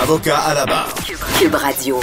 [0.00, 0.92] Avocat à la barre.
[1.38, 2.00] Cube Radio.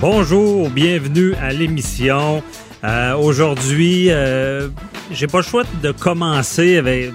[0.00, 2.42] Bonjour, bienvenue à l'émission.
[2.84, 4.68] Euh, Aujourd'hui, euh,
[5.10, 7.12] j'ai pas le choix de commencer avec,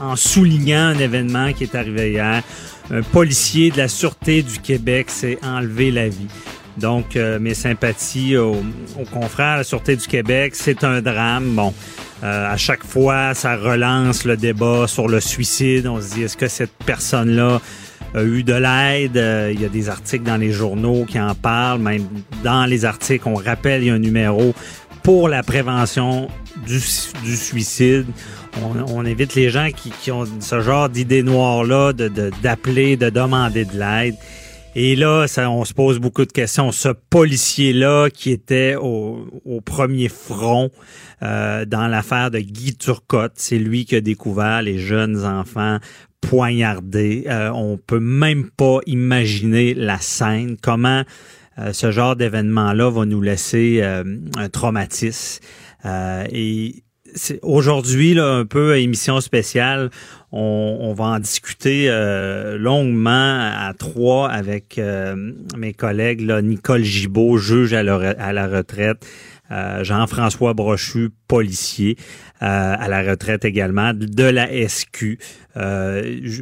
[0.00, 2.42] en soulignant un événement qui est arrivé hier.
[2.90, 6.28] Un policier de la Sûreté du Québec s'est enlevé la vie.
[6.78, 8.62] Donc, euh, mes sympathies aux,
[9.12, 11.54] confrères de la Sûreté du Québec, c'est un drame.
[11.54, 11.74] Bon,
[12.22, 15.86] euh, à chaque fois, ça relance le débat sur le suicide.
[15.86, 17.60] On se dit, est-ce que cette personne-là
[18.14, 19.16] a eu de l'aide?
[19.16, 21.80] Euh, il y a des articles dans les journaux qui en parlent.
[21.80, 22.06] Même
[22.42, 24.54] dans les articles, on rappelle, il y a un numéro
[25.02, 26.28] pour la prévention
[26.66, 26.80] du,
[27.24, 28.06] du suicide.
[28.62, 31.92] On, on, évite les gens qui, qui ont ce genre d'idées noires-là
[32.42, 34.14] d'appeler, de, de demander de l'aide.
[34.74, 36.72] Et là, ça, on se pose beaucoup de questions.
[36.72, 40.70] Ce policier-là qui était au, au premier front
[41.22, 45.78] euh, dans l'affaire de Guy Turcotte, c'est lui qui a découvert les jeunes enfants
[46.22, 47.24] poignardés.
[47.26, 51.02] Euh, on peut même pas imaginer la scène, comment
[51.58, 54.02] euh, ce genre d'événement-là va nous laisser euh,
[54.38, 55.44] un traumatisme.
[55.84, 56.82] et
[57.42, 59.90] aujourd'hui, un peu émission spéciale,
[60.32, 66.82] on, on va en discuter euh, longuement à trois avec euh, mes collègues, là, Nicole
[66.82, 69.06] Gibault, juge à la, retraite,
[69.50, 71.96] euh, Jean-François Brochu, policier,
[72.40, 75.18] à la retraite également, de la SQ.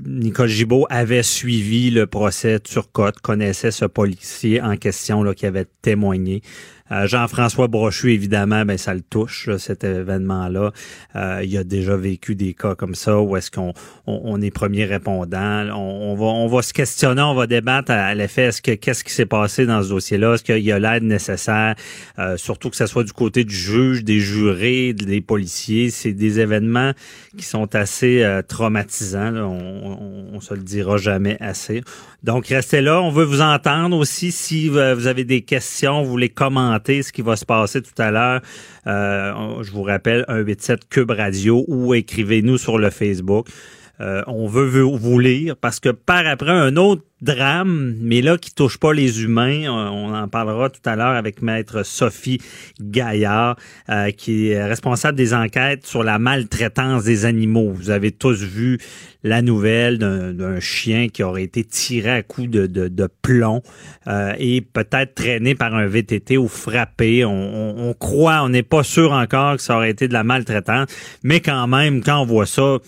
[0.07, 5.67] Nicole Gibault avait suivi le procès Turcotte, connaissait ce policier en question là, qui avait
[5.83, 6.41] témoigné.
[6.93, 10.73] Euh, Jean-François Brochu, évidemment, ben ça le touche, cet événement-là.
[11.17, 13.73] Euh, il a déjà vécu des cas comme ça où est-ce qu'on
[14.07, 15.69] on, est premier répondant.
[15.75, 19.05] On, va, on va se questionner, on va débattre à, à l'effet est-ce que qu'est-ce
[19.05, 21.75] qui s'est passé dans ce dossier-là, est-ce qu'il y a l'aide nécessaire,
[22.19, 25.91] euh, surtout que ce soit du côté du juge, des jurés, des policiers.
[25.91, 26.93] C'est des événements
[27.37, 29.37] qui sont assez euh, traumatisants.
[29.37, 31.83] On, on, se le dira jamais assez.
[32.23, 36.31] Donc restez là, on veut vous entendre aussi si vous avez des questions, vous voulez
[36.31, 38.41] commenter ce qui va se passer tout à l'heure.
[38.87, 43.49] Euh, je vous rappelle, 187 Cube Radio ou écrivez-nous sur le Facebook.
[44.01, 48.55] Euh, on veut vous lire parce que par après un autre drame, mais là qui
[48.55, 52.41] touche pas les humains, on en parlera tout à l'heure avec maître Sophie
[52.81, 53.57] Gaillard,
[53.91, 57.73] euh, qui est responsable des enquêtes sur la maltraitance des animaux.
[57.75, 58.79] Vous avez tous vu
[59.23, 63.63] la nouvelle d'un chien qui aurait été tiré à coups de, de, plomb
[64.07, 67.27] euh, et peut-être traîné par un VTT ou frappé.
[67.27, 70.89] On croit, on n'est pas sûr encore que ça aurait été de la maltraitance,
[71.23, 72.79] mais quand même, quand on voit ça,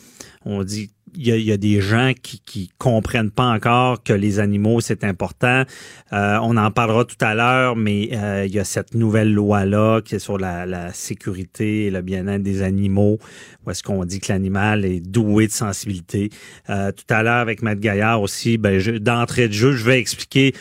[0.46, 4.12] on dit il y, a, y a, des gens qui, qui comprennent pas encore que
[4.12, 5.64] les animaux c'est important.
[6.12, 9.64] Euh, on en parlera tout à l'heure, mais euh, il y a cette nouvelle loi
[9.64, 13.18] là qui est sur la, la sécurité et le bien-être des animaux,
[13.64, 16.30] où est-ce qu'on dit que l'animal est doué de sensibilité.
[16.70, 20.54] Euh, tout à l'heure avec Matt Gaillard aussi, ben d'entrée de jeu, je vais expliquer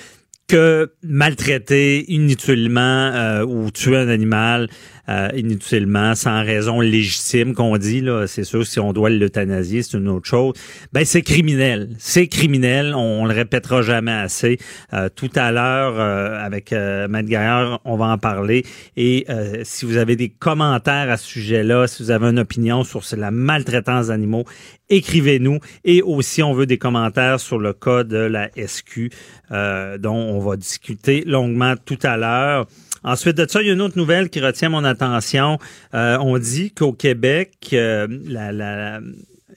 [0.52, 4.68] que maltraiter inutilement euh, ou tuer un animal
[5.12, 9.98] euh, inutilement, sans raison légitime qu'on dit, là, c'est sûr si on doit l'euthanasier, c'est
[9.98, 10.54] une autre chose,
[10.94, 11.90] ben c'est criminel.
[11.98, 14.58] C'est criminel, on, on, le répétera jamais assez.
[14.94, 18.64] Euh, tout à l'heure, euh, avec Matt Gaillard, on va en parler.
[18.96, 19.26] Et
[19.64, 23.32] si vous avez des commentaires à ce sujet-là, si vous avez une opinion sur la
[23.32, 24.46] maltraitance d'animaux,
[24.90, 25.60] écrivez-nous.
[25.84, 29.10] Et aussi, on veut des commentaires sur le cas de la SQ,
[29.50, 32.68] dont on va discuter longuement tout à l'heure.
[33.04, 35.58] Ensuite de ça, il y a une autre nouvelle qui retient mon attention.
[35.94, 39.00] Euh, on dit qu'au Québec, euh, la, la,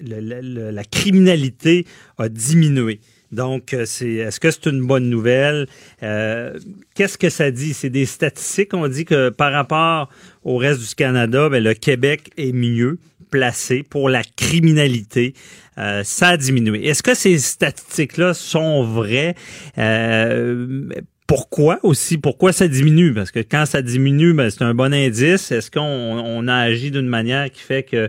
[0.00, 0.41] la,
[0.73, 1.87] la, criminalité
[2.19, 3.00] a diminué.
[3.32, 5.67] Donc, euh, c'est est-ce que c'est une bonne nouvelle?
[6.02, 6.58] Euh,
[6.94, 7.75] Qu'est-ce que ça dit?
[7.75, 8.73] C'est des statistiques.
[8.75, 10.08] On dit que par rapport
[10.44, 12.99] au reste du Canada, bien, le Québec est mieux
[13.31, 15.35] placé pour la criminalité.
[15.79, 16.87] Euh, ça a diminué.
[16.87, 19.35] Est-ce que ces statistiques-là sont vraies?
[19.76, 20.88] Euh,
[21.26, 23.15] pourquoi aussi, pourquoi ça diminue?
[23.15, 25.50] Parce que quand ça diminue, ben, c'est un bon indice.
[25.53, 28.09] Est-ce qu'on on a agi d'une manière qui fait que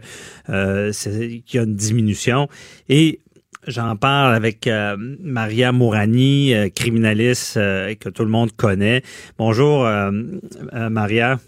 [0.49, 2.47] euh, qu'il y a une diminution?
[2.89, 3.21] Et
[3.67, 9.01] j'en parle avec euh, Maria Mourani, euh, criminaliste que tout le monde connaît.
[9.37, 9.87] Bonjour,
[10.73, 11.39] Maria.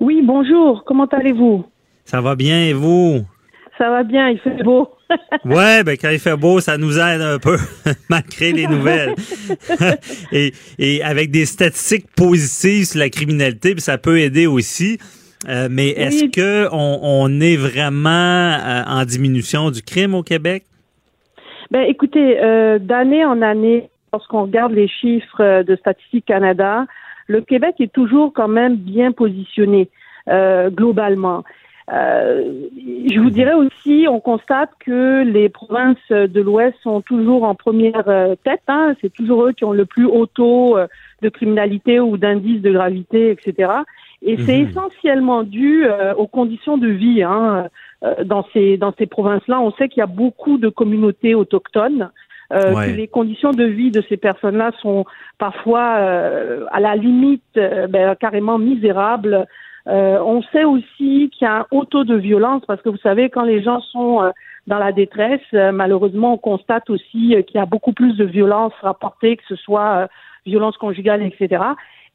[0.00, 0.84] Oui, bonjour.
[0.84, 1.64] Comment allez-vous?
[2.04, 3.24] Ça va bien et vous?
[3.80, 4.90] Ça va bien, il fait beau.
[5.46, 7.56] ouais, ben quand il fait beau, ça nous aide un peu
[8.10, 9.14] malgré les nouvelles.
[10.32, 14.98] et, et avec des statistiques positives sur la criminalité, ça peut aider aussi.
[15.48, 20.64] Euh, mais est-ce que on, est vraiment euh, en diminution du crime au Québec?
[21.70, 26.84] Ben écoutez, euh, d'année en année, lorsqu'on regarde les chiffres de Statistique Canada,
[27.28, 29.88] le Québec est toujours quand même bien positionné
[30.68, 31.44] globalement.
[31.88, 38.04] Je vous dirais aussi, on constate que les provinces de l'Ouest sont toujours en première
[38.44, 38.62] tête.
[38.68, 38.94] Hein.
[39.00, 40.76] C'est toujours eux qui ont le plus haut taux
[41.22, 43.72] de criminalité ou d'indice de gravité, etc.
[44.22, 44.68] Et c'est mhm.
[44.68, 47.68] essentiellement dû euh, aux conditions de vie hein,
[48.04, 49.60] euh, dans ces dans ces provinces-là.
[49.60, 52.10] On sait qu'il y a beaucoup de communautés autochtones.
[52.52, 55.04] Euh, que les conditions de vie de ces personnes-là sont
[55.38, 59.46] parfois euh, à la limite ben, carrément misérables.
[59.86, 63.30] On sait aussi qu'il y a un haut taux de violence parce que vous savez
[63.30, 64.30] quand les gens sont
[64.66, 69.36] dans la détresse, malheureusement on constate aussi qu'il y a beaucoup plus de violence rapportée,
[69.36, 70.08] que ce soit
[70.44, 71.62] violence conjugale, etc.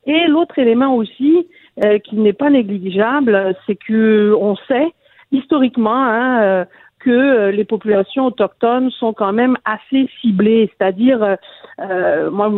[0.05, 1.47] Et l'autre élément aussi
[1.83, 4.93] euh, qui n'est pas négligeable, c'est que on sait
[5.31, 6.65] historiquement hein, euh,
[7.05, 10.71] que euh, les populations autochtones sont quand même assez ciblées.
[10.77, 11.37] C'est-à-dire,
[12.31, 12.51] moi,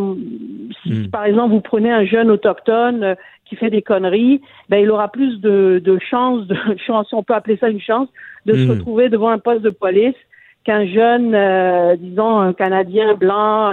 [0.82, 1.10] si hmm.
[1.10, 5.40] par exemple vous prenez un jeune autochtone qui fait des conneries, ben il aura plus
[5.40, 6.56] de, de chances, de
[6.86, 8.08] chance, on peut appeler ça une chance,
[8.46, 8.70] de se hmm.
[8.70, 10.16] retrouver devant un poste de police
[10.64, 13.72] qu'un jeune, disons, un Canadien blanc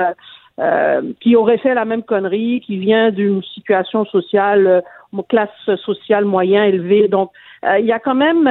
[0.57, 4.81] euh, qui aurait fait la même connerie, qui vient d'une situation sociale, euh,
[5.23, 5.50] classe
[5.85, 7.07] sociale moyen élevée.
[7.07, 7.31] Donc,
[7.63, 8.50] euh, il y a quand même,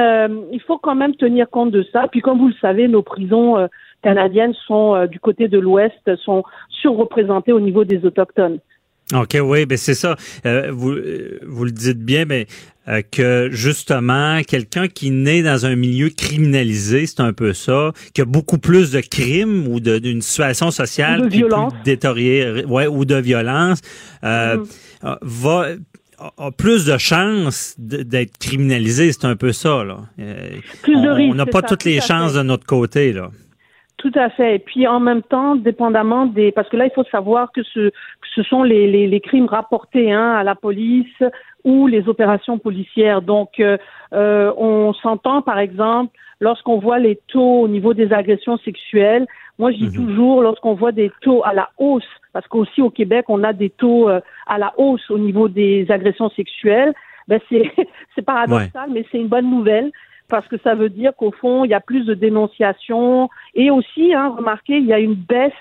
[0.51, 2.07] il faut quand même tenir compte de ça.
[2.09, 3.67] Puis, comme vous le savez, nos prisons
[4.03, 8.59] canadiennes sont du côté de l'Ouest, sont surreprésentées au niveau des autochtones.
[9.13, 10.15] OK, oui, ben c'est ça.
[10.47, 12.47] Euh, vous, euh, vous le dites bien, mais
[12.87, 18.21] euh, que justement, quelqu'un qui naît dans un milieu criminalisé, c'est un peu ça, qui
[18.21, 21.73] a beaucoup plus de crimes ou d'une situation sociale de violence.
[22.67, 23.81] ouais, ou de violence,
[24.23, 24.65] mm-hmm.
[25.21, 25.67] va
[26.37, 29.97] a plus de chances d'être criminalisé, c'est un peu ça là.
[30.83, 31.33] Plus de risques.
[31.33, 33.29] On n'a pas toutes les chances de notre côté là.
[33.97, 34.55] Tout à fait.
[34.55, 37.91] Et puis en même temps, dépendamment des, parce que là, il faut savoir que ce,
[38.35, 41.23] ce sont les, les, les crimes rapportés hein, à la police
[41.63, 43.21] ou les opérations policières.
[43.21, 43.77] Donc, euh,
[44.13, 49.25] euh on s'entend, par exemple, lorsqu'on voit les taux au niveau des agressions sexuelles.
[49.57, 50.07] Moi, je dis mhm.
[50.07, 52.03] toujours, lorsqu'on voit des taux à la hausse,
[52.33, 55.85] parce qu'aussi au Québec, on a des taux euh, à la hausse au niveau des
[55.89, 56.93] agressions sexuelles.
[57.27, 57.71] Ben c'est
[58.15, 59.91] c'est paradoxal, mais c'est une bonne nouvelle
[60.27, 64.13] parce que ça veut dire qu'au fond, il y a plus de dénonciations et aussi,
[64.13, 65.53] hein, remarquez, il y a une baisse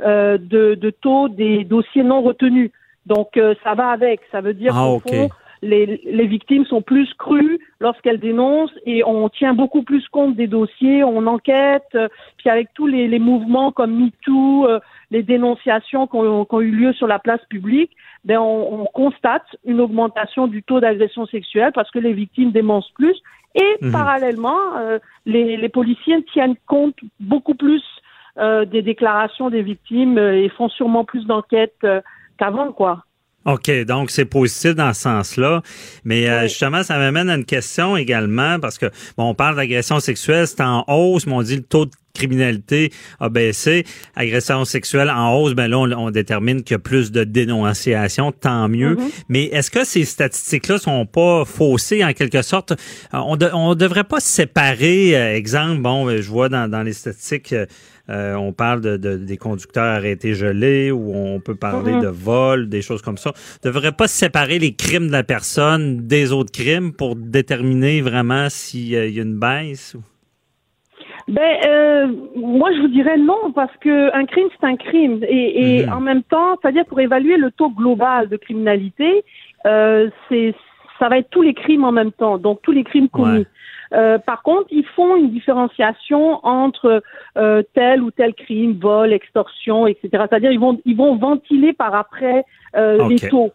[0.00, 2.70] euh, de, de, taux des dossiers non retenus.
[3.04, 4.20] Donc, euh, ça va avec.
[4.32, 5.28] Ça veut dire ah, qu'au fond,
[5.62, 10.46] les, les, victimes sont plus crues lorsqu'elles dénoncent et on tient beaucoup plus compte des
[10.46, 11.88] dossiers, on enquête.
[11.94, 12.08] Euh,
[12.38, 14.80] puis avec tous les, les mouvements comme MeToo, euh,
[15.10, 17.92] les dénonciations qui ont, qui ont, eu lieu sur la place publique,
[18.24, 22.92] ben on, on constate une augmentation du taux d'agression sexuelle parce que les victimes dénoncent
[22.94, 23.20] plus
[23.56, 23.90] et mhm.
[23.90, 27.82] parallèlement, euh, les, les, policiers tiennent compte beaucoup plus
[28.38, 31.86] euh, des déclarations des victimes euh, et font sûrement plus d'enquêtes
[32.38, 33.04] qu'avant, quoi.
[33.46, 35.62] OK, donc c'est positif dans ce sens-là.
[36.04, 40.00] Mais euh, justement, ça m'amène à une question également, parce que bon, on parle d'agression
[40.00, 43.84] sexuelle, c'est en hausse, mais on dit le taux de criminalité a baissé.
[44.16, 48.68] Agression sexuelle en hausse, ben là, on, détermine qu'il y a plus de dénonciation, tant
[48.68, 48.94] mieux.
[48.94, 49.10] Mm-hmm.
[49.28, 52.72] Mais est-ce que ces statistiques-là sont pas faussées en quelque sorte?
[52.72, 52.74] Euh,
[53.12, 57.54] on, on devrait pas séparer, euh, exemple, bon, je vois dans, dans les statistiques
[58.08, 62.02] euh, on parle de, des conducteurs arrêtés gelés ou on peut parler mhm.
[62.02, 63.32] de vol, des choses comme ça.
[63.64, 68.48] Ne devrait pas séparer les crimes de la personne des autres crimes pour déterminer vraiment
[68.48, 69.96] s'il y a une baisse?
[71.28, 75.24] Ben, euh, moi, je vous dirais non, parce que un crime, c'est un crime.
[75.28, 75.92] Et, mhm.
[75.92, 79.24] en même temps, c'est-à-dire pour évaluer le taux global de criminalité,
[79.66, 80.54] euh, c'est
[80.98, 83.44] ça va être tous les crimes en même temps, donc tous les crimes commis.
[83.94, 87.02] Euh, par contre, ils font une différenciation entre
[87.36, 90.08] euh, tel ou tel crime, vol, extorsion, etc.
[90.28, 92.44] C'est-à-dire ils vont ils vont ventiler par après
[92.76, 93.52] euh, les taux.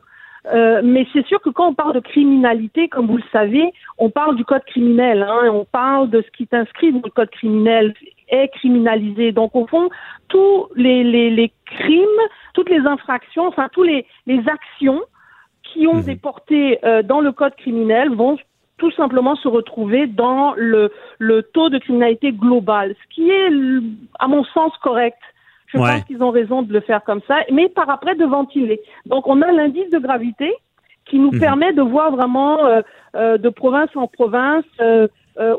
[0.52, 4.10] Euh, mais c'est sûr que quand on parle de criminalité, comme vous le savez, on
[4.10, 5.22] parle du code criminel.
[5.22, 7.94] Hein, on parle de ce qui est inscrit dans le code criminel
[8.30, 9.32] est criminalisé.
[9.32, 9.90] Donc au fond,
[10.30, 12.08] tous les, les, les crimes,
[12.54, 15.02] toutes les infractions, enfin tous les, les actions
[15.64, 16.04] qui ont mhm.
[16.04, 18.38] des portées euh, dans le code criminel vont
[18.82, 23.48] tout simplement se retrouver dans le, le taux de criminalité global, ce qui est,
[24.18, 25.20] à mon sens, correct.
[25.68, 28.82] Je pense qu'ils ont raison de le faire comme ça, mais par après de ventiler.
[29.06, 30.52] Donc on a l'indice de gravité
[31.06, 31.40] qui nous mhm.
[31.40, 32.82] permet de voir vraiment euh,
[33.16, 35.08] euh, de province en province euh,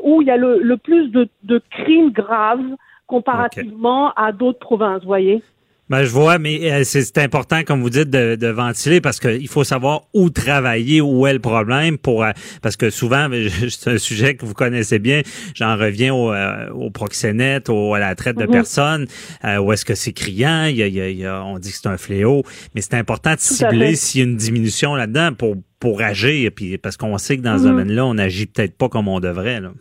[0.03, 2.75] où il y a le, le plus de, de crimes graves
[3.07, 5.41] comparativement à d'autres provinces, voyez.
[5.89, 9.47] Ben, je vois, mais euh, c'est important, comme vous dites, de, de ventiler parce qu'il
[9.49, 13.27] faut savoir où travailler, où est le problème, pour euh, parce que souvent,
[13.69, 15.21] c'est un sujet que vous connaissez bien.
[15.53, 18.49] J'en reviens au, euh, au proxénète, au, à la traite de Mhm.
[18.51, 19.07] personnes,
[19.43, 21.43] euh, où est-ce que c'est criant, il y a, il y a- il y a-
[21.43, 24.37] on dit que c'est un fléau, mais c'est important de cibler s'il y a une
[24.37, 27.69] diminution là-dedans pour pour agir, puis parce qu'on sait que dans ce Mhm.
[27.71, 29.59] domaine-là, on agit peut-être pas comme on devrait.
[29.59, 29.73] Là.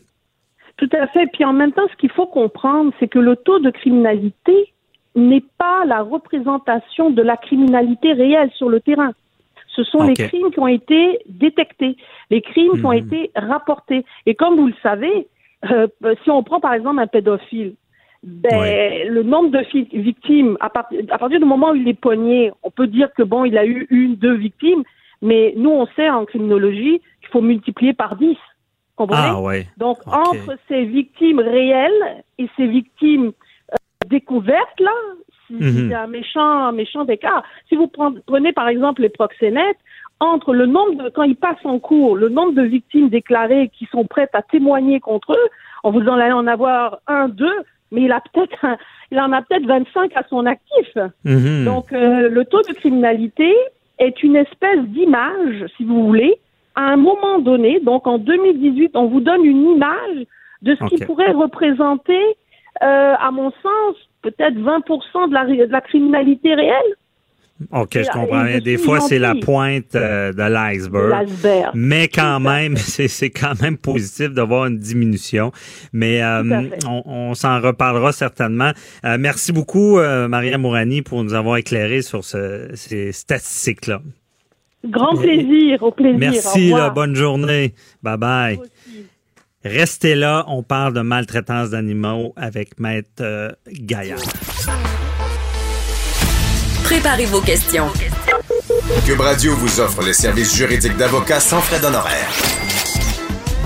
[0.78, 1.28] Tout à fait.
[1.32, 4.71] Puis en même temps, ce qu'il faut comprendre, c'est que le taux de criminalité
[5.14, 9.12] n'est pas la représentation de la criminalité réelle sur le terrain.
[9.75, 11.97] Ce sont les crimes qui ont été détectés,
[12.31, 12.99] les crimes qui ont Mhm.
[12.99, 14.04] été rapportés.
[14.26, 15.28] Et comme vous le savez,
[15.71, 15.87] euh,
[16.25, 17.75] si on prend par exemple un pédophile,
[18.23, 19.04] ben, Ouais.
[19.09, 19.64] le nombre de
[19.99, 23.23] victimes, à, part- à partir du moment où il est poigné, on peut dire que
[23.23, 24.83] bon, il a eu une, deux victimes,
[25.23, 28.37] mais nous, on sait en criminologie qu'il faut multiplier par 10.
[28.95, 29.23] Comprenez?
[29.25, 29.66] Ah ouais.
[29.78, 33.33] Donc, entre ces victimes réelles et ces victimes
[34.16, 34.97] découvertes, là,
[35.50, 35.71] Mhm.
[35.71, 37.42] s'il y a un méchant, un méchant écart.
[37.69, 37.88] Si vous
[38.26, 39.83] prenez, par exemple les proxénètes,
[40.21, 43.87] entre le nombre de, quand ils passent en cours, le nombre de victimes déclarées qui
[43.87, 45.49] sont prêtes à témoigner contre eux,
[45.85, 47.59] on vous en allez en avoir un, deux,
[47.90, 48.64] mais il a peut-être,
[49.11, 50.88] il en a peut-être 25 à son actif.
[51.25, 51.64] Mhm.
[51.64, 53.52] Donc, euh, le taux de criminalité
[53.99, 56.35] est une espèce d'image, si vous voulez,
[56.75, 57.81] à un moment donné.
[57.81, 60.19] Donc, en 2018, on vous donne une image
[60.62, 62.23] de ce qui pourrait représenter,
[62.82, 64.78] euh, à mon sens, peut-être 20
[65.28, 66.94] de la, ré- de la criminalité réelle
[67.70, 68.44] OK, je comprends.
[68.46, 71.26] et je Des fois, c'est la pointe euh, de l'iceberg.
[71.74, 72.76] Mais quand même,
[73.08, 75.52] c'est quand même positif de voir une diminution.
[75.92, 76.42] Mais euh,
[76.88, 78.72] on, on s'en reparlera certainement.
[79.04, 84.02] Euh, merci beaucoup, euh, Maria Mourani, pour nous avoir éclairé sur ce- ces statistiques-là.
[84.84, 86.16] Grand plaisir, au plaisir.
[86.16, 87.74] Au Merci, là, bonne journée.
[88.02, 88.58] Bye bye.
[89.64, 94.19] Restez là, on parle de maltraitance d'animaux avec Maître euh, Gaillard.
[96.83, 97.87] Préparez vos questions.
[99.07, 102.28] Cube Radio vous offre les services juridiques d'avocats sans frais d'honoraires.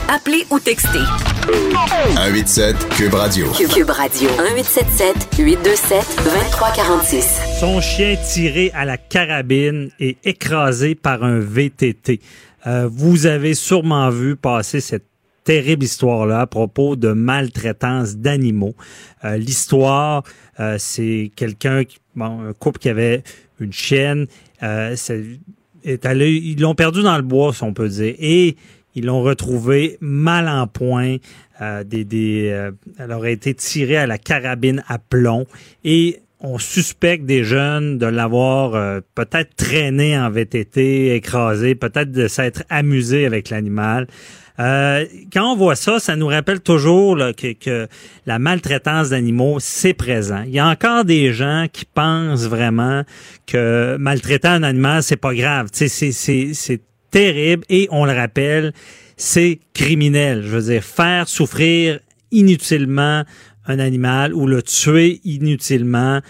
[0.09, 1.01] Appelez ou textez
[1.47, 3.51] 187 Cube Radio.
[3.53, 7.41] Cube Radio 1877 827 2346.
[7.59, 12.21] Son chien tiré à la carabine et écrasé par un VTT.
[12.67, 15.07] Euh, vous avez sûrement vu passer cette
[15.47, 18.75] terrible histoire-là à propos de maltraitance d'animaux.
[19.25, 20.25] Euh, L'histoire,
[20.59, 23.23] euh, c'est quelqu'un, qui- bon, un couple qui avait
[23.61, 24.27] une chienne,
[24.65, 24.97] euh,
[25.85, 28.57] est allé, ils l'ont perdu dans le bois, si on peut dire, et
[28.97, 31.17] ils l'ont retrouvé mal en point.
[31.63, 32.53] Euh, des,
[32.99, 35.47] elle aurait été tirée à la carabine à plomb
[35.85, 42.63] et on suspecte des jeunes de l'avoir peut-être traîné en VTT, écrasé, peut-être de s'être
[42.69, 44.07] amusé avec l'animal.
[44.59, 47.89] Euh, quand on voit ça, ça nous rappelle toujours que, que
[48.25, 50.43] la maltraitance d'animaux, c'est présent.
[50.47, 53.03] Il y a encore des gens qui pensent vraiment
[53.47, 55.69] que maltraiter un animal, c'est pas grave.
[55.73, 58.73] C'est terrible et on le rappelle,
[59.17, 60.43] c'est criminel.
[60.43, 63.25] Je veux dire, faire souffrir inutilement
[63.67, 66.21] un animal ou le tuer inutilement,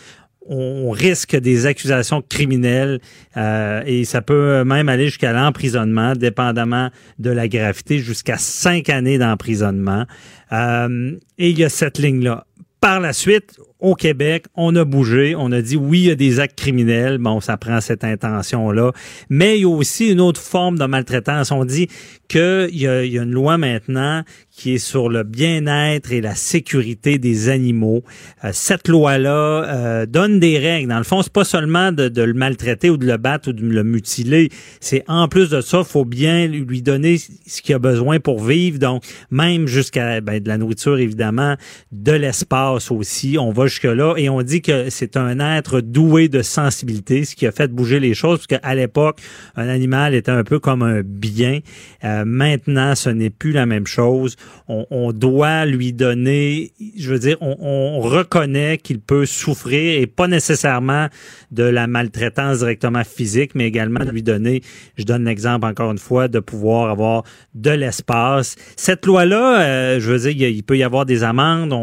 [0.48, 3.00] on risque des accusations criminelles
[3.36, 9.18] euh, et ça peut même aller jusqu'à l'emprisonnement, dépendamment de la gravité, jusqu'à cinq années
[9.18, 10.06] d'emprisonnement.
[10.52, 12.46] Euh, et il y a cette ligne-là.
[12.80, 16.14] Par la suite, au Québec, on a bougé, on a dit oui, il y a
[16.14, 18.92] des actes criminels, bon, ça prend cette intention-là,
[19.28, 21.50] mais il y a aussi une autre forme de maltraitance.
[21.50, 21.88] On dit
[22.28, 24.22] qu'il y y a une loi maintenant
[24.56, 28.02] qui est sur le bien-être et la sécurité des animaux.
[28.42, 30.88] Euh, cette loi-là euh, donne des règles.
[30.88, 33.62] Dans le fond, c'est pas seulement de, le maltraiter ou de le battre ou de
[33.62, 34.48] le mutiler.
[34.80, 38.78] C'est en plus de ça, faut bien lui donner ce qu'il a besoin pour vivre.
[38.78, 41.56] Donc, même jusqu'à ben, de la nourriture, évidemment,
[41.92, 43.36] de l'espace aussi.
[43.38, 47.46] On va jusque-là et on dit que c'est un être doué de sensibilité, ce qui
[47.46, 49.20] a fait bouger les choses, parce qu'à l'époque,
[49.54, 51.60] un animal était un peu comme un bien.
[52.04, 54.36] Euh, maintenant, ce n'est plus la même chose.
[54.68, 60.26] On, doit lui donner, je veux dire, on, on reconnaît qu'il peut souffrir et pas
[60.26, 61.08] nécessairement
[61.52, 64.62] de la maltraitance directement physique, mais également de lui donner,
[64.96, 67.22] je donne l'exemple encore une fois, de pouvoir avoir
[67.54, 68.56] de l'espace.
[68.76, 71.74] Cette loi-là, euh, je veux dire, il, peut y avoir des amendes,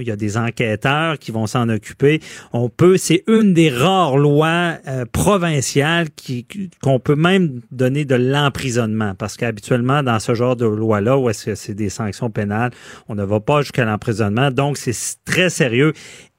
[0.00, 2.20] il y a des enquêteurs qui vont s'en occuper.
[2.52, 6.46] On peut, c'est une des rares lois euh, provinciales qui
[6.82, 11.46] qu'on peut même donner de l'emprisonnement, parce qu'habituellement dans ce genre de loi-là, où est-ce
[11.46, 12.70] que c'est des sanctions pénales,
[13.08, 14.50] on ne va pas jusqu'à l'emprisonnement.
[14.50, 15.92] Donc c'est très sérieux.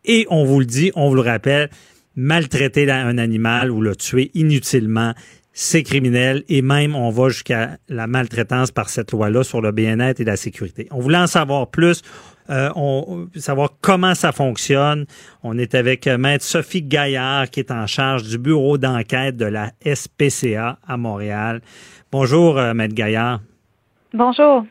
[0.06, 1.70] Et on vous le dit, on vous le rappelle,
[2.16, 5.14] maltraiter un animal ou le tuer inutilement,
[5.54, 10.22] c'est criminel et même on va jusqu'à la maltraitance par cette loi-là sur le bien-être
[10.22, 10.88] et la sécurité.
[10.92, 12.02] On voulait en savoir plus.
[12.50, 15.06] Euh, savoir comment ça fonctionne.
[15.44, 19.46] On est avec euh, Maître Sophie Gaillard, qui est en charge du bureau d'enquête de
[19.46, 21.62] la SPCA à Montréal.
[22.12, 23.42] Bonjour, euh, Maître Gaillard.
[24.14, 24.66] Bonjour.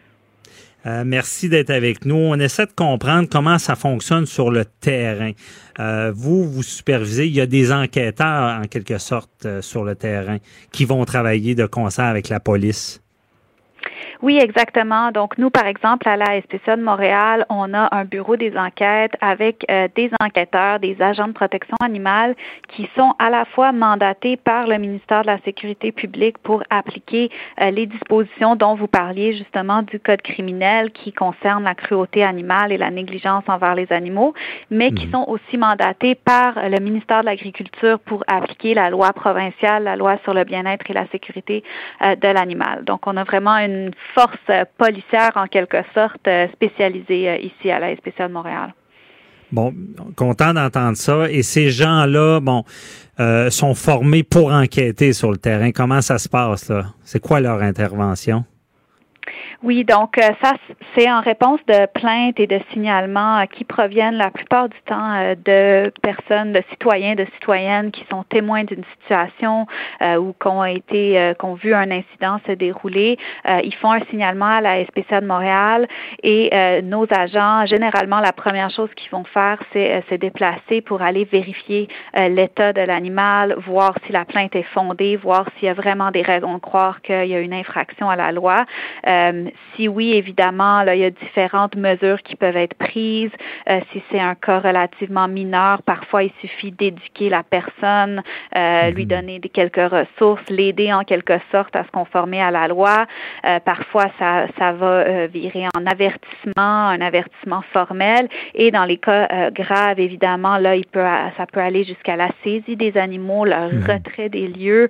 [0.87, 2.17] Euh, merci d'être avec nous.
[2.17, 5.33] On essaie de comprendre comment ça fonctionne sur le terrain.
[5.81, 9.97] Euh, vous, vous supervisez, il y a des enquêteurs en quelque sorte euh, sur le
[9.97, 10.39] terrain
[10.71, 13.03] qui vont travailler de concert avec la police.
[14.21, 15.13] Oui, exactement.
[15.13, 19.13] Donc, nous, par exemple, à la SPCA de Montréal, on a un bureau des enquêtes
[19.21, 22.35] avec euh, des enquêteurs, des agents de protection animale
[22.69, 27.31] qui sont à la fois mandatés par le ministère de la Sécurité publique pour appliquer
[27.61, 32.73] euh, les dispositions dont vous parliez justement du Code criminel qui concerne la cruauté animale
[32.73, 34.35] et la négligence envers les animaux,
[34.71, 35.13] mais qui mhm.
[35.13, 40.19] sont aussi mandatés par le ministère de l'Agriculture pour appliquer la loi provinciale, la loi
[40.25, 41.63] sur le bien-être et la sécurité
[42.03, 42.85] euh, de l'animal.
[42.85, 47.79] Donc, on a vraiment une force policière en quelque sorte euh, spécialisée euh, ici à
[47.79, 48.75] la SPCA de Montréal.
[49.51, 49.75] Bon,
[50.15, 51.31] content d'entendre ça.
[51.31, 52.65] Et ces gens-là, bon,
[53.19, 55.73] euh, sont formés pour enquêter sur le terrain.
[55.73, 56.87] Comment ça se passe là?
[57.03, 58.45] C'est quoi leur intervention?
[59.65, 60.53] Oui, donc euh, ça,
[60.95, 65.17] c'est en réponse de plaintes et de signalements euh, qui proviennent la plupart du temps
[65.17, 69.67] euh, de personnes, de citoyens, de citoyennes qui sont témoins d'une situation
[70.01, 73.19] ou qui ont été, qui ont vu un incident se dérouler.
[73.65, 75.89] ils font un signalement à la SPCA de Montréal
[76.23, 76.51] et
[76.83, 81.89] nos agents, généralement, la première chose qu'ils vont faire, c'est se déplacer pour aller vérifier
[82.15, 86.23] l'état de l'animal, voir si la plainte est fondée, voir s'il y a vraiment des
[86.23, 88.65] raisons de croire qu'il y a une infraction à la loi.
[89.49, 93.31] Euh, si oui, évidemment, là, il y a différentes mesures qui peuvent être prises.
[93.69, 98.23] Euh, si c'est un cas relativement mineur, parfois il suffit d'éduquer la personne,
[98.57, 99.09] euh, lui mhm.
[99.09, 103.07] donner des, quelques ressources, l'aider en quelque sorte à se conformer à la loi.
[103.65, 108.29] parfois, ça, ça va virer en avertissement, un avertissement formel.
[108.55, 111.05] Et dans les cas graves, évidemment, là, il peut,
[111.37, 113.85] ça peut aller jusqu'à la saisie des animaux, le mhm.
[113.85, 114.89] retrait des lieux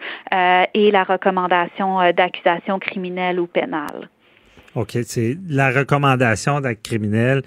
[0.74, 4.08] et la recommandation d'accusation criminelle ou pénale.
[4.78, 7.42] OK, c'est la recommandation d'acte criminel.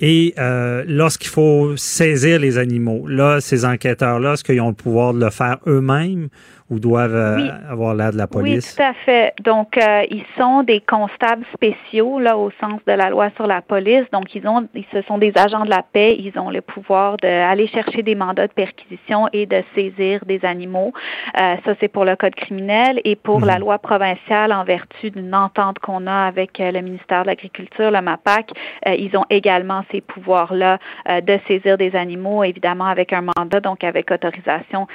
[0.00, 5.12] Et, euh, lorsqu'il faut saisir les animaux, là, ces enquêteurs-là, est-ce qu'ils ont le pouvoir
[5.12, 6.28] de le faire eux-mêmes
[6.70, 8.76] ou doivent euh, avoir l'aide de la police?
[8.78, 9.32] Oui, tout à fait.
[9.42, 13.62] Donc, euh, ils sont des constables spéciaux, là, au sens de la loi sur la
[13.62, 14.04] police.
[14.12, 16.16] Donc, ils ont, ce sont des agents de la paix.
[16.18, 20.92] Ils ont le pouvoir d'aller chercher des mandats de perquisition et de saisir des animaux.
[21.40, 23.00] Euh, ça, c'est pour le code criminel.
[23.04, 23.60] Et pour la mhm.
[23.60, 28.50] loi provinciale, en vertu d'une entente qu'on a avec le ministère de l'Agriculture, le MAPAC,
[28.86, 34.10] ils ont également ces pouvoirs-là de saisir des animaux, évidemment avec un mandat, donc avec
[34.10, 34.86] autorisation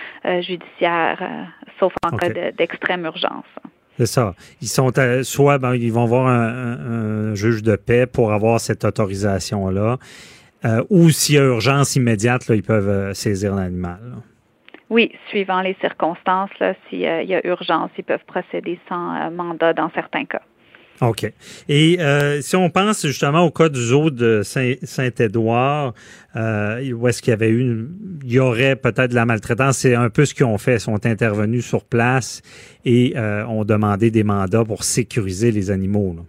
[0.42, 1.24] judiciaire
[1.80, 3.46] sauf en cas d'extrême urgence.
[3.98, 4.34] C'est ça.
[4.62, 4.92] Ils sont
[5.24, 9.98] soit ben, ils vont voir un, juge de paix pour avoir cette autorisation-là,
[10.66, 14.00] euh, ou s'il y a urgence immédiate, là, ils peuvent euh, saisir l'animal.
[14.90, 16.52] Oui, suivant les circonstances,
[16.90, 20.42] s'il euh, y a urgence, ils peuvent procéder sans mandat dans certains cas.
[21.02, 21.32] OK.
[21.70, 25.94] Et euh, si on pense justement au cas du zoo de Saint-Édouard,
[26.36, 27.88] euh, où est-ce qu'il y avait eu,
[28.24, 30.80] il y aurait peut-être de la maltraitance, c'est un peu ce qu'ils ont fait, ils
[30.80, 32.42] sont intervenus sur place
[32.86, 36.16] et euh, ont demandé des mandats pour sécuriser les animaux.
[36.16, 36.24] Là.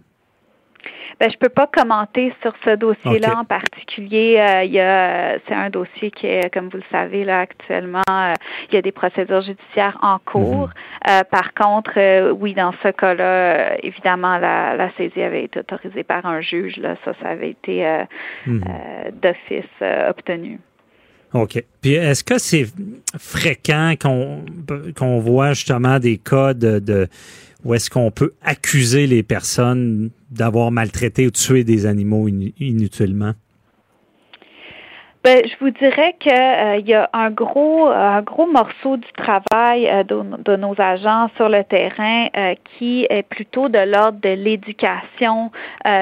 [1.19, 4.37] Ben, je peux pas commenter sur ce dossier-là en particulier.
[4.37, 8.01] Euh, il y a, c'est un dossier qui est, comme vous le savez là actuellement,
[8.09, 8.33] euh,
[8.69, 10.67] il y a des procédures judiciaires en cours.
[10.67, 10.73] Mhm.
[11.09, 16.25] Euh, par contre, oui, dans ce cas-là, évidemment, la, la, saisie avait été autorisée par
[16.25, 16.77] un juge.
[16.77, 17.85] Là, ça, ça avait été
[18.45, 18.63] mhm.
[19.21, 19.63] d'office
[20.09, 20.59] obtenu.
[21.33, 21.63] OK.
[21.81, 22.65] Puis est-ce que c'est
[23.17, 24.45] fréquent qu'on
[24.97, 27.07] qu'on voit justement des cas de, de
[27.65, 33.33] où est-ce qu'on peut accuser les personnes d'avoir maltraité ou tué des animaux inutilement?
[35.25, 39.89] Ben, je vous dirais qu'il euh, y a un gros, un gros morceau du travail
[39.89, 45.49] euh, de, nos agents sur le terrain euh, qui est plutôt de l'ordre de l'éducation,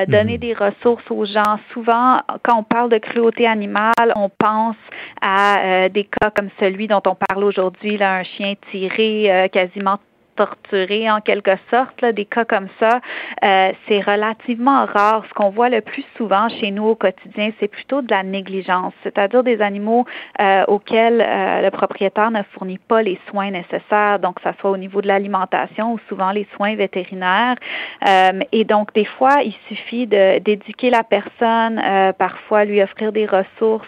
[0.10, 0.40] donner mhm.
[0.40, 1.58] des ressources aux gens.
[1.72, 4.76] Souvent, quand on parle de cruauté animale, on pense
[5.22, 10.00] à des cas comme celui dont on parle aujourd'hui, un chien tiré quasiment
[10.36, 13.00] torturés en quelque sorte, là, des cas comme ça,
[13.44, 15.24] euh, c'est relativement rare.
[15.30, 18.94] Ce qu'on voit le plus souvent chez nous au quotidien, c'est plutôt de la négligence,
[19.04, 20.06] c'est-à-dire des animaux
[20.42, 24.78] euh, auxquels euh, le propriétaire ne fournit pas les soins nécessaires, donc ça soit au
[24.78, 27.56] niveau de l'alimentation ou souvent les soins vétérinaires.
[28.52, 31.82] et donc des fois, il suffit d'éduquer la personne,
[32.18, 33.88] parfois lui offrir des ressources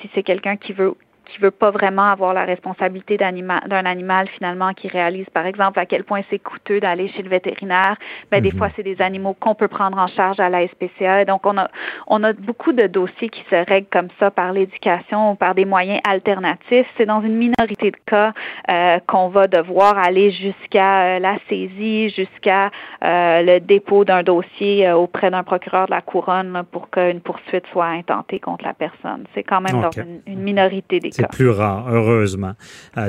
[0.00, 0.94] si c'est quelqu'un qui veut
[1.32, 5.86] qui veut pas vraiment avoir la responsabilité d'un animal finalement qui réalise par exemple à
[5.86, 7.96] quel point c'est coûteux d'aller chez le vétérinaire.
[8.30, 8.58] Ben, Des mhm.
[8.58, 11.24] fois, c'est des animaux qu'on peut prendre en charge à la SPCA.
[11.24, 11.68] Donc, on a,
[12.06, 15.64] on a beaucoup de dossiers qui se règlent comme ça par l'éducation ou par des
[15.64, 16.86] moyens alternatifs.
[16.96, 18.32] C'est dans une minorité de cas
[18.70, 22.70] euh, qu'on va devoir aller jusqu'à euh, la saisie, jusqu'à
[23.04, 27.86] euh, le dépôt d'un dossier auprès d'un procureur de la couronne pour qu'une poursuite soit
[27.86, 29.24] intentée contre la personne.
[29.34, 31.21] C'est quand même dans une, minorité des cas.
[31.30, 32.54] C'est plus rare, heureusement.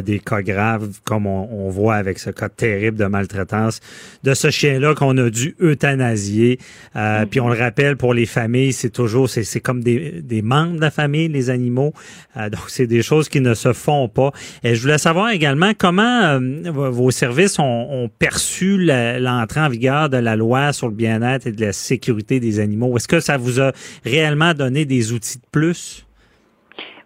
[0.03, 3.79] des cas graves, comme on, voit avec ce cas terrible de maltraitance
[4.23, 6.59] de ce chien-là qu'on a dû euthanasier.
[6.95, 7.25] Mm-hmm.
[7.27, 10.81] Puis on le rappelle, pour les familles, c'est toujours, c'est comme des, des membres de
[10.81, 11.93] la famille, les animaux.
[12.35, 14.31] donc, c'est des choses qui ne se font pas.
[14.63, 16.39] Et je voulais savoir également comment
[16.71, 21.65] vos services ont, perçu l'entrée en vigueur de la loi sur le bien-être et de
[21.65, 22.95] la sécurité des animaux.
[22.97, 23.71] Est-ce que ça vous a
[24.05, 26.05] réellement donné des outils de plus?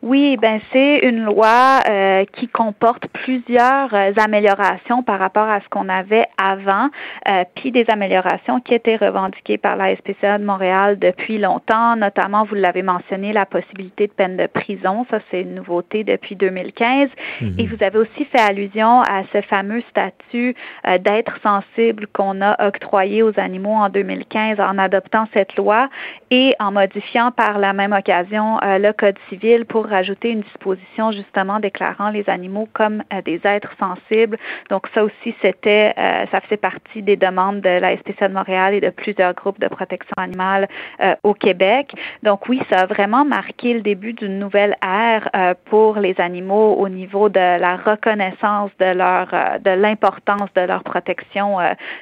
[0.04, 5.70] Oui, ben c'est une loi euh, qui comporte plusieurs euh, améliorations par rapport à ce
[5.70, 6.90] qu'on avait avant,
[7.28, 12.44] euh, puis des améliorations qui étaient revendiquées par la SPCA de Montréal depuis longtemps, notamment,
[12.44, 15.06] vous l'avez mentionné, la possibilité de peine de prison.
[15.10, 17.10] Ça, c'est une nouveauté depuis 2015.
[17.42, 17.56] Mhm.
[17.58, 20.56] Et vous avez aussi fait allusion à ce fameux statut
[21.00, 25.90] d'être sensible qu'on a octroyé aux animaux en 2015 en adoptant cette loi
[26.32, 31.60] et en modifiant par la même occasion le Code civil pour rajouter une disposition justement
[31.60, 34.38] déclarant les animaux comme euh, des êtres sensibles.
[34.70, 38.74] Donc ça aussi, c'était, euh, ça faisait partie des demandes de la SPCA de Montréal
[38.74, 40.68] et de plusieurs groupes de protection animale
[41.02, 41.94] euh, au Québec.
[42.24, 45.30] Donc oui, ça a vraiment marqué le début d'une nouvelle ère
[45.66, 49.28] pour les animaux au niveau de la reconnaissance de leur,
[49.60, 51.58] de l'importance de leur protection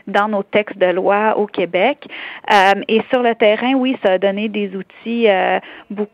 [0.07, 2.07] dans nos textes de loi au Québec.
[2.87, 5.27] et sur le terrain, oui, ça a donné des outils,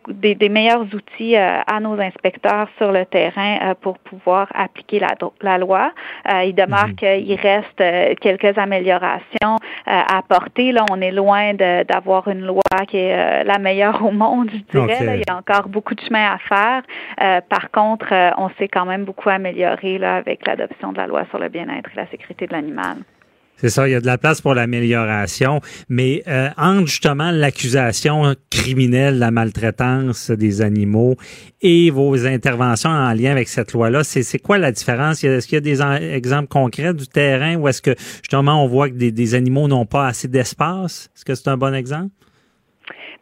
[0.08, 1.36] des, des meilleurs outils
[1.68, 5.92] à nos inspecteurs sur le terrain euh, pour pouvoir appliquer la, la loi.
[6.32, 6.96] Euh, il demeure mhm.
[6.96, 10.72] qu'il reste euh, quelques améliorations à apporter.
[10.72, 15.18] Là, on est loin d'avoir une loi qui est la meilleure au monde, je dirais.
[15.18, 17.42] il y a encore beaucoup de chemin à faire.
[17.50, 21.40] par contre, on s'est quand même beaucoup amélioré là, avec l'adoption de la loi sur
[21.40, 22.98] le bien-être et la sécurité de l'animal.
[23.62, 28.34] C'est ça, il y a de la place pour l'amélioration, mais euh, entre justement l'accusation
[28.50, 31.16] criminelle, la maltraitance des animaux
[31.62, 35.24] et vos interventions en lien avec cette loi-là, c'est quoi la différence?
[35.24, 35.80] Est-ce qu'il y a des
[36.16, 37.94] exemples concrets du terrain ou est-ce que
[38.24, 41.12] justement on voit que des animaux n'ont pas assez d'espace?
[41.16, 42.10] Est-ce que c'est un bon exemple?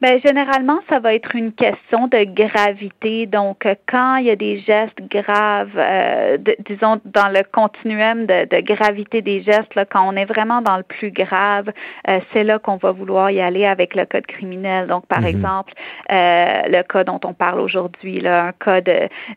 [0.01, 3.25] Ben, généralement, ça va être une question de gravité.
[3.25, 8.45] Donc, euh, quand il y a des gestes graves, euh, disons dans le continuum de,
[8.45, 11.71] de, gravité des gestes, là, quand on est vraiment dans le plus grave,
[12.07, 14.87] euh, c'est là qu'on va vouloir y aller avec le code criminel.
[14.87, 15.27] Donc, par mhm.
[15.27, 15.73] exemple,
[16.09, 18.79] le cas dont on parle aujourd'hui, un cas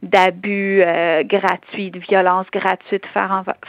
[0.02, 0.84] d'abus
[1.24, 3.04] gratuit, de violence gratuite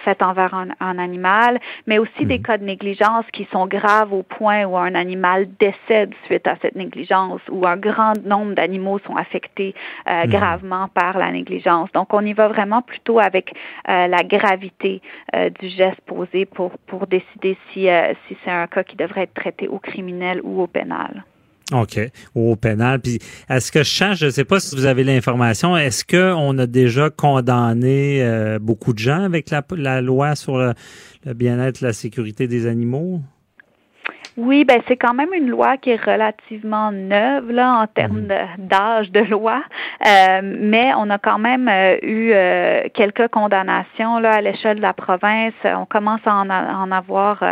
[0.04, 2.44] faite envers un, un, animal, mais aussi des mhm.
[2.44, 6.76] cas de négligence qui sont graves au point où un animal décède suite à cette
[6.76, 9.76] négligence négligence où un grand nombre d'animaux sont affectés
[10.08, 10.30] euh, mhm.
[10.30, 11.92] gravement par la négligence.
[11.94, 13.54] Donc, on y va vraiment plutôt avec
[13.90, 15.02] euh, la gravité
[15.36, 17.88] euh, du geste posé pour, pour décider si,
[18.28, 21.24] si c'est un cas qui devrait être traité au criminel ou au pénal.
[21.72, 22.00] OK.
[22.36, 23.00] Au pénal.
[23.00, 23.20] Puis,
[23.50, 26.68] est-ce que je change, je ne sais pas si vous avez l'information, est-ce qu'on a
[26.68, 28.22] déjà condamné
[28.62, 30.74] beaucoup de gens avec la, la loi sur le,
[31.26, 33.22] le bien-être, la sécurité des animaux?
[34.36, 38.68] Oui, ben c'est quand même une loi qui est relativement neuve là en termes mhm.
[38.68, 39.62] d'âge de, loi,
[40.08, 44.82] euh, mais on a quand même euh, eu euh, quelques condamnations là à l'échelle de
[44.82, 45.54] la province.
[45.64, 47.44] On commence à en, en avoir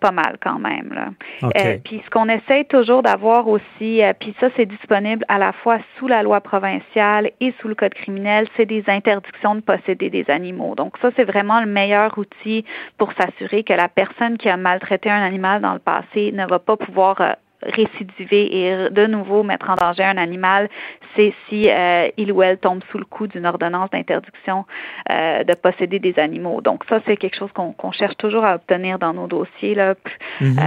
[0.00, 0.92] pas mal quand même.
[0.92, 1.78] Là.
[1.82, 6.08] puis ce qu'on essaie toujours d'avoir aussi, puis ça c'est disponible à la fois sous
[6.08, 10.74] la loi provinciale et sous le code criminel, c'est des interdictions de posséder des animaux.
[10.74, 12.64] Donc ça c'est vraiment le meilleur outil
[12.98, 16.58] pour s'assurer que la personne qui a maltraité un animal dans le passé ne va
[16.58, 20.68] pas pouvoir euh, récidiver et de nouveau mettre en danger un animal,
[21.14, 24.64] c'est si euh, il ou elle tombe sous le coup d'une ordonnance d'interdiction
[25.10, 26.60] euh, de posséder des animaux.
[26.60, 29.76] Donc ça, c'est quelque chose qu'on cherche toujours à obtenir dans nos dossiers.
[29.76, 29.94] Là.
[30.40, 30.58] Mhm.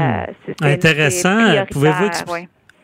[0.61, 1.65] Intéressant.
[1.69, 2.09] Pouvez-vous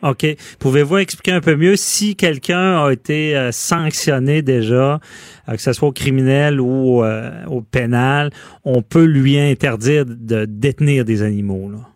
[0.02, 0.26] OK.
[0.58, 4.98] Pouvez-vous expliquer un peu mieux si quelqu'un a été sanctionné déjà,
[5.48, 8.30] que ce soit au criminel ou au pénal,
[8.64, 11.70] on peut lui interdire de détenir des animaux?
[11.70, 11.91] Là?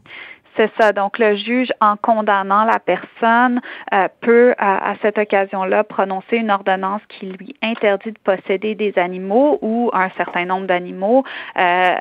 [0.56, 0.92] C'est ça.
[0.92, 3.60] Donc, le juge, en condamnant la personne,
[3.92, 9.58] euh, peut, à, cette occasion-là, prononcer une ordonnance qui lui interdit de posséder des animaux
[9.62, 11.24] ou un certain nombre d'animaux
[11.58, 11.94] euh,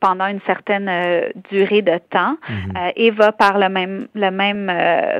[0.00, 2.92] pendant une certaine euh, durée de temps mhm.
[2.96, 4.72] et va par le même, le même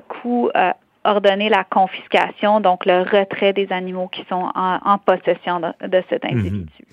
[0.09, 0.51] coup
[1.05, 6.31] ordonner la confiscation, donc le retrait des animaux qui sont en, possession de, cet mhm.
[6.31, 6.85] individu.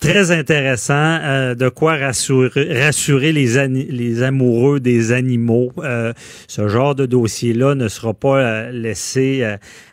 [0.00, 5.72] Très intéressant, euh, de quoi rassurer, les, amoureux des animaux.
[5.78, 6.12] Euh,
[6.46, 9.44] ce genre de dossier-là ne sera pas euh, laissé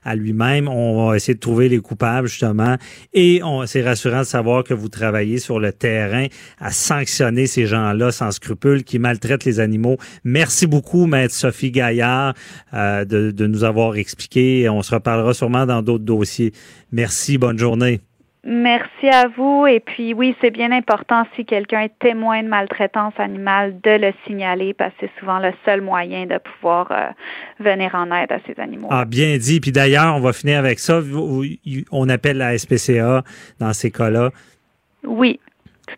[0.03, 0.67] à lui-même.
[0.67, 2.75] On va essayer de trouver les coupables, justement.
[3.13, 6.27] Et c'est rassurant de savoir que vous travaillez sur le terrain
[6.59, 9.97] à sanctionner ces gens-là sans scrupules qui maltraitent les animaux.
[10.23, 12.33] Merci beaucoup, Maître Sophie Gaillard,
[12.73, 14.67] de, de nous avoir expliqué.
[14.69, 16.51] On se reparlera sûrement dans d'autres dossiers.
[16.91, 18.01] Merci, bonne journée.
[18.43, 19.67] Merci à vous.
[19.67, 24.13] Et puis oui, c'est bien important si quelqu'un est témoin de maltraitance animale de le
[24.25, 27.10] signaler parce que c'est souvent le seul moyen de pouvoir euh,
[27.60, 28.88] venir en aide à ces animaux.
[28.89, 29.60] Ah, bien dit.
[29.60, 31.01] Puis d'ailleurs, on va finir avec ça.
[31.91, 33.23] On appelle la SPCA
[33.60, 34.32] dans ces cas-là.
[35.04, 35.39] Oui,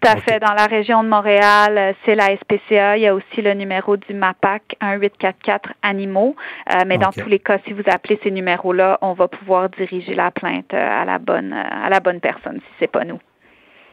[0.02, 0.40] tout à fait.
[0.40, 2.98] Dans la région de Montréal, euh, c'est la SPCA.
[2.98, 6.36] Il y a aussi le numéro du MAPAC 1844 animaux.
[6.70, 10.16] Euh, mais dans tous les cas, si vous appelez ces numéros-là, on va pouvoir diriger
[10.16, 13.20] la plainte euh, à la bonne à la bonne personne si c'est pas nous.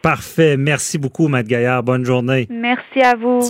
[0.02, 0.56] Parfait.
[0.56, 1.82] Merci beaucoup, Matt Gaillard.
[1.82, 2.46] Bonne journée.
[2.50, 3.40] Merci à vous.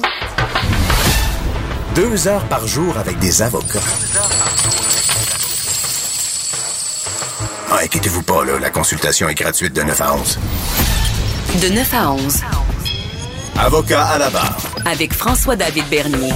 [1.94, 3.78] Deux heures par jour avec des avocats.
[7.72, 10.38] Ah, inquiétez-vous pas, là, la consultation est gratuite de 9 à 11.
[11.58, 12.40] De 9 à 11.
[13.58, 14.56] Avocat à la barre.
[14.86, 16.32] Avec François-David Bernier.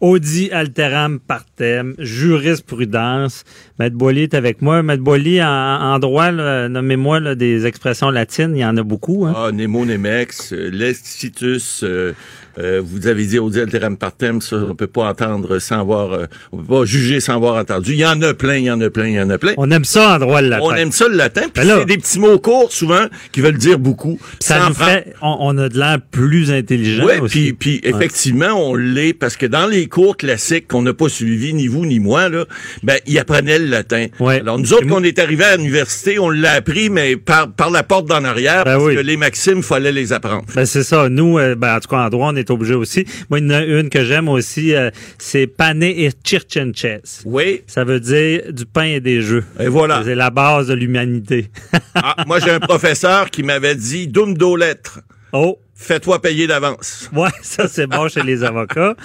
[0.00, 3.44] Audi Alteram Partem, jurisprudence.
[3.78, 4.82] Maître Boily est avec moi.
[4.82, 9.24] Maître Boily, en, droit, nommez-moi des expressions latines, il y en a beaucoup.
[9.24, 9.32] Hein?
[9.34, 12.12] Ah, Nemo Nemex, euh, Lestitus, euh,
[12.58, 16.26] euh, vous avez dit Audi Alteram Partem, ça, on peut pas entendre sans avoir, euh,
[16.52, 17.92] on peut pas juger sans avoir entendu.
[17.92, 19.54] Il y en a plein, il y en a plein, il y en a plein.
[19.56, 20.64] On aime ça en droit le latin.
[20.64, 23.58] On aime ça le latin, puis ben c'est des petits mots courts souvent qui veulent
[23.58, 24.18] dire beaucoup.
[24.40, 27.52] Ça nous fait, on, a de l'air plus intelligent ouais, aussi.
[27.52, 31.54] Puis, puis effectivement, on l'est parce que dans les cours classiques qu'on n'a pas suivis,
[31.54, 32.44] ni vous ni moi, là,
[32.82, 34.06] ben ils apprenaient le latin.
[34.20, 34.40] Ouais.
[34.40, 37.70] Alors nous autres, quand on est arrivé à l'université, on l'a appris, mais par, par
[37.70, 40.44] la porte d'en arrière, ben parce que les maximes, fallait les apprendre.
[40.54, 41.08] Ben c'est ça.
[41.08, 43.04] Nous, euh, ben, en tout cas en droit, on est obligé aussi.
[43.30, 47.22] Moi, il y en a une que j'aime aussi, euh, c'est pané et chess.
[47.24, 47.62] Oui.
[47.66, 49.44] Ça veut dire du pain et des jeux.
[49.58, 50.02] Et voilà.
[50.04, 51.50] C'est la base de l'humanité.
[51.94, 55.00] ah, moi, j'ai un professeur qui m'avait dit dum do lettres.
[55.32, 55.58] Oh.
[55.74, 57.08] Fais-toi payer d'avance.
[57.14, 58.96] Ouais, ça c'est bon chez les avocats.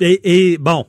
[0.00, 0.86] Et, bon,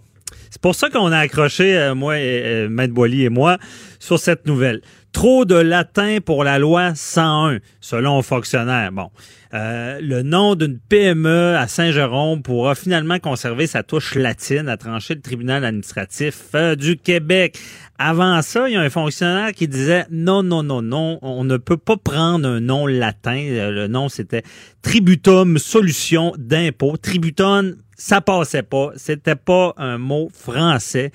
[0.50, 3.58] c'est pour ça qu'on a accroché, euh, moi, et, euh, Maître Boily et moi,
[4.00, 4.82] sur cette nouvelle.
[5.15, 8.91] Trop de latin pour la loi 101, selon un fonctionnaire.
[8.91, 9.12] Bon,
[9.54, 15.15] euh, le nom d'une PME à Saint-Jérôme pourra finalement conserver sa touche latine à trancher
[15.15, 17.58] le tribunal administratif euh, du Québec.
[17.97, 21.56] Avant ça, il y a un fonctionnaire qui disait non, non, non, non, on ne
[21.56, 23.38] peut pas prendre un nom latin.
[23.38, 24.43] Euh, le nom, c'était
[24.82, 26.97] Tributum Solution d'impôt.
[26.97, 28.91] Tributum, ça passait pas.
[28.97, 31.13] C'était pas un mot français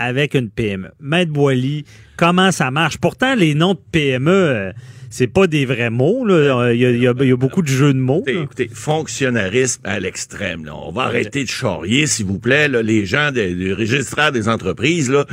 [0.00, 0.88] avec une PME.
[0.98, 1.84] Maître Boily,
[2.16, 2.98] comment ça marche?
[2.98, 4.72] Pourtant, les noms de PME, euh,
[5.10, 6.24] c'est pas des vrais mots.
[6.24, 6.72] Là.
[6.72, 8.24] Il, y a, beaucoup de jeux de mots.
[8.26, 10.64] Écoutez, fonctionnarisme à l'extrême.
[10.64, 10.74] Là.
[10.74, 14.48] On va arrêter de charrier, s'il vous plaît, là, les gens des, des registraires des
[14.48, 15.10] entreprises.
[15.10, 15.26] Là.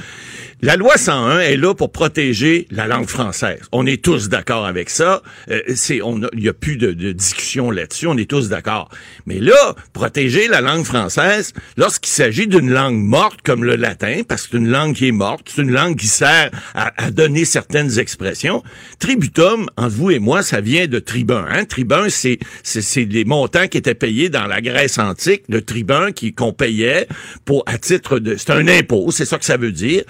[0.63, 3.62] La loi 101 est là pour protéger la langue française.
[3.72, 5.22] On est tous d'accord avec ça.
[5.52, 8.08] Euh, c'est, on il y a plus de, de discussion là-dessus.
[8.08, 8.89] On est tous d'accord.
[9.28, 14.48] Mais là, protéger la langue française, lorsqu'il s'agit d'une langue morte comme le latin, parce
[14.48, 17.46] que c'est une langue qui est morte, c'est une langue qui sert à, à donner
[17.46, 18.63] certaines expressions.
[18.98, 21.46] Tributum, entre vous et moi, ça vient de tribun.
[21.52, 21.65] Hein?
[21.65, 26.12] Tribun, c'est, c'est, c'est des montants qui étaient payés dans la Grèce antique, le tribun
[26.13, 27.08] qui qu'on payait
[27.46, 30.04] pour à titre de, c'est un impôt, c'est ça que ça veut dire.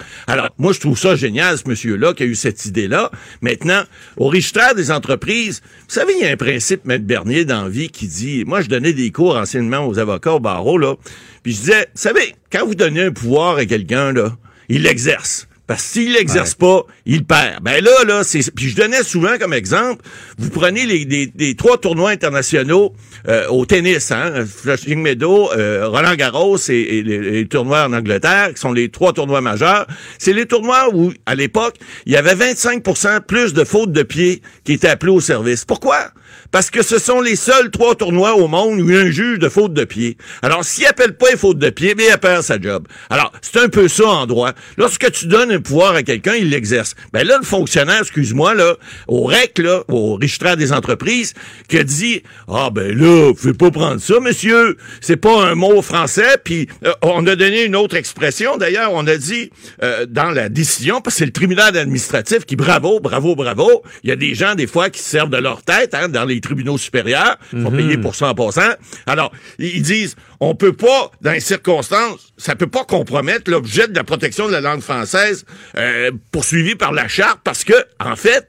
[0.58, 3.10] Moi, je trouve ça génial, ce monsieur-là, qui a eu cette idée-là.
[3.42, 3.82] Maintenant,
[4.16, 7.88] au registraire des entreprises, vous savez, il y a un principe, Maître Bernier, dans vie,
[7.88, 10.96] qui dit, moi, je donnais des cours anciennement aux avocats au barreau, là,
[11.42, 14.36] puis je disais, vous savez, quand vous donnez un pouvoir à quelqu'un, là,
[14.68, 15.47] il l'exerce.
[15.68, 17.62] Parce que s'il l'exerce pas, il perd.
[17.62, 18.40] Ben là, là, c'est.
[18.54, 20.02] Puis je donnais souvent comme exemple,
[20.38, 22.94] vous prenez les, les, trois tournois internationaux
[23.28, 28.60] euh, au tennis, hein, Flushing Meadow, euh, Roland Garros et, les, tournois en Angleterre, qui
[28.60, 29.86] sont les trois tournois majeurs.
[30.18, 31.76] C'est les tournois où, à l'époque,
[32.06, 35.66] il y avait 25% plus de fautes de pied qui étaient appelées au service.
[35.66, 36.12] Pourquoi?
[36.50, 39.10] Parce que ce sont les seuls trois tournois au monde où il y a un
[39.10, 40.16] juge de faute de pied.
[40.42, 42.86] Alors, s'il appelle pas les fautes de pied, mais il perd sa job.
[43.10, 44.52] Alors, c'est un peu ça en droit.
[44.76, 46.94] Lorsque tu donnes un pouvoir à quelqu'un, il l'exerce.
[47.12, 51.34] Ben là, le fonctionnaire, excuse-moi, là, au REC, là, au registraire des entreprises,
[51.68, 54.76] qui a dit, ah ben là, vous pouvez pas prendre ça, monsieur.
[55.00, 58.56] C'est pas un mot français, puis euh, on a donné une autre expression.
[58.56, 59.50] D'ailleurs, on a dit,
[59.82, 64.10] euh, dans la décision, parce que c'est le tribunal administratif qui, bravo, bravo, bravo, il
[64.10, 66.37] y a des gens, des fois, qui se servent de leur tête, hein, dans les
[66.38, 67.36] les tribunaux supérieurs.
[67.52, 67.76] Il faut Mhm.
[67.76, 68.72] payer pour ça en passant.
[69.06, 73.86] Alors, ils ils disent, on peut pas, dans les circonstances, ça peut pas compromettre l'objet
[73.88, 75.44] de la protection de la langue française
[75.76, 78.48] euh, poursuivi par la charte parce que, en fait,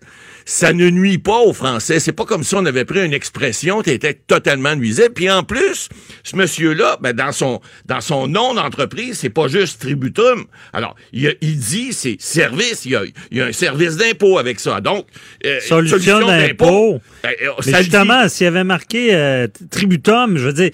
[0.51, 1.99] ça ne nuit pas aux Français.
[1.99, 5.13] C'est pas comme si on avait pris une expression qui était totalement nuisible.
[5.13, 5.89] Puis en plus,
[6.23, 10.45] ce monsieur-là, ben, dans son dans son nom d'entreprise, c'est pas juste tributum.
[10.73, 12.85] Alors, il, a- il dit c'est service.
[12.85, 14.81] Il y a, il a un service d'impôt avec ça.
[14.81, 15.05] Donc,
[15.45, 16.99] euh, Solution d'impôt.
[17.21, 20.71] ben, euh, justement, s'il y avait marqué euh, tributum, je veux dire,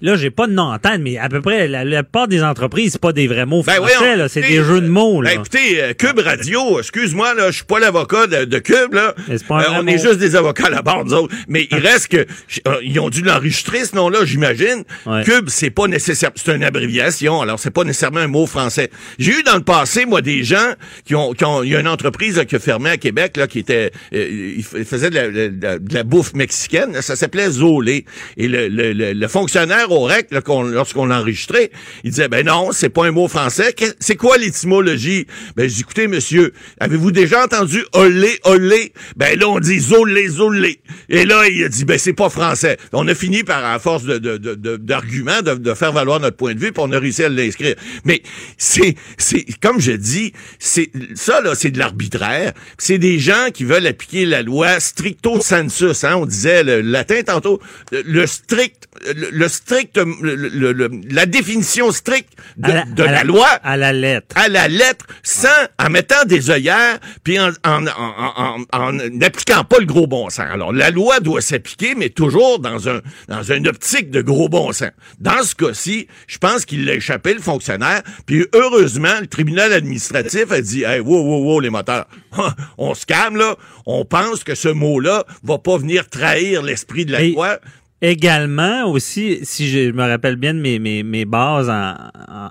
[0.00, 2.42] là, j'ai pas de nom en tête, mais à peu près, la, la plupart des
[2.42, 5.30] entreprises, c'est pas des vrais mots Ben français, c'est des jeux de mots, là.
[5.30, 9.14] Ben écoutez, euh, Cube Radio, excuse-moi, là, je suis pas l'avocat de, de Cube, là.
[9.48, 9.88] Pas Euh, on mot.
[9.88, 11.34] est juste des avocats à la barre, nous autres.
[11.48, 12.26] Mais il reste que,
[12.68, 14.84] euh, ils ont dû l'enregistrer, ce nom-là, j'imagine.
[15.06, 15.22] Ouais.
[15.24, 18.90] Cube, c'est pas nécessaire, c'est une abréviation, alors c'est pas nécessairement un mot français.
[19.18, 21.80] J'ai eu dans le passé, moi, des gens qui ont, qui ont, il y a
[21.80, 25.14] une entreprise là, qui a fermé à Québec, là, qui était, euh, il faisait de
[25.14, 28.04] la, de la- de la bouffe mexicaine, ça s'appelait Zolé.
[28.36, 31.70] Et le, le, le, le fonctionnaire au REC, lorsqu'on l'a enregistré,
[32.04, 33.74] il disait, ben non, c'est pas un mot français.
[33.98, 35.26] C'est quoi l'étymologie?
[35.56, 38.92] Ben, j'ai dit, écoutez, monsieur, avez-vous déjà entendu olé, olé?
[39.16, 40.80] Ben là, on dit zolé, zolé.
[41.08, 42.76] Et là, il a dit, ben c'est pas français.
[42.92, 46.36] On a fini par, à force de, de, de, d'arguments, de, de faire valoir notre
[46.36, 47.76] point de vue, puis on a réussi à l'inscrire.
[48.04, 48.22] Mais
[48.58, 52.52] c'est, c'est, comme je dis, c'est, ça, là, c'est de l'arbitraire.
[52.76, 56.16] C'est des gens qui veulent appliquer la loi stricto sensus, hein.
[56.16, 57.58] On disait le latin tantôt.
[57.90, 63.02] Le, le strict, le, le strict, le- le- le- la définition stricte de, À de
[63.02, 64.36] la, loi À la lettre.
[64.36, 69.64] à la lettre, sans en mettant des œillères, puis en, en, en, en- en n'appliquant
[69.64, 70.46] pas le gros bon sens.
[70.50, 74.72] Alors, la loi doit s'appliquer, mais toujours dans un dans une optique de gros bon
[74.72, 74.90] sens.
[75.18, 80.50] Dans ce cas-ci, je pense qu'il l'a échappé, le fonctionnaire, puis heureusement, le tribunal administratif
[80.52, 82.06] a dit, hey, wow, wow, wow, les moteurs,
[82.78, 87.12] on se calme, là, on pense que ce mot-là va pas venir trahir l'esprit de
[87.12, 87.58] la Et- loi.
[88.02, 91.94] Également aussi, si je me rappelle bien de mes, mes, mes bases en,
[92.28, 92.50] en,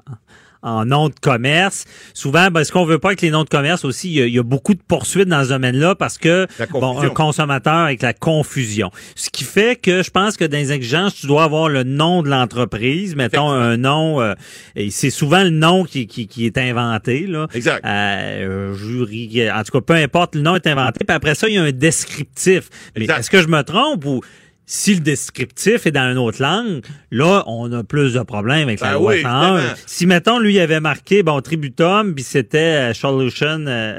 [0.61, 4.09] en noms de commerce, souvent, parce qu'on veut pas que les noms de commerce aussi,
[4.09, 6.99] il y a, il y a beaucoup de poursuites dans ce domaine-là parce que, bon,
[6.99, 8.91] un consommateur avec la confusion.
[9.15, 12.23] Ce qui fait que je pense que dans les exigences, tu dois avoir le nom
[12.23, 14.33] de l'entreprise, mettons un nom, euh,
[14.75, 17.47] et c'est souvent le nom qui, qui, qui est inventé, là.
[17.53, 17.85] Exact.
[17.85, 21.55] Euh, jury, en tout cas, peu importe, le nom est inventé, puis après ça, il
[21.55, 22.69] y a un descriptif.
[22.97, 24.21] Mais est-ce que je me trompe ou
[24.71, 28.81] si le descriptif est dans une autre langue, là, on a plus de problèmes avec
[28.81, 29.55] la Ben loi oui, 101.
[29.57, 29.73] évidemment.
[29.87, 33.97] Si, mettons, lui avait marqué, bon, tributum, puis c'était euh, solution, euh,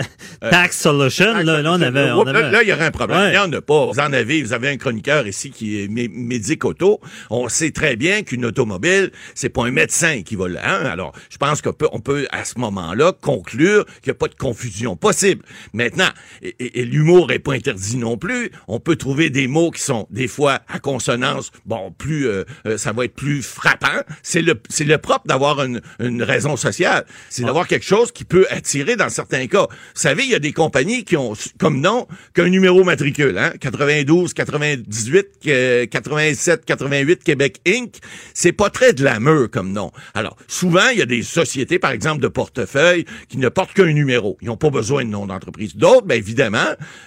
[0.48, 2.12] tax solution, là, là, on avait...
[2.12, 3.18] On avait Là, il y aurait un problème.
[3.18, 3.28] Ouais.
[3.30, 3.86] Il n'y en a pas.
[3.86, 4.42] Vous en avez.
[4.44, 7.00] Vous avez un chroniqueur ici qui est mé- médic auto.
[7.30, 10.60] On sait très bien qu'une automobile, c'est pas un médecin qui va là.
[10.64, 10.84] hein.
[10.86, 14.28] Alors, je pense qu'on peut, on peut, à ce moment-là, conclure qu'il n'y a pas
[14.28, 15.42] de confusion possible.
[15.72, 16.08] Maintenant,
[16.42, 18.52] et, et- et l'humour n'est pas interdit non plus.
[18.68, 22.78] On peut trouver des mots qui sont, des fois, à consonance, bon, plus, euh, euh,
[22.78, 24.02] ça va être plus frappant.
[24.22, 27.04] C'est le, c'est le propre d'avoir une, une raison sociale.
[27.28, 29.66] C'est d'avoir quelque chose qui peut attirer dans certains cas.
[29.70, 33.52] Vous savez, il y a des compagnies qui ont comme nom qu'un numéro matricule, hein?
[33.60, 37.96] 92, 98, euh, 87, 88, Québec Inc.
[38.34, 39.90] C'est pas très de l'amour comme nom.
[40.14, 43.92] Alors, souvent, il y a des sociétés, par exemple, de portefeuille, qui ne portent qu'un
[43.92, 44.36] numéro.
[44.40, 45.76] Ils n'ont pas besoin de nom d'entreprise.
[45.76, 46.58] D'autres, bien évidemment,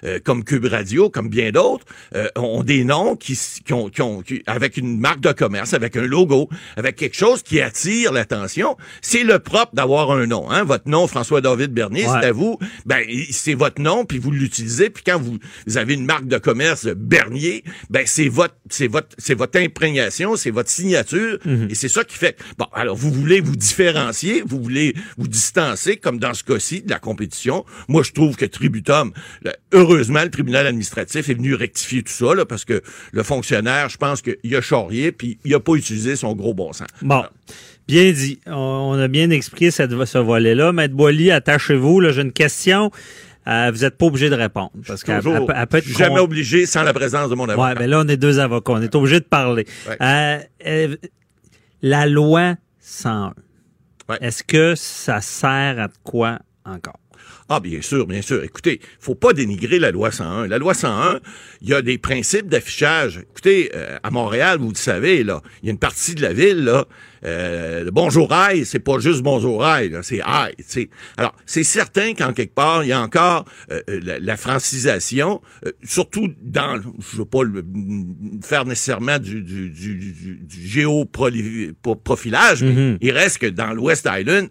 [0.04, 1.86] euh, comme Cube Radio, comme bien d'autres,
[2.16, 5.74] euh, ont des noms qui, qui ont, qui ont qui- avec une marque de commerce,
[5.74, 8.78] avec un logo, avec quelque chose qui attire l'attention.
[9.02, 10.50] C'est le propre d'avoir un nom.
[10.52, 10.64] Hein?
[10.64, 12.20] Votre nom, François-David Bernier, Ouais.
[12.22, 12.58] c'est à vous.
[12.86, 14.90] Ben, c'est votre nom, puis vous l'utilisez.
[14.90, 19.10] Puis quand vous, vous avez une marque de commerce Bernier, ben c'est votre, c'est votre,
[19.18, 22.38] c'est votre imprégnation, c'est votre signature, et c'est ça qui fait.
[22.58, 26.90] Bon, alors vous voulez vous différencier, vous voulez vous distancer, comme dans ce cas-ci de
[26.90, 27.66] la compétition.
[27.88, 29.12] Moi, je trouve que Tributum,
[29.44, 33.90] là, heureusement, le tribunal administratif est venu rectifier tout ça, là, parce que le fonctionnaire,
[33.90, 36.88] je pense qu'il a charrié, puis il a pas utilisé son gros bon sens.
[37.02, 37.24] Bon.
[37.88, 38.40] Bien dit.
[38.46, 40.72] On, a bien expliqué cette, ce volet-là.
[40.72, 42.02] Maître Boily, attachez-vous.
[42.12, 42.92] J'ai une question.
[43.46, 44.72] Euh, vous n'êtes pas obligé de répondre.
[44.88, 47.80] Parce qu'elle peut- être jamais con- obligé sans la présence de mon avocat.
[47.82, 48.72] Ouais, là, on est deux avocats.
[48.74, 49.66] On est obligé de parler.
[49.90, 49.98] Ouais.
[50.02, 50.96] Euh, euh,
[51.82, 53.34] la loi 101.
[54.08, 54.18] Ouais.
[54.22, 57.00] Est-ce que ça sert à quoi encore?
[57.56, 58.44] Ah, bien sûr, bien sûr.
[58.44, 60.48] Écoutez, faut pas dénigrer la loi 101.
[60.48, 61.20] La loi 101,
[61.62, 63.20] il y a des principes d'affichage.
[63.30, 66.34] Écoutez, euh, à Montréal, vous le savez, là, il y a une partie de la
[66.34, 66.86] ville, là,
[67.26, 70.56] Euh, bonjour aïe, c'est pas juste bonjour aïe, c'est aïe.
[70.60, 70.90] sais.
[71.16, 73.82] Alors, c'est certain qu'en quelque part, il y a encore euh,
[74.20, 75.40] la, francisation,
[75.84, 77.44] surtout dans, je veux pas
[78.42, 79.96] faire nécessairement du, du, du,
[80.42, 82.98] du géoprofilage, mais mm-hmm.
[83.00, 84.50] il reste que dans l'West Island,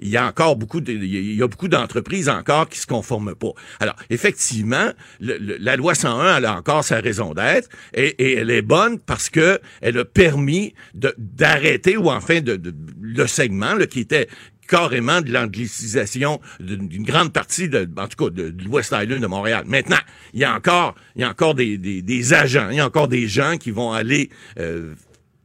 [0.00, 3.34] il y a encore beaucoup de, il y a beaucoup d'entreprises encore qui se conforment
[3.34, 3.52] pas.
[3.80, 4.90] Alors, effectivement,
[5.20, 9.60] la loi 101, elle a encore sa raison d'être et, elle est bonne parce que
[9.80, 12.60] elle a permis d'arrêter ou enfin de,
[13.00, 14.28] le segment là, qui était
[14.66, 19.64] carrément de l'anglicisation d'une grande partie de, en tout cas, de, l'Ouest Island de Montréal.
[19.66, 19.98] Maintenant,
[20.32, 23.08] il y a encore, il y a encore des, des, agents, il y a encore
[23.08, 24.94] des gens qui vont aller euh,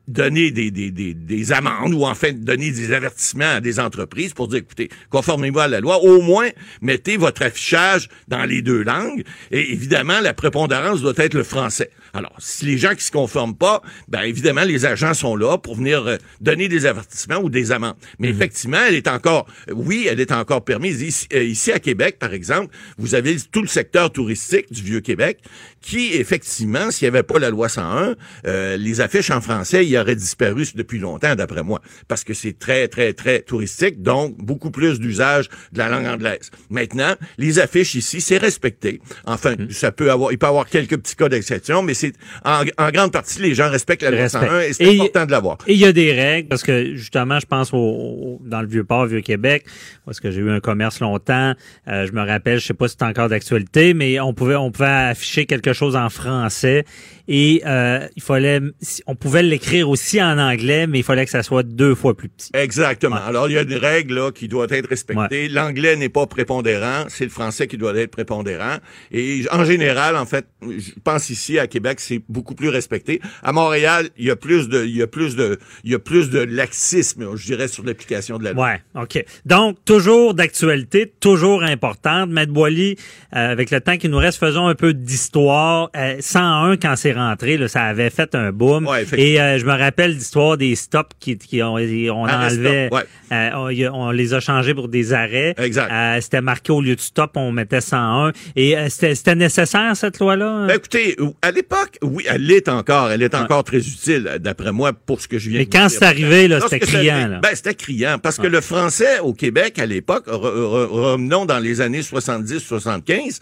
[0.10, 4.34] donner des, des, des, des, amendes ou en fait donner des avertissements à des entreprises
[4.34, 6.50] pour dire, écoutez, conformez-vous à la loi, au moins
[6.82, 11.92] mettez votre affichage dans les deux langues et évidemment, la prépondérance doit être le français.
[12.14, 15.76] Alors, si les gens qui se conforment pas, ben évidemment, les agents sont là pour
[15.76, 17.96] venir euh, donner des avertissements ou des amendes.
[18.18, 18.36] Mais mhm.
[18.36, 21.02] effectivement, elle est encore, oui, elle est encore permise.
[21.04, 25.40] Ici, euh, ici, à Québec, par exemple, vous avez tout le secteur touristique du Vieux-Québec
[25.82, 28.16] qui, effectivement, s'il n'y avait pas la loi 101,
[28.46, 32.58] euh, les affiches en français, il aurait disparu depuis longtemps, d'après moi, parce que c'est
[32.58, 36.52] très, très, très touristique, donc beaucoup plus d'usage de la langue anglaise.
[36.70, 39.02] Maintenant, les affiches ici, c'est respecté.
[39.26, 39.70] Enfin, hmm.
[39.70, 42.14] ça peut avoir, il peut y avoir quelques petits cas d'exception, mais c'est
[42.44, 45.58] en, grande partie, les gens respectent la loi 101 et c'est important de l'avoir.
[45.68, 49.06] Et il y a des règles, parce que justement, je pense au, dans le Vieux-Port,
[49.06, 49.66] Vieux-Québec,
[50.06, 51.54] parce que j'ai eu un commerce longtemps,
[51.88, 54.72] euh, je me rappelle, je sais pas si c'est encore d'actualité, mais on pouvait, on
[54.72, 56.86] pouvait afficher chose en français
[57.32, 58.60] et euh, il fallait,
[59.06, 62.28] on pouvait l'écrire aussi en anglais, mais il fallait que ça soit deux fois plus
[62.28, 62.50] petit.
[62.56, 63.18] Exactement.
[63.18, 65.48] Alors il y a une règle là, qui doit être respectée.
[65.48, 68.78] L'anglais n'est pas prépondérant, c'est le français qui doit être prépondérant.
[69.12, 73.22] Et en général, en fait, je pense ici à Québec, c'est beaucoup plus respecté.
[73.44, 76.00] À Montréal, il y a plus de, il y a plus de, il y a
[76.00, 78.66] plus de laxisme, je dirais, sur l'application de la loi.
[78.66, 79.24] Ouais, ok.
[79.46, 82.32] Donc toujours d'actualité, toujours importante.
[82.32, 82.96] Maître Boily,
[83.36, 85.92] euh, avec le temps qui nous reste, faisons un peu d'histoire.
[85.96, 88.88] Euh, 101 quand c'est rentré, ça avait fait un boom.
[89.16, 92.90] et euh, je me rappelle l'histoire des stops qui, qui ont, on enlevait,
[93.32, 95.54] euh, on, les a changés pour des arrêts.
[95.58, 95.92] Exact.
[95.92, 98.32] Euh, c'était marqué au lieu de stop, on mettait 101.
[98.56, 100.68] Et c'était nécessaire cette loi-là?
[100.68, 103.12] Ben, écoutez, à l'époque, oui, elle l'est encore.
[103.12, 105.60] Elle est encore très utile, d'après moi, pour ce que je viens.
[105.60, 107.28] Mais quand c'est arrivé, là, c'était criant.
[107.28, 107.40] Là.
[107.40, 112.02] Ben, c'était criant parce que le français au Québec à l'époque, revenons dans les années
[112.02, 113.40] 70-75,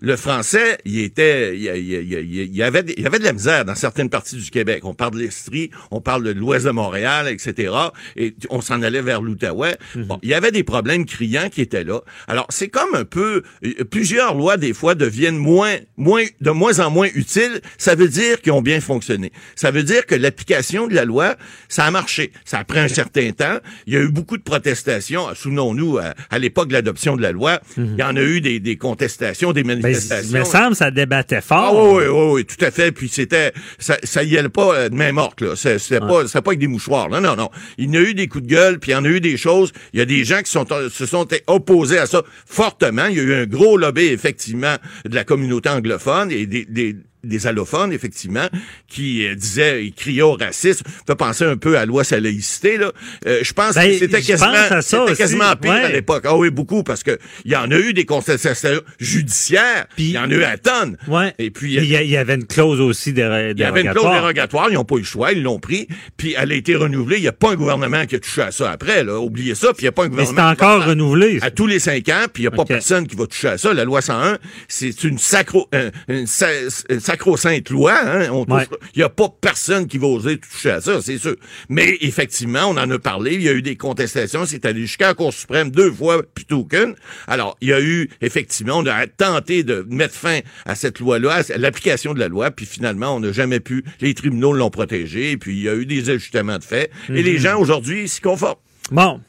[0.00, 3.74] le français, il était, il, il y avait il y avait de la misère dans
[3.74, 4.84] certaines parties du Québec.
[4.84, 7.72] On parle de l'Estrie, on parle de l'ouest de Montréal, etc.
[8.16, 9.76] Et on s'en allait vers l'Outaouais.
[9.94, 10.04] Mhm.
[10.04, 12.00] Bon, il y avait des problèmes criants qui étaient là.
[12.28, 13.42] Alors, c'est comme un peu...
[13.64, 17.60] Euh, plusieurs lois, des fois, deviennent moins, moins, de moins en moins utiles.
[17.78, 19.32] Ça veut dire qu'ils ont bien fonctionné.
[19.54, 21.36] Ça veut dire que l'application de la loi,
[21.68, 22.32] ça a marché.
[22.44, 23.58] Ça a pris un certain temps.
[23.86, 25.34] Il y a eu beaucoup de protestations.
[25.34, 27.94] Souvenons-nous, à, l'époque de l'adoption de la loi, mhm.
[27.94, 30.38] il y en a eu des, des contestations, des ben, manifestations.
[30.38, 31.70] Mais, ça me ça débattait fort.
[31.70, 34.88] Ah oui, oui, oui, tout à fait puis c'était ça, ça y allait pas euh,
[34.88, 35.56] de main morte là.
[35.56, 37.08] C'était pas c'était pas avec des mouchoirs.
[37.08, 37.50] Non, non, non.
[37.78, 39.36] Il y a eu des coups de gueule, puis il y en a eu des
[39.36, 39.72] choses.
[39.92, 43.06] Il y a des gens qui sont se sont opposés à ça fortement.
[43.06, 46.96] Il y a eu un gros lobby effectivement de la communauté anglophone et des, des
[47.24, 48.48] des allophones, effectivement,
[48.88, 50.84] qui euh, disaient, ils criaient au racisme.
[51.06, 52.92] peut penser un peu à loi sur la laïcité, là.
[53.26, 56.24] Euh, je pense que ben, c'était quasiment, c'était quasiment pire à l'époque.
[56.26, 59.86] Ah oui, beaucoup, parce que il y en a eu des contestations judiciaires.
[59.98, 60.96] Il y en a eu à tonnes.
[61.08, 61.34] Ouais.
[61.38, 63.52] Et puis, il y, avait une clause aussi dérogatoire.
[63.56, 64.66] Il y avait une clause dérogatoire.
[64.70, 65.32] Ils n'ont pas eu le choix.
[65.32, 65.88] Ils l'ont pris.
[66.16, 67.16] Puis elle a été renouvelée.
[67.16, 69.18] Il n'y a pas un gouvernement qui a touché à ça après, là.
[69.18, 69.68] Oubliez ça.
[69.68, 70.34] Puis il n'y a pas un gouvernement.
[70.34, 71.38] Mais c'est encore renouvelé.
[71.42, 72.26] À, tous les cinq ans.
[72.32, 73.74] Puis il n'y a pas personne qui va toucher à ça.
[73.74, 75.68] La loi 101, c'est une sacro,
[76.08, 76.26] une,
[77.10, 77.94] sacro-sainte loi.
[78.04, 78.44] Hein?
[78.94, 81.36] Il n'y a pas personne qui va oser toucher à ça, c'est sûr.
[81.68, 83.34] Mais effectivement, on en a parlé.
[83.34, 84.46] Il y a eu des contestations.
[84.46, 86.94] C'est allé jusqu'à la Cour suprême deux fois plutôt qu'une.
[87.26, 91.42] Alors, il y a eu, effectivement, on a tenté de mettre fin à cette loi-là,
[91.52, 93.84] à l'application de la loi, puis finalement, on n'a jamais pu.
[94.00, 96.90] Les tribunaux l'ont protégé, puis il y a eu des ajustements de fait.
[97.08, 97.38] Et les mhm.
[97.38, 98.60] gens, aujourd'hui, s'y conforment.
[98.90, 99.20] Bon.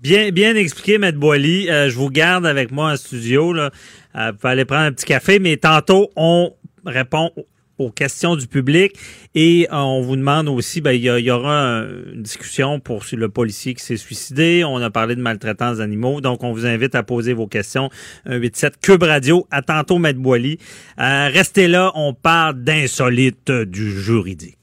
[0.00, 1.70] Bien, bien expliqué, Maître Boily.
[1.70, 3.54] Euh, je vous garde avec moi en studio.
[3.54, 3.70] Là.
[4.16, 6.52] Euh, vous pouvez aller prendre un petit café, mais tantôt, on
[6.86, 7.30] répond
[7.78, 8.96] aux questions du public
[9.34, 13.74] et euh, on vous demande aussi, ben, il y, aura une discussion pour le policier
[13.74, 14.64] qui s'est suicidé.
[14.64, 17.90] On a parlé de maltraitance d'animaux, donc on vous invite à poser vos questions.
[18.26, 19.46] 187 Cube Radio.
[19.50, 20.58] À tantôt, Maître Boily.
[21.00, 24.58] Euh, restez là, on parle d'insolite du juridique.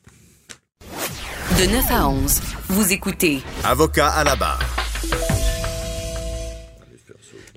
[1.59, 4.90] De 9 à 11, vous écoutez Avocat à la barre.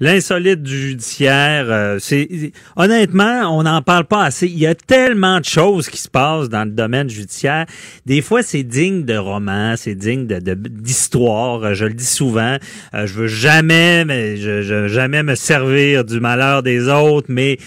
[0.01, 4.47] L'insolite du judiciaire, euh, c'est honnêtement, on n'en parle pas assez.
[4.47, 7.67] Il y a tellement de choses qui se passent dans le domaine judiciaire.
[8.07, 11.75] Des fois, c'est digne de roman, c'est digne d'histoire.
[11.75, 12.57] je le dis souvent.
[12.93, 17.59] je veux jamais, mais je, je, jamais me servir du malheur des autres, mais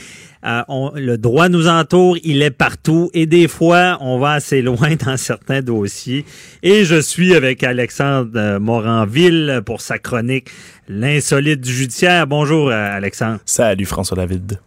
[0.45, 0.61] euh,
[0.95, 5.17] le droit nous entoure, il est partout et des fois, on va assez loin dans
[5.17, 6.25] certains dossiers.
[6.63, 10.49] Et je suis avec Alexandre euh, Moranville pour sa chronique
[10.89, 12.27] L'insolite du judiciaire.
[12.27, 13.39] Bonjour, euh, Alexandre.
[13.45, 14.57] Salut, François David.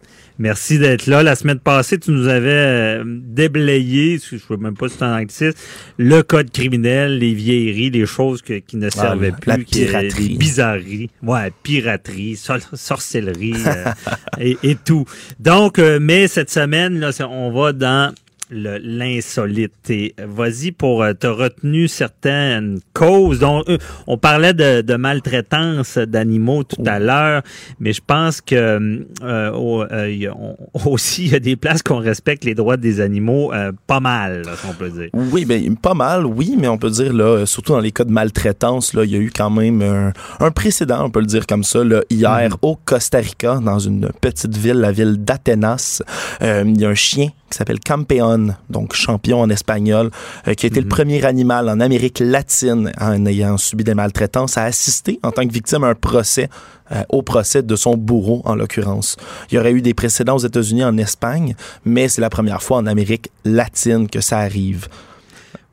[0.41, 1.21] Merci d'être là.
[1.21, 5.03] La semaine passée, tu nous avais euh, déblayé, je ne sais même pas si tu
[5.03, 5.53] en anglicisme,
[5.99, 9.51] le code criminel, les vieilleries, les choses qui ne servaient plus.
[9.51, 10.29] La piraterie.
[10.29, 11.09] les bizarreries.
[11.21, 12.39] Ouais, piraterie,
[12.73, 13.91] sorcellerie euh,
[14.39, 15.05] et, et, tout.
[15.39, 18.11] Donc, euh, mais cette semaine, là, on va dans
[18.51, 19.71] l'insolite.
[20.19, 23.39] Vas-y pour euh, te retenu certaines causes.
[23.39, 23.77] Donc, euh,
[24.07, 27.41] on parlait de, de maltraitance d'animaux tout à l'heure,
[27.79, 29.51] mais je pense que euh,
[30.85, 33.51] aussi il y a des places qu'on respecte les droits des animaux
[33.87, 35.09] pas mal, on peut dire.
[35.13, 38.11] Oui, ben pas mal, oui, mais on peut dire là, surtout dans les cas de
[38.11, 39.81] maltraitance, là, il y a eu quand même
[40.39, 42.57] un, précédent, on peut le dire comme ça, là, hier mm-hmm.
[42.61, 46.01] au Costa Rica, dans une petite ville, la ville d'Atenas,
[46.41, 50.11] il y a un chien qui s'appelle Campeon, donc champion en espagnol,
[50.47, 50.91] euh, qui a été le mhm.
[50.91, 55.53] premier animal en Amérique latine en ayant subi des maltraitances à assister en tant que
[55.53, 56.49] victime à un procès
[56.91, 59.15] euh, au procès de son bourreau, en l'occurrence.
[59.49, 62.77] Il y aurait eu des précédents aux États-Unis, en Espagne, mais c'est la première fois
[62.77, 64.87] en Amérique latine que ça arrive.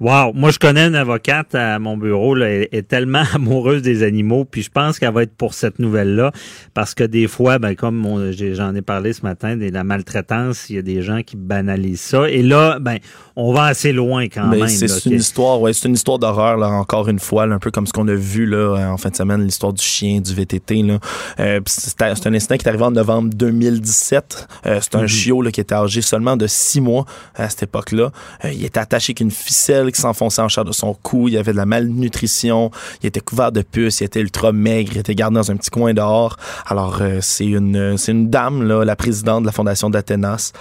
[0.00, 4.02] Wow, moi je connais une avocate à mon bureau, là, elle est tellement amoureuse des
[4.02, 6.30] animaux, puis je pense qu'elle va être pour cette nouvelle-là,
[6.72, 10.76] parce que des fois, ben comme j'en ai parlé ce matin, de la maltraitance, il
[10.76, 12.98] y a des gens qui banalisent ça, et là, ben
[13.34, 14.68] on va assez loin quand même.
[14.68, 17.86] C'est une histoire, ouais, c'est une histoire d'horreur là, encore une fois, un peu comme
[17.86, 20.98] ce qu'on a vu là en fin de semaine, l'histoire du chien, du VTT là.
[21.40, 24.48] Euh, c'est un incident qui est arrivé en novembre 2017.
[24.66, 25.06] Euh, c'est un mhm.
[25.06, 28.10] chiot là, qui était âgé seulement de six mois à cette époque-là.
[28.44, 31.28] Euh, il était attaché avec une ficelle qui s'enfonçait en chair de son cou.
[31.28, 32.70] Il y avait de la malnutrition.
[33.02, 34.00] Il était couvert de puces.
[34.00, 34.92] Il était ultra maigre.
[34.94, 36.36] Il était gardé dans un petit coin dehors.
[36.66, 40.52] Alors euh, c'est une c'est une dame là, la présidente de la fondation d'Athénas,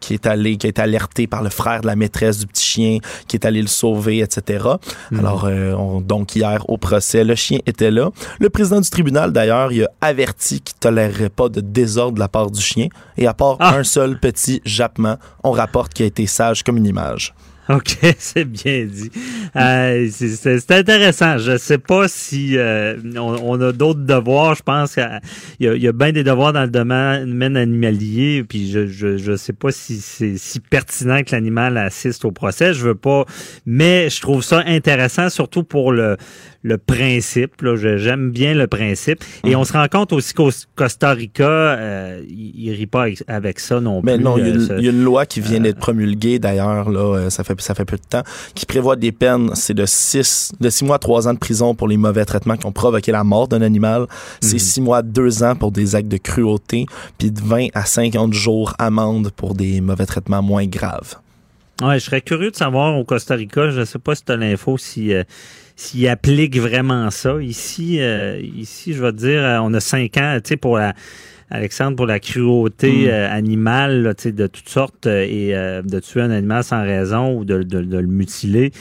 [0.00, 2.64] qui est allée qui a été alertée par le frère de la maîtresse du petit
[2.64, 4.64] chien qui est allé le sauver, etc.
[5.10, 5.18] Mhm.
[5.18, 8.10] Alors, euh, donc hier au procès, le chien était là.
[8.40, 12.28] Le président du tribunal, d'ailleurs, il a averti qu'il tolérerait pas de désordre de la
[12.28, 12.88] part du chien.
[13.16, 13.76] Et à part ah!
[13.76, 17.34] un seul petit jappement, on rapporte qu'il a été sage comme une image.
[17.74, 19.10] OK, c'est bien dit.
[19.54, 21.36] Euh, c'est intéressant.
[21.36, 24.54] Je sais pas si euh, on, a d'autres devoirs.
[24.54, 25.20] Je pense qu'il
[25.60, 28.42] y, y, a bien des devoirs dans le domaine animalier.
[28.48, 32.72] Puis je, je, je sais pas si c'est si pertinent que l'animal assiste au procès.
[32.72, 33.26] Je veux pas,
[33.66, 36.16] mais je trouve ça intéressant, surtout pour le
[36.62, 37.52] le principe.
[37.96, 39.24] J'aime bien le principe.
[39.44, 43.80] Et on se rend compte aussi qu'au Costa Rica, euh, il, rit pas avec, ça
[43.80, 44.24] non Mais plus.
[44.24, 47.74] non, il y, a une, loi qui vient d'être promulguée d'ailleurs, là, ça fait ça
[47.74, 48.22] fait peu de temps,
[48.54, 51.74] qui prévoit des peines, c'est de 6 de six mois à 3 ans de prison
[51.74, 54.06] pour les mauvais traitements qui ont provoqué la mort d'un animal.
[54.40, 54.86] C'est 6 mhm.
[54.86, 56.86] mois à 2 ans pour des actes de cruauté,
[57.18, 61.16] puis de 20 à 50 jours amende pour des mauvais traitements moins graves.
[61.80, 64.32] Ouais, je serais curieux de savoir au Costa Rica, je ne sais pas si tu
[64.32, 65.22] as l'info, si euh,
[65.76, 67.40] s'il applique vraiment ça.
[67.40, 70.76] Ici, euh, ici, je vais te dire, euh, on a cinq ans, tu sais, pour
[70.76, 70.92] la
[71.50, 73.32] Alexandre, pour la cruauté hmm.
[73.32, 77.62] animale, tu sais, de toutes sortes, et de tuer un animal sans raison ou de,
[77.62, 78.72] de le mutiler.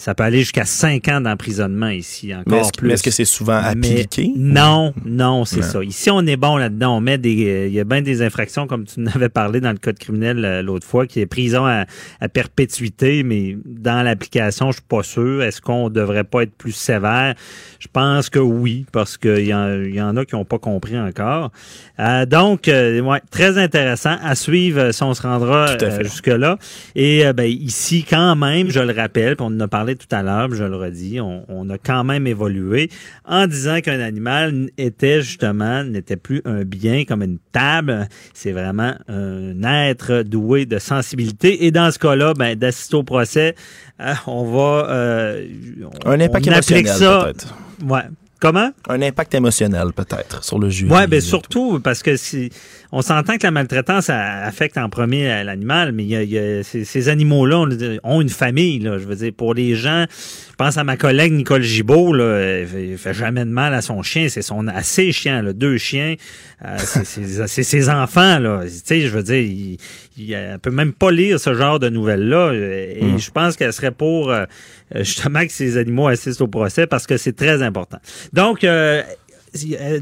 [0.00, 2.88] Ça peut aller jusqu'à cinq ans d'emprisonnement ici, encore plus.
[2.88, 4.32] Mais est-ce que c'est souvent appliqué?
[4.34, 5.84] non, non, c'est ça.
[5.84, 6.96] Ici, on est bon là-dedans.
[6.96, 9.76] On met des, il y a bien des infractions, comme tu n'avais parlé dans le
[9.76, 11.84] code criminel euh, l'autre fois, qui est prison à,
[12.32, 15.42] perpétuité, mais dans l'application, je suis pas sûr.
[15.42, 17.34] Est-ce qu'on devrait pas être plus sévère?
[17.78, 20.98] Je pense que oui, parce qu'il y, en, y en a qui n'ont pas compris
[20.98, 21.52] encore.
[21.98, 26.56] Euh, donc, euh, ouais, très intéressant à suivre si on se rendra jusque-là.
[26.94, 30.52] Et ben, ici, quand même, je le rappelle, on en a parlé tout à l'heure,
[30.54, 32.90] je le redis, on, a quand même évolué
[33.24, 38.94] en disant qu'un animal était justement, n'était plus un bien comme une table, c'est vraiment
[39.08, 41.64] un être doué de sensibilité.
[41.66, 43.54] Et dans ce cas-là, ben, d'assister au procès,
[44.00, 44.88] euh, on va...
[44.90, 45.46] Euh,
[46.04, 47.54] un impact émotionnel, peut-être.
[47.86, 48.02] Ouais,
[48.40, 48.70] Comment?
[48.88, 50.90] Un impact émotionnel, peut-être, sur le jury.
[50.90, 52.50] Oui, bien surtout parce que si
[52.92, 57.66] on s'entend que la maltraitance affecte en premier l'animal, mais il y a, ces, animaux-là
[58.02, 58.80] ont une famille.
[58.80, 62.60] Là, je veux dire, pour les gens, je pense à ma collègue Nicole Gibault, là,
[62.60, 64.28] il fait jamais de mal à son chien.
[64.28, 66.16] C'est son à ses chiens, là, deux chiens.
[66.64, 68.38] Euh, c'est ses enfants.
[68.38, 68.62] Là.
[68.64, 69.78] Tu sais, je veux dire, il,
[70.18, 72.52] il, peut même pas lire ce genre de nouvelles-là.
[72.52, 73.18] Et mm.
[73.18, 74.44] je pense qu'elle serait pour euh,
[74.96, 77.98] justement que ces animaux assistent au procès parce que c'est très important.
[78.32, 79.02] Donc, euh,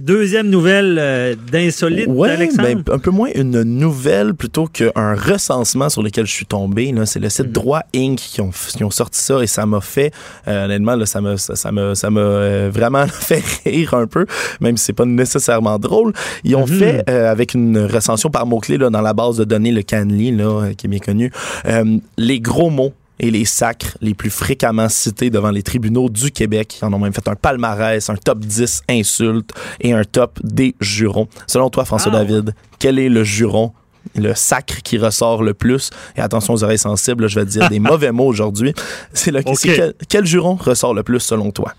[0.00, 2.82] deuxième nouvelle euh, d'insolite, Ouais, Alexandre.
[2.84, 6.94] ben, un peu moins une nouvelle plutôt qu'un recensement sur lequel je suis tombé.
[7.06, 7.52] C'est le site Mhm.
[7.52, 8.16] Droit Inc.
[8.18, 10.12] qui ont, qui ont sorti ça et ça m'a fait,
[10.46, 14.26] euh, honnêtement, là, ça m'a ça, ça euh, vraiment fait rire un peu,
[14.60, 16.12] même si c'est pas nécessairement drôle.
[16.44, 16.78] Ils ont Mhm.
[16.78, 20.44] fait, euh, avec une recension par mots-clés dans la base de données, le Canly, là,
[20.44, 21.32] euh, qui est bien connu,
[21.66, 26.30] euh, les gros mots et les sacres les plus fréquemment cités devant les tribunaux du
[26.30, 26.78] Québec.
[26.80, 29.50] Ils en ont même fait un palmarès, un top 10 insultes
[29.80, 31.28] et un top des jurons.
[31.46, 33.72] Selon toi, François Ah, David, quel est le juron,
[34.14, 35.90] le sacre qui ressort le plus?
[36.16, 38.72] Et attention aux oreilles sensibles, je vais te dire des mauvais mots aujourd'hui.
[39.12, 39.56] C'est le- Ok.
[39.58, 41.74] c'est quel, quel juron ressort le plus selon toi?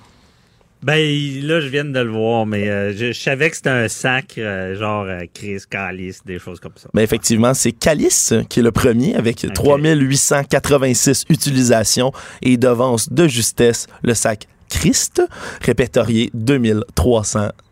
[0.82, 0.98] Ben
[1.44, 4.38] là, je viens de le voir, mais euh, je, je savais que c'était un sac,
[4.38, 6.90] euh, genre euh, Chris, Calice, des choses comme ça.
[6.94, 9.54] Ben effectivement, c'est Calice qui est le premier avec Ok.
[9.54, 15.22] 3886 utilisations et devance de justesse le sac Christ,
[15.62, 16.30] répertorié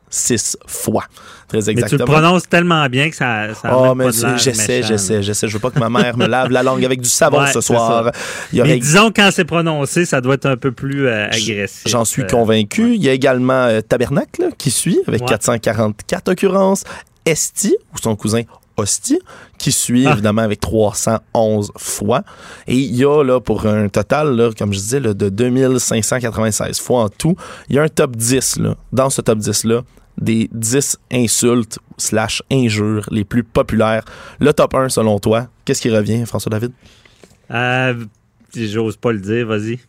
[0.09, 1.03] 2306 fois.
[1.47, 1.99] Très Mais tu exactement.
[1.99, 5.47] le prononces tellement bien que ça, ça Oh, mais j'essaie, j'essaie, j'essaie.
[5.47, 7.61] Je veux pas que ma mère me lave la langue avec du savon Ouais, ce
[7.61, 8.11] soir.
[8.51, 11.83] Il y Mais disons, quand c'est prononcé, ça doit être un peu plus euh, agressif.
[11.85, 12.95] J'en suis Euh, convaincu.
[12.95, 15.27] Il y a également euh, Tabernacle qui suit avec Ouais.
[15.27, 16.83] 444 occurrences.
[17.25, 18.41] Esti, ou son cousin
[18.77, 19.19] Hostie,
[19.57, 20.13] qui suit Ah.
[20.13, 22.23] évidemment avec 311 fois.
[22.67, 26.79] Et il y a là pour un total, là, comme je disais, là, de 2596
[26.79, 27.35] fois en tout.
[27.69, 28.57] Il y a un top 10.
[28.59, 28.75] Là.
[28.91, 29.81] Dans ce top 10-là,
[30.19, 34.03] des 10 insultes slash injures les plus populaires.
[34.39, 36.71] Le top 1, selon toi, qu'est-ce qui revient, François David?
[37.51, 37.93] Euh,
[38.55, 39.79] J'ose pas le dire, vas-y.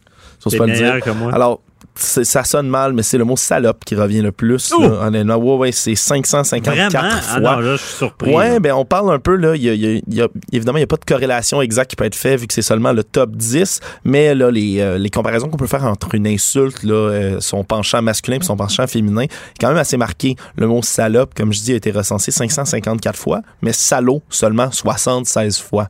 [0.42, 1.00] J'ose pas le dire.
[1.00, 1.32] que moi.
[1.34, 1.60] Alors,
[1.94, 4.70] ça sonne mal, mais c'est le mot salope qui revient le plus.
[4.78, 7.08] Là, honnêtement, ouais, ouais, c'est 554 Vraiment?
[7.16, 7.40] Ah fois.
[7.40, 8.32] non, là, je suis surpris.
[8.34, 8.60] Ouais, là.
[8.60, 9.56] ben on parle un peu là.
[9.56, 11.60] y a- il y a- il y a- évidemment, il n'y a pas de corrélation
[11.60, 13.80] exacte qui peut être faite vu que c'est seulement le top 10.
[14.04, 17.64] Mais là, les, euh, les comparaisons qu'on peut faire entre une insulte, là, euh, son
[17.64, 20.36] penchant masculin et son penchant féminin, est quand même assez marqué.
[20.56, 25.58] Le mot salope, comme je dis, a été recensé 554 fois, mais salaud seulement 76
[25.58, 25.88] fois.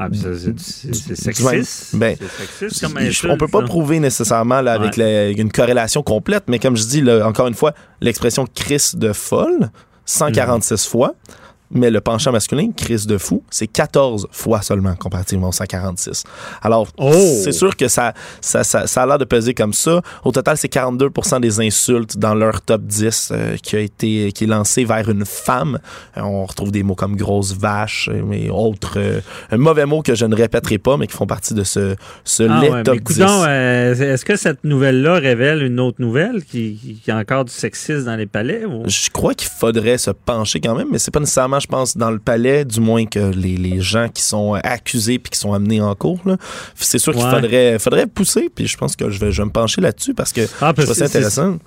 [0.00, 1.96] Ah, puis ça, c'est- sexiste.
[1.96, 3.66] ben, sexiste comme insulte, on peut pas ça.
[3.66, 7.54] prouver nécessairement là, avec la- une corrélation complète, mais comme je dis, là, encore une
[7.54, 9.70] fois, l'expression Chris de folle,
[10.04, 10.90] 146 Mhm.
[10.90, 11.14] fois,
[11.70, 16.24] mais le penchant masculin, Chris de fou, c'est 14 fois seulement comparativement aux 146.
[16.62, 17.12] Alors, Oh!
[17.44, 20.00] c'est sûr que ça, ça, ça, ça a l'air de peser comme ça.
[20.24, 24.44] Au total, c'est 42% des insultes dans leur top 10 euh, qui a été qui
[24.44, 25.78] est lancé vers une femme.
[26.16, 29.20] Euh, on retrouve des mots comme grosse vache, euh, mais autres euh,
[29.52, 31.94] mauvais mots que je ne répéterai pas, mais qui font partie de ce,
[32.24, 33.04] ce Ah lait ouais, top mais 10.
[33.14, 37.44] coudonc, euh, est-ce que cette nouvelle-là révèle une autre nouvelle qui, qui- qui a encore
[37.44, 38.64] du sexisme dans les palais?
[38.64, 38.82] Ou...
[38.86, 42.10] Je crois qu'il faudrait se pencher quand même, mais c'est pas nécessairement, je pense, dans
[42.10, 45.52] le palais, du moins que les, les gens qui sont euh, accusés puis qui sont
[45.52, 46.20] amenés en cours.
[46.24, 46.36] là.
[46.74, 49.52] C'est sûr qu'il faudrait, faudrait pousser, puis je pense que je vais, je vais me
[49.52, 51.58] pencher là-dessus parce que Ah, je parce trouve ça intéressant.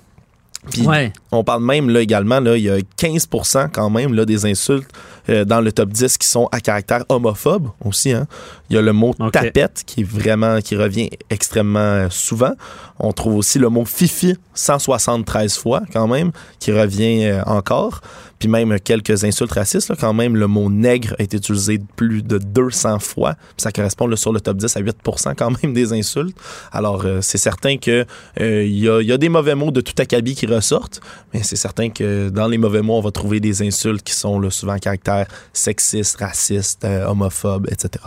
[0.70, 1.12] Puis Ouais.
[1.32, 4.88] on parle même là également, là, il y a 15% quand même là, des insultes
[5.28, 8.12] euh, dans le top 10 qui sont à caractère homophobe aussi.
[8.12, 8.26] Hein.
[8.72, 12.52] Il y a le mot tapette qui est vraiment qui revient extrêmement euh, souvent.
[12.98, 18.00] On trouve aussi le mot fifi 173 fois quand même qui revient euh, encore.
[18.38, 22.22] Puis même quelques insultes racistes, là, quand même le mot nègre a été utilisé plus
[22.22, 23.34] de 200 fois.
[23.34, 24.96] Puis ça correspond là, sur le top 10 à 8
[25.36, 26.36] quand même des insultes.
[26.72, 28.04] Alors euh, c'est certain que
[28.40, 31.02] il y, y a des mauvais mots de tout acabit qui ressortent,
[31.34, 34.40] mais c'est certain que dans les mauvais mots, on va trouver des insultes qui sont
[34.40, 35.11] là, souvent à caractère
[35.52, 38.04] sexiste, raciste, euh, homophobe, etc.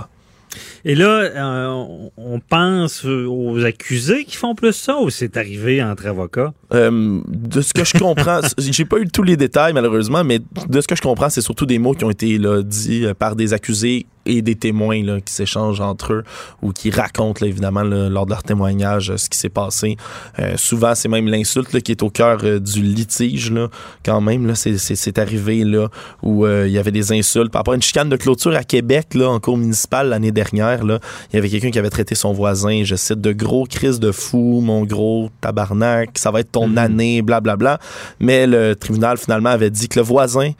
[0.86, 6.08] Et là, euh, on pense aux accusés qui font plus ça ou c'est arrivé entre
[6.08, 6.54] avocats?
[6.76, 10.82] Euh, de ce que je comprends, j'ai pas eu tous les détails malheureusement, mais de
[10.82, 13.36] ce que je comprends, c'est surtout des mots qui ont été là, dits euh, par
[13.36, 16.24] des accusés et des témoins là, qui s'échangent entre eux
[16.62, 19.98] ou qui racontent là, évidemment là, lors de leur témoignage euh, ce qui s'est passé.
[20.40, 23.70] Euh, souvent, c'est même l'insulte qui est au cœur euh, du litige là,
[24.04, 24.48] quand même.
[24.48, 25.90] Là, c'est, arrivé là
[26.24, 28.64] où euh, il y avait des insultes par rapport à une chicane de clôture à
[28.64, 30.84] Québec là, en cours municipal l'année dernière.
[30.84, 31.00] Là,
[31.32, 34.12] il y avait quelqu'un qui avait traité son voisin, je cite, de gros crise de
[34.12, 36.78] fou, mon gros tabarnak, ça va être ton Mhm.
[36.78, 37.80] année, blablabla.
[38.20, 40.52] Mais le tribunal finalement avait dit que le voisin,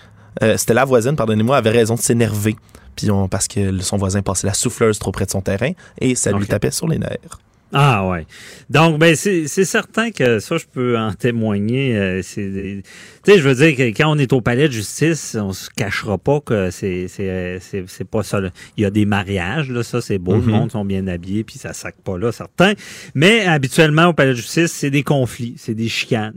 [0.44, 2.56] euh, c'était la voisine, pardonnez-moi, avait raison de s'énerver.
[2.96, 6.16] Puis on, parce que son voisin passait la souffleuse trop près de son terrain et
[6.16, 7.40] ça lui tapait sur les nerfs.
[7.78, 8.26] Ah ouais.
[8.70, 11.98] Donc, ben c'est c'est certain que ça, je peux en témoigner.
[11.98, 12.82] euh, Tu
[13.26, 16.18] sais, je veux dire que quand on est au palais de justice, on se cachera
[16.18, 18.40] pas que c'est c'est euh, c'est c'est pas ça.
[18.40, 18.52] là.
[18.78, 20.46] Il y a des mariages, là, ça c'est beau, Mhm.
[20.46, 22.74] le monde sont bien habillés, puis ça sac pas là, certains.
[23.14, 26.36] Mais habituellement au palais de justice, c'est des conflits, c'est des chicanes.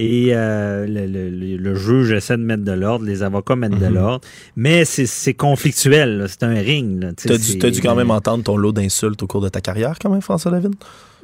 [0.00, 3.86] Et euh, le, le- le- juge essaie de mettre de l'ordre, les avocats mettent de
[3.88, 3.94] Mhm.
[3.94, 7.02] l'ordre, mais c'est c'est conflictuel, c'est un ring.
[7.02, 9.60] là, tu T'as dû, dû quand même entendre ton lot d'insultes au cours de ta
[9.60, 10.52] carrière, quand même, François?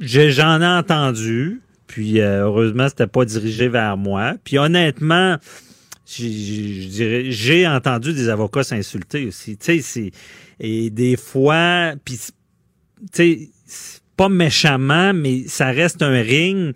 [0.01, 4.33] J'ai- J'en ai entendu, Puis euh, heureusement, c'était pas dirigé vers moi.
[4.43, 5.37] Puis honnêtement,
[6.07, 9.57] j'ai entendu des avocats s'insulter aussi.
[9.57, 10.11] Tu sais, c'est
[10.59, 12.29] et des fois, puis tu
[13.13, 13.49] sais,
[14.17, 16.73] pas méchamment, mais ça reste un ring.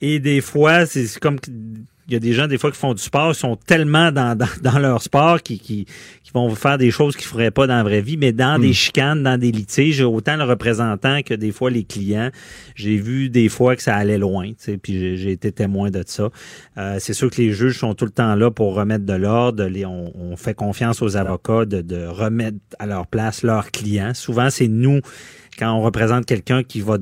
[0.00, 1.38] Et des fois, c'est comme
[2.08, 4.36] il y a des gens des fois qui font du sport, ils sont tellement dans,
[4.62, 5.86] dans, leur sport qui, qui,
[6.22, 8.70] qui, vont faire des choses qu'ils feraient pas dans la vraie vie, mais dans des
[8.70, 8.74] hmm.
[8.74, 12.30] chicanes, dans des litiges, autant le représentant que des fois les clients,
[12.74, 16.02] j'ai vu des fois que ça allait loin, tu sais, puis j'ai été témoin de
[16.06, 16.30] ça.
[16.78, 19.68] Euh, c'est sûr que les juges sont tout le temps là pour remettre de l'ordre,
[19.84, 24.14] on, on, fait confiance aux avocats de, de remettre à leur place leurs clients.
[24.14, 25.00] Souvent, c'est nous
[25.58, 26.98] quand on représente quelqu'un qui va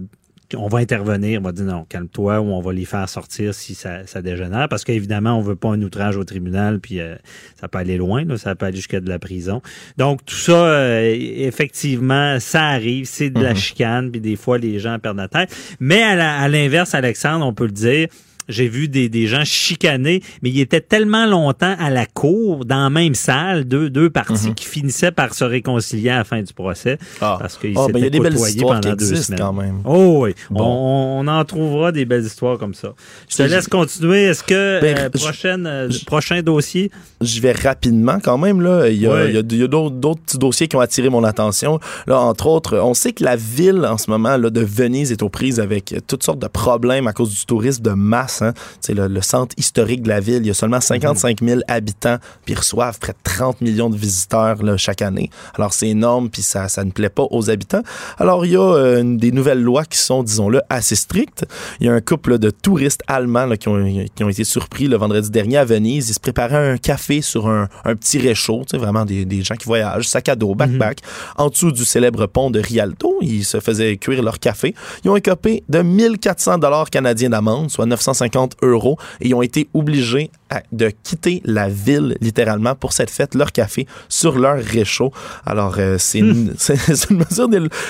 [0.57, 3.75] on va intervenir, on va dire non, calme-toi, ou on va les faire sortir si
[3.75, 7.17] ça, ça dégénère, parce qu'évidemment, on veut pas un outrage au tribunal, puis euh,
[7.61, 9.63] ça peut aller loin, ça peut aller jusqu'à de la prison.
[9.97, 13.57] Donc, tout ça, euh, effectivement, ça arrive, c'est de la mhm.
[13.57, 15.55] chicane, puis des fois, les gens perdent la tête.
[15.81, 18.09] Mais à l'inverse, Alexandre, on peut le dire,
[18.49, 22.85] j'ai vu des, des gens chicaner, mais ils étaient tellement longtemps à la cour, dans
[22.85, 24.55] la même salle, deux, deux parties mhm.
[24.55, 26.99] qui finissaient par se réconcilier à la fin du procès.
[27.21, 27.37] Ah.
[27.41, 29.39] Parce qu'ils oh, s'étaient côtoyés pendant deux semaines.
[29.39, 29.81] Quand même.
[29.85, 32.95] Oh oui, on, en trouvera des belles histoires comme ça.
[33.29, 34.25] Je te laisse continuer.
[34.25, 36.91] Est-ce que ben, euh, prochaine, euh, prochain dossier?
[37.21, 38.61] Je vais rapidement quand même.
[38.61, 38.89] Là.
[38.89, 41.79] Il y a, il y a, d'autres petits dossiers qui ont attiré mon attention.
[42.07, 45.23] Là, entre autres, on sait que la ville en ce moment là, de Venise est
[45.23, 48.34] aux prises avec toutes sortes de problèmes à cause du tourisme de masse
[48.81, 52.55] c'est Le, centre historique de la ville, il y a seulement 55 000 habitants, puis
[52.55, 55.31] ils reçoivent près de 30 millions de visiteurs chaque année.
[55.55, 57.83] Alors, c'est énorme, puis ça, ça ne plaît pas aux habitants.
[58.19, 61.47] Alors, il y a euh, des nouvelles lois qui sont, disons-le, assez strictes.
[61.81, 64.97] Il y a un couple de touristes allemands qui, ont, qui, ont, été surpris le
[64.97, 66.09] vendredi dernier à Venise.
[66.09, 69.67] Ils se préparaient un café sur un, un petit réchaud, vraiment des, des, gens qui
[69.67, 71.45] voyagent, sac à dos, backpack, mhm.
[71.45, 73.17] en dessous du célèbre pont de Rialto.
[73.21, 74.75] Ils se faisaient cuire leur café.
[75.05, 78.24] Ils ont écopé de 1400 dollars canadiens d'amende, soit 950
[78.63, 80.31] euros et ils ont été obligés
[80.73, 85.13] de quitter la ville littéralement pour cette fête, leur café sur leur réchaud.
[85.47, 86.55] Alors, euh, c'est une,
[87.11, 87.49] une, mesure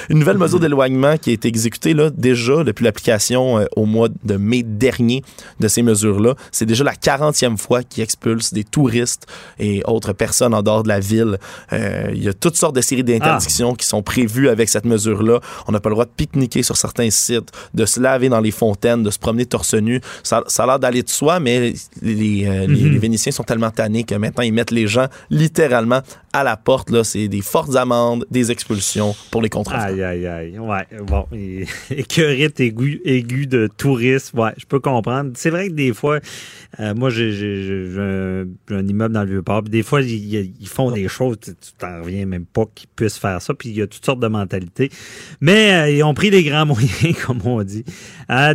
[0.08, 4.08] une nouvelle mesure d'éloignement qui a été exécutée là, déjà depuis l'application euh, au mois
[4.24, 5.22] de mai dernier
[5.60, 6.34] de ces mesures-là.
[6.52, 9.26] C'est déjà la 40e fois qu'ils expulsent des touristes
[9.58, 11.38] et autres personnes en dehors de la ville.
[11.72, 13.76] Euh, il y a toutes sortes de séries d'interdictions ah.
[13.76, 15.40] qui sont prévues avec cette mesure-là.
[15.66, 18.50] On n'a pas le droit de pique-niquer sur certains sites, de se laver dans les
[18.50, 22.66] fontaines, de se promener torse nu ça, a l'air d'aller de soi, mais les, euh,
[22.66, 22.74] mhm.
[22.74, 26.00] les, Vénitiens sont tellement tannés que maintenant, ils mettent les gens littéralement
[26.32, 26.90] à la porte.
[26.90, 29.86] Là, c'est des fortes amendes, des expulsions pour les contrevenants.
[29.86, 30.58] Aïe, aïe, aïe.
[30.58, 31.26] Ouais, bon.
[31.90, 34.40] Écœurite aigu, aigu de tourisme.
[34.40, 35.32] Ouais, je peux comprendre.
[35.34, 36.20] C'est vrai que des fois,
[36.80, 37.30] euh, moi, j'ai
[37.98, 38.44] un,
[38.74, 39.62] un, immeuble dans le Vieux-Port.
[39.62, 43.54] Des fois, ils, font des choses, tu t'en reviens même pas qu'ils puissent faire ça.
[43.54, 44.90] Puis il y a toutes sortes de mentalités.
[45.40, 47.84] Mais euh, ils ont pris les grands moyens, comme on dit.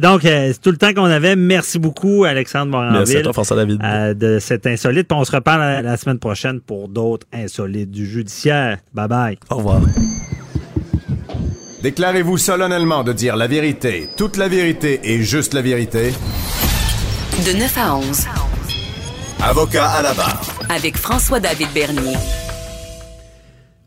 [0.01, 1.35] donc, c'est tout le temps qu'on avait.
[1.35, 3.23] Merci beaucoup, Alexandre Moranville.
[3.23, 3.78] Merci David.
[3.83, 5.11] Euh, de cet insolite.
[5.11, 8.79] on se reparle la, semaine prochaine pour d'autres insolites du judiciaire.
[8.93, 9.39] Bye bye.
[9.49, 9.81] Au revoir.
[11.81, 16.11] Déclarez-vous solennellement de dire la vérité, toute la vérité et juste la vérité.
[17.45, 18.27] De 9 à 11.
[19.41, 20.41] Avocat à la barre.
[20.67, 22.17] Avec François-David Bernier.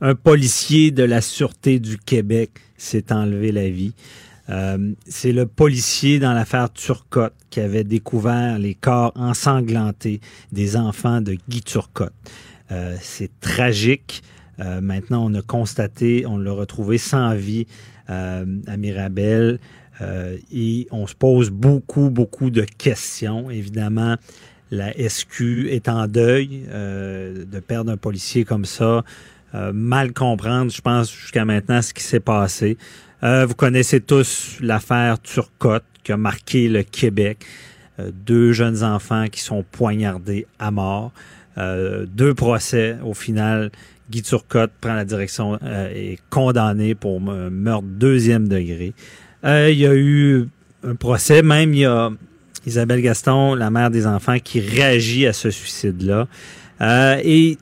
[0.01, 3.93] Un policier de la Sûreté du Québec s'est enlevé la vie.
[4.51, 10.21] Euh, c'est le policier dans l'affaire Turcotte qui avait découvert les corps ensanglantés
[10.51, 12.13] des enfants de Guy Turcotte.
[12.71, 14.23] Euh, c'est tragique.
[14.59, 17.67] Euh, maintenant, on a constaté, on l'a retrouvé sans vie
[18.09, 19.59] à Mirabel.
[20.53, 23.49] et on se pose beaucoup, beaucoup de questions.
[23.49, 24.17] Évidemment,
[24.71, 29.03] la SQ est en deuil de perdre un policier comme ça.
[29.73, 32.77] mal comprendre, je pense, jusqu'à maintenant ce qui s'est passé.
[33.25, 37.39] Euh, vous connaissez tous l'affaire Turcotte qui a marqué le Québec.
[38.01, 41.13] Euh, deux jeunes enfants qui sont poignardés à mort.
[41.57, 42.97] Euh, deux procès.
[43.05, 43.71] Au final,
[44.11, 45.57] Guy Turcotte prend la direction
[45.95, 48.93] et est condamné pour meurtre deuxième degré.
[49.45, 50.49] il y a eu
[50.85, 52.11] un procès, même il y a
[52.67, 56.27] Isabelle Gaston, la mère des enfants, qui réagit à ce suicide-là.
[57.23, 57.57] et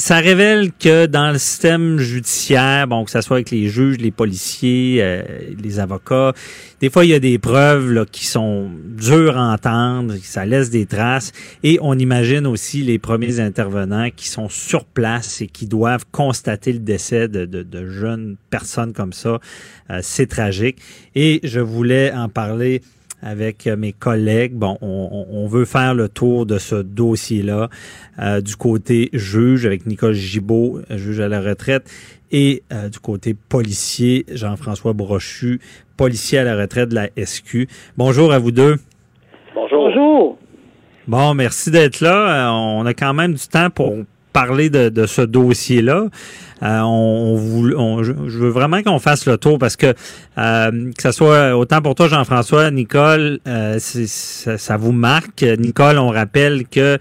[0.00, 4.10] ça révèle que dans le système judiciaire, bon, que ce soit avec les juges, les
[4.10, 5.22] policiers, euh,
[5.62, 6.32] les avocats,
[6.80, 10.70] des fois, il y a des preuves là, qui sont dures à entendre, ça laisse
[10.70, 11.32] des traces.
[11.62, 16.72] Et on imagine aussi les premiers intervenants qui sont sur place et qui doivent constater
[16.72, 19.38] le décès de, de, de jeunes personnes comme ça.
[19.90, 20.78] Euh, c'est tragique.
[21.14, 22.80] Et je voulais en parler
[23.22, 24.54] avec euh, mes collègues.
[24.54, 27.68] Bon, on, veut faire le tour de ce dossier-là
[28.18, 31.90] euh, du côté juge avec Nicole Gibault, juge à la retraite,
[32.30, 35.60] et euh, du côté policier, Jean-François Brochu,
[35.96, 37.66] policier à la retraite de la SQ.
[37.96, 38.76] Bonjour à vous deux.
[39.54, 39.90] Bonjour.
[39.90, 40.38] Bonjour.
[41.08, 42.48] Bon, merci d'être là.
[42.48, 43.96] Euh, on a quand même du temps pour
[44.32, 46.08] parler de, de ce dossier-là.
[46.62, 47.38] Euh, on,
[47.76, 49.94] on, je veux vraiment qu'on fasse le tour parce que
[50.36, 55.42] euh, que ce soit autant pour toi, Jean-François, Nicole, euh, ça, ça, vous marque.
[55.42, 56.98] Nicole, on rappelle que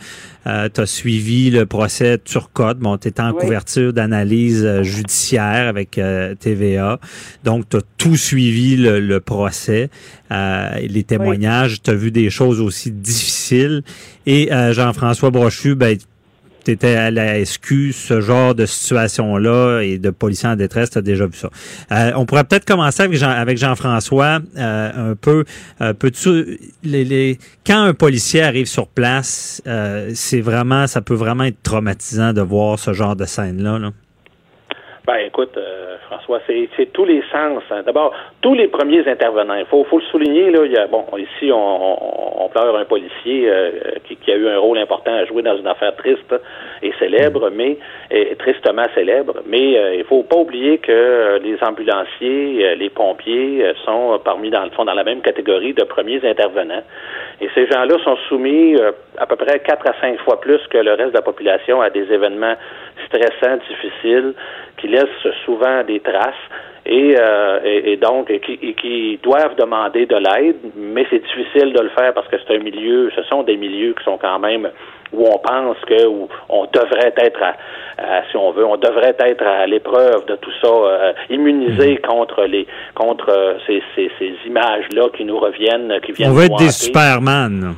[0.48, 2.80] euh, tu as suivi le procès Turcotte.
[2.80, 6.00] Bon, tu étais en couverture d'analyse euh, judiciaire avec
[6.40, 7.00] TVA.
[7.44, 9.90] Donc, tu as tout suivi le, le procès,
[10.32, 11.82] les témoignages.
[11.82, 13.84] Tu as vu des choses aussi difficiles.
[14.26, 15.98] Et Jean-François Brochu, ben,
[16.64, 20.98] tu étais à la SQ, ce genre de situation-là et de policiers en détresse, tu
[20.98, 21.50] as déjà vu ça.
[21.92, 25.46] Euh, on pourrait peut-être commencer avec, Jean, avec Jean-François euh, un peu.
[25.82, 26.60] Euh, peux-tu
[27.66, 29.62] quand un policier arrive sur place,
[30.14, 33.80] c'est vraiment ça peut vraiment être traumatisant de voir ce genre de scène-là.
[33.80, 33.92] Là?
[35.06, 35.58] Ben écoute,
[36.10, 37.62] François, c'est tous les sens.
[37.70, 37.84] Hein.
[37.86, 39.54] D'abord, tous les premiers intervenants.
[39.54, 42.86] Il faut, faut le souligner, là, il y a, bon, ici, on, on, pleure un
[42.86, 43.70] policier euh,
[44.06, 46.34] qui, qui, a eu un rôle important à jouer dans une affaire triste
[46.82, 47.78] et célèbre, mais
[48.10, 49.44] et, tristement célèbre.
[49.46, 54.68] Mais euh, il faut pas oublier que euh, les ambulanciers, les pompiers sont parmi dans
[54.76, 56.82] sont dans la même catégorie de premiers intervenants.
[57.40, 58.76] Et ces gens-là sont soumis
[59.18, 61.92] à peu près quatre à cinq fois plus que le reste de la population à
[61.92, 62.56] des événements
[63.08, 64.34] stressants, difficiles,
[64.78, 66.34] qui laissent souvent des traces
[66.86, 71.90] et, euh, et, donc qui, qui, doivent demander de l'aide, mais c'est difficile de le
[71.90, 74.70] faire parce que c'est un milieu, ce sont des milieux qui sont quand même
[75.12, 79.44] où on pense que où on devrait être, à, si on veut, on devrait être
[79.46, 82.00] à l'épreuve de tout ça, euh, immunisé mhm.
[82.00, 86.32] contre les contre euh, ces, ces, ces images là qui nous reviennent, qui viennent.
[86.32, 87.76] On veut être des Superman.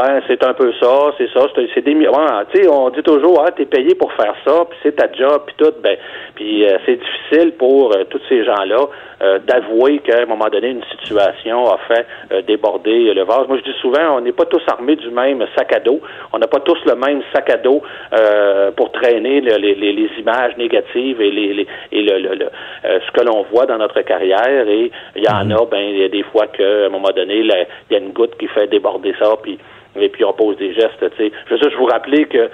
[0.00, 1.46] Ben, c'est un peu ça, c'est ça.
[1.74, 2.06] C'est des tu
[2.54, 5.54] sais, on dit toujours, ah, t'es payé pour faire ça, puis c'est ta job, puis
[5.58, 5.74] tout.
[5.82, 5.98] Ben,
[6.34, 8.88] puis euh, c'est difficile pour euh, tous ces gens-là
[9.22, 12.06] euh, d'avouer qu'à un moment donné, une situation a fait
[12.46, 13.48] déborder le vase.
[13.48, 16.00] Moi, je dis souvent, on n'est pas tous armés du même sac à dos.
[16.32, 17.82] On n'a pas tous le même sac à dos
[18.76, 22.48] pour traîner les, les, les, images négatives et les, et le, le,
[22.82, 24.68] ce que l'on voit dans notre carrière.
[24.68, 25.52] Et il y en mhm.
[25.52, 28.12] a, ben, il y a des fois qu'à un moment donné, il y a une
[28.12, 29.58] goutte qui fait déborder ça, puis
[29.98, 31.04] et puis on pose des gestes.
[31.18, 32.48] Je veux juste vous rappeler que,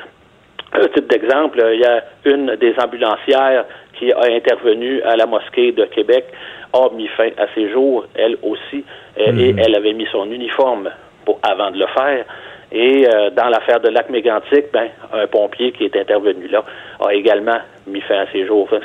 [0.72, 3.64] un titre d'exemple, il y a une des ambulancières
[3.98, 6.26] qui a intervenu à la mosquée de Québec,
[6.72, 8.84] a mis fin à ses jours, elle aussi,
[9.16, 9.58] et mhm.
[9.58, 10.90] elle avait mis son uniforme
[11.24, 12.24] pour, avant de le faire.
[12.72, 16.64] Et euh, dans l'affaire de lac mégantic, ben, un pompier qui est intervenu là
[17.00, 18.68] a également mis fin à ses jours.
[18.72, 18.80] Euh,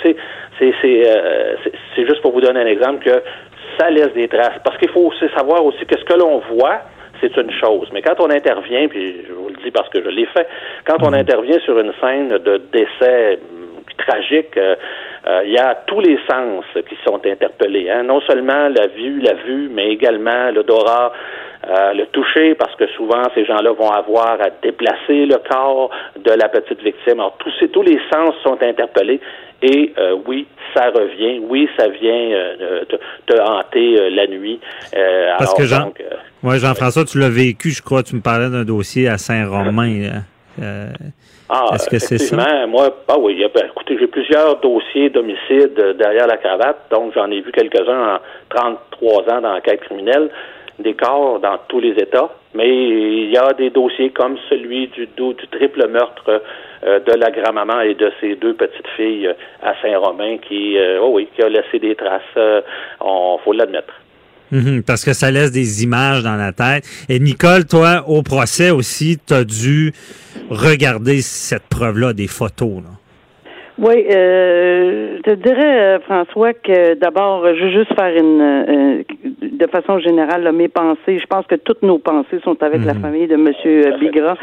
[0.61, 3.23] c'est juste pour vous donner un exemple que
[3.79, 4.59] ça laisse des traces.
[4.63, 6.81] Parce qu'il faut aussi savoir aussi que ce que l'on voit,
[7.21, 7.87] c'est une chose.
[7.93, 10.47] Mais quand on intervient, puis je vous le dis parce que je l'ai fait,
[10.85, 11.19] quand on mhm.
[11.19, 14.75] intervient sur une scène de décès hum, tragique, euh,
[15.43, 17.89] il y a tous les sens qui sont interpellés.
[17.89, 18.03] Hein.
[18.03, 21.13] Non seulement la vue, la vue, mais également l'odorat,
[21.69, 26.31] euh, le toucher, parce que souvent ces gens-là vont avoir à déplacer le corps de
[26.31, 27.19] la petite victime.
[27.19, 29.19] Alors tous, ces, tous les sens sont interpellés
[29.61, 31.39] et euh, oui, ça revient.
[31.47, 32.83] Oui, ça vient euh,
[33.27, 34.59] te, hanter euh, la nuit.
[35.37, 35.93] Parce que Jean,
[36.41, 38.01] ouais, Jean-François, tu l'as vécu, je crois.
[38.01, 40.23] Tu me parlais d'un dossier à Saint-Romain.
[41.51, 42.65] Ah, Est-ce que c'est ça?
[42.67, 47.41] Moi, ah oui, ben, écoutez, j'ai plusieurs dossiers d'homicide derrière la cravate, donc j'en ai
[47.41, 50.29] vu quelques-uns en 33 ans dans l'enquête criminelle
[50.81, 55.07] des corps dans tous les États, mais il y a des dossiers comme celui du,
[55.07, 56.41] du triple meurtre
[56.83, 60.99] euh, de la grand-maman et de ses deux petites filles euh, à Saint-Romain qui, euh,
[61.01, 62.63] oh oui, qui a laissé des traces,
[62.99, 63.93] on faut l'admettre.
[64.51, 66.85] Mhm, parce que ça laisse des images dans la tête.
[67.09, 69.93] Et Nicole, toi, au procès aussi, tu as dû
[70.49, 72.83] regarder cette preuve-là, des photos.
[72.83, 72.89] Là.
[73.77, 79.03] Oui, euh, je te dirais, François, que d'abord, je veux juste faire une,
[79.41, 81.17] de façon générale, mes pensées.
[81.17, 83.01] Je pense que toutes nos pensées sont avec la mhm.
[83.01, 83.99] famille de M.
[83.99, 84.35] Bigra.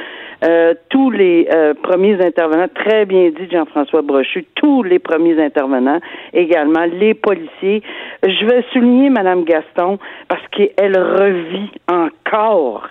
[0.45, 5.99] Euh, tous les euh, premiers intervenants, très bien dit Jean-François Brochu, tous les premiers intervenants,
[6.33, 7.83] également les policiers.
[8.23, 12.89] Je vais souligner Madame Gaston parce qu'elle revit encore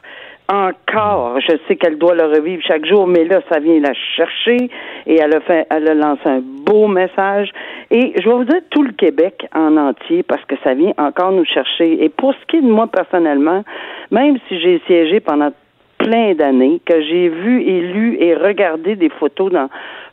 [0.49, 1.39] encore.
[1.41, 4.69] Je sais qu'elle doit le revivre chaque jour, mais là, ça vient la chercher
[5.05, 7.51] et elle a fait, elle a lancé un beau message.
[7.91, 11.31] Et je vais vous dire tout le Québec en entier parce que ça vient encore
[11.31, 12.03] nous chercher.
[12.03, 13.63] Et pour ce qui est de moi personnellement,
[14.11, 15.51] même si j'ai siégé pendant
[15.97, 19.69] plein d'années, que j'ai vu et lu et regardé des photos dans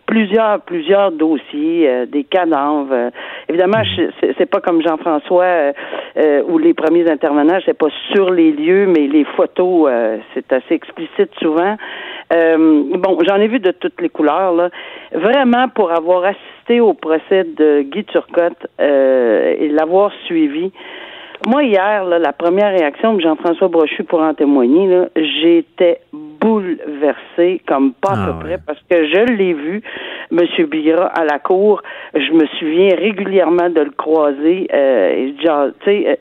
[0.07, 2.93] plusieurs plusieurs dossiers, euh, des cadavres.
[2.93, 3.11] Euh,
[3.49, 4.11] évidemment, mhm.
[4.39, 5.73] c'est pas comme Jean-François euh,
[6.19, 9.91] euh, où les premiers intervenants, c'est pas sur les lieux, mais les photos,
[10.33, 11.77] c'est assez explicite souvent.
[12.31, 14.69] bon, j'en ai vu de toutes les couleurs là.
[15.13, 20.73] Vraiment pour avoir assisté au procès de Guy Turcotte et l'avoir suivi
[21.47, 26.01] moi, hier, là, la première réaction Jean-François Brochu pour en témoigner, j'étais
[26.45, 29.83] bouleversée comme pas à Ah, peu près parce que je l'ai vu,
[30.31, 30.41] M.
[30.67, 31.83] Bira, à la cour.
[32.15, 34.69] Je me souviens régulièrement de le croiser.
[34.73, 36.15] Euh, et genre, euh,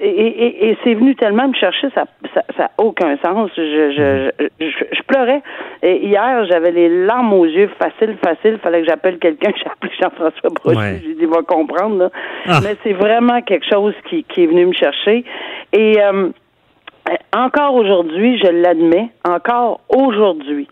[0.00, 3.50] et, et- et c'est venu tellement me chercher, ça ça, ça aucun sens.
[3.56, 4.30] Je, je,
[4.60, 5.42] je, je- je pleurais.
[5.82, 8.58] Et hier, j'avais les larmes aux yeux, facile, facile.
[8.62, 9.52] Fallait que j'appelle quelqu'un.
[9.56, 10.76] J'ai appelé Jean-François Brochu.
[10.78, 11.00] Ouais.
[11.04, 11.96] J'ai dit, il va comprendre.
[11.98, 12.10] Là.
[12.46, 12.60] Ah.
[12.62, 15.24] Mais c'est vraiment quelque chose qui, qui est venu me chercher.
[15.72, 16.30] Et euh,
[17.34, 20.68] encore aujourd'hui, je l'admets, encore aujourd'hui,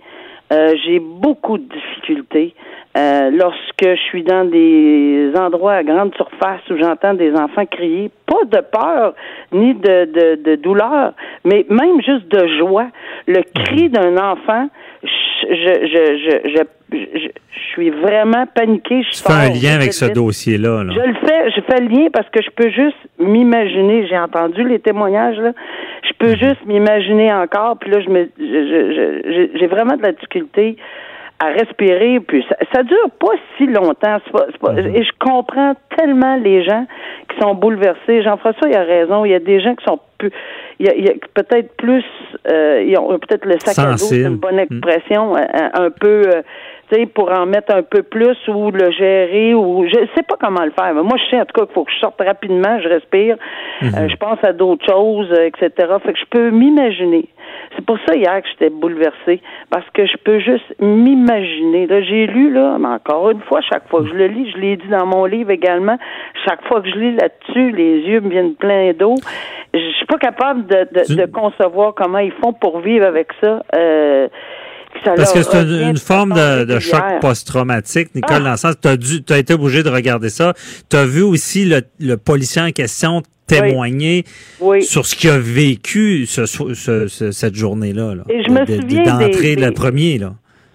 [0.52, 2.54] euh, j'ai beaucoup de difficultés
[2.96, 8.10] euh, lorsque je suis dans des endroits à grande surface où j'entends des enfants crier,
[8.26, 9.14] pas de peur
[9.52, 11.14] ni de, de, de douleur,
[11.44, 12.88] mais même juste de joie.
[13.26, 14.68] Le cri d'un enfant,
[15.02, 15.08] je,
[15.50, 17.28] je, je, je, je,
[17.72, 19.02] suis vraiment paniquée.
[19.04, 20.84] Je Tu fais un lien avec ce dossier-là.
[20.84, 20.92] là.
[20.92, 24.68] Je le fais, je fais le lien parce que je peux juste m'imaginer, j'ai entendu
[24.68, 25.52] les témoignages, là,
[26.26, 28.44] peux juste m'imaginer encore, puis là, je me, je-
[29.26, 30.76] je- je- j'ai vraiment de la difficulté
[31.40, 36.36] à respirer, puis ça, ça dure pas si longtemps, pas, pas- et je comprends tellement
[36.36, 36.86] les gens
[37.28, 38.22] qui sont bouleversés.
[38.22, 40.30] Jean-François, il a raison, il y a des gens qui sont plus,
[40.78, 42.04] il y a, peut-être plus,
[42.48, 46.22] euh, ils ont peut-être le sac à dos, c'est une bonne expression, un, un peu,
[46.28, 46.42] euh,
[47.06, 50.70] pour en mettre un peu plus ou le gérer ou je sais pas comment le
[50.72, 50.94] faire.
[50.94, 53.36] Mais moi, je sais en tout cas qu'il faut que je sorte rapidement, je respire,
[53.82, 55.70] euh, je pense à d'autres choses, euh, etc.
[56.04, 57.26] Fait que je peux m'imaginer.
[57.76, 59.40] C'est pour ça hier que j'étais bouleversée
[59.70, 61.86] parce que je peux juste m'imaginer.
[61.86, 64.58] Là, j'ai lu là, mais encore une fois, chaque fois que je le lis, je
[64.58, 65.98] l'ai dit dans mon livre également.
[66.46, 69.14] Chaque fois que je lis là-dessus, les yeux me viennent pleins d'eau.
[69.74, 73.28] Je suis pas capable de, de, Tu- de concevoir comment ils font pour vivre avec
[73.40, 73.62] ça.
[73.74, 74.28] Euh,
[75.04, 78.44] ça Parce que c'est une, forme de, de choc post-traumatique, Nicole, Ah!
[78.44, 80.54] dans le sens tu as, été obligé de regarder ça.
[80.90, 84.24] Tu as vu aussi le, le policier en question témoigner
[84.60, 84.82] Oui.
[84.82, 88.14] sur ce qu'il a vécu ce, so- ce- ce- cette journée-là.
[88.14, 88.22] là.
[88.30, 90.18] Et je me De- souviens D'entrée, des- le premier.
[90.18, 90.32] Là.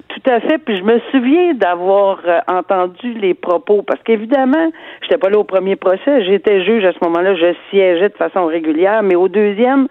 [0.09, 0.57] Tout à fait.
[0.57, 4.71] Puis je me souviens d'avoir euh, entendu les propos parce qu'évidemment,
[5.01, 6.25] j'étais pas là au premier procès.
[6.25, 7.35] J'étais juge à ce moment-là.
[7.35, 9.01] Je siégeais de façon régulière.
[9.03, 9.87] Mais au deuxième,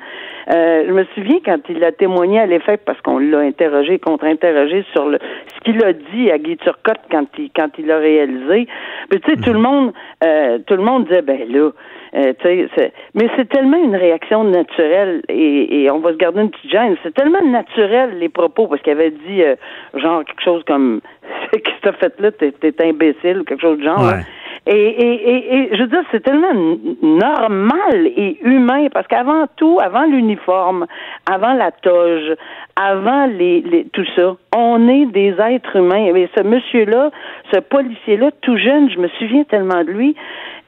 [0.52, 4.84] euh, je me souviens quand il a témoigné à l'effet parce qu'on l'a interrogé, contre-interrogé
[4.92, 5.18] sur le
[5.54, 8.68] ce qu'il a dit à Guy Turcotte quand il quand il l'a réalisé.
[9.10, 9.92] Puis tu sais, tout le monde,
[10.24, 11.70] euh, tout le monde disait ben là.
[12.14, 12.32] euh,
[13.14, 16.96] mais c'est tellement une réaction naturelle et, et on va se garder une petite gêne.
[17.02, 19.56] C'est tellement naturel les propos parce qu'il avait dit euh,
[19.94, 21.00] genre quelque chose comme
[21.52, 24.00] qu'est-ce que t'as fait là, t'es, t'es imbécile ou quelque chose de genre.
[24.00, 24.24] Ouais.
[24.68, 26.52] Et, et, et, et je veux dire, c'est tellement
[27.00, 30.86] normal et humain parce qu'avant tout, avant l'uniforme,
[31.30, 32.34] avant la toge,
[32.74, 36.12] avant les, les tout ça, on est des êtres humains.
[36.12, 37.10] Et ce monsieur-là,
[37.52, 40.16] ce policier-là, tout jeune, je me souviens tellement de lui.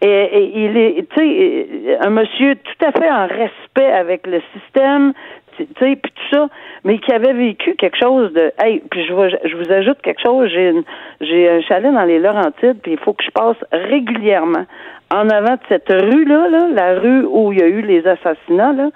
[0.01, 5.13] Et il est, tu sais, un monsieur tout à fait en respect avec le système,
[5.67, 6.49] tu sais, puis tout ça,
[6.85, 10.21] mais qui avait vécu quelque chose de, hey, puis je, vais- je vous ajoute quelque
[10.25, 10.73] chose, j'ai
[11.21, 14.67] j'ai un chalet dans les Laurentides, puis il faut que je passe régulièrement
[15.11, 18.73] en avant de cette rue-là, là, la rue où il y a eu les assassinats,
[18.73, 18.91] là,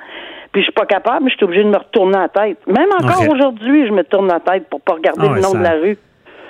[0.53, 2.59] puis je suis pas capable, mais je suis obligée de me retourner la tête.
[2.67, 5.59] Même encore aujourd'hui, je me tourne la tête pour pas regarder Ah le nom ça-
[5.59, 5.97] de la rue.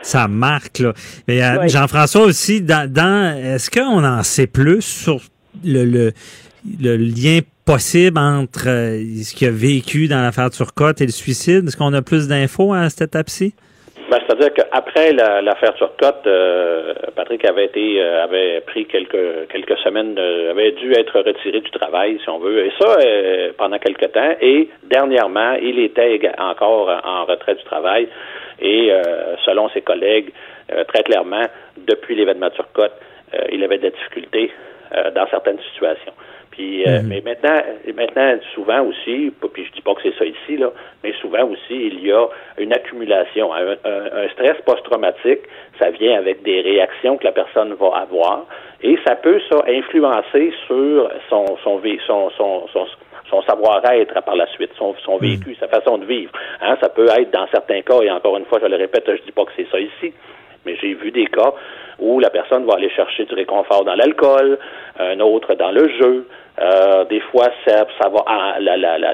[0.05, 0.93] Ça marque, là.
[1.29, 1.69] Mais euh.
[1.69, 5.19] Jean-François aussi, dans, dans est-ce qu'on en sait plus sur
[5.65, 6.11] le, le,
[6.81, 11.67] le lien possible entre euh, ce qu'il a vécu dans l'affaire Turcotte et le suicide?
[11.67, 13.55] Est-ce qu'on a plus d'infos à cette étape-ci?
[14.11, 19.79] Ben, C'est-à-dire qu'après la- l'affaire Turcotte, euh, Patrick avait été euh, avait pris quelques quelques
[19.79, 22.97] semaines, avait dû être retiré du travail, si on veut, et ça
[23.57, 24.35] pendant quelque temps.
[24.41, 28.09] Et dernièrement, il était encore en retrait du travail.
[28.61, 28.93] Et
[29.47, 30.31] selon ses collègues,
[30.89, 31.47] très clairement,
[31.87, 32.93] depuis l'événement Turcotte,
[33.51, 34.51] il avait de la difficulté
[34.95, 36.13] euh, dans certaines situations.
[36.53, 37.61] Puis, euh, mais maintenant,
[37.97, 40.71] maintenant, souvent aussi, puis je dis pas que c'est ça ici, là,
[41.03, 42.27] mais souvent aussi, il y a
[42.59, 43.53] une accumulation.
[43.55, 45.41] Un, un- un stress post-traumatique,
[45.81, 48.45] ça vient avec des réactions que la personne va avoir,
[48.83, 52.87] et ça peut, ça, influencer sur son, son, son, son, son,
[53.31, 56.33] son savoir-être par la suite, son, son vécu, sa façon de vivre.
[56.61, 59.23] Hein, ça peut être, dans certains cas, et encore une fois, je le répète, je
[59.25, 60.13] dis pas que c'est ça ici,
[60.67, 61.55] mais j'ai vu des cas
[61.99, 64.59] où la personne va aller chercher du réconfort dans l'alcool,
[64.99, 66.26] un autre dans le jeu.
[66.61, 69.12] Euh, des fois, ça, ça va ah, la, la, la,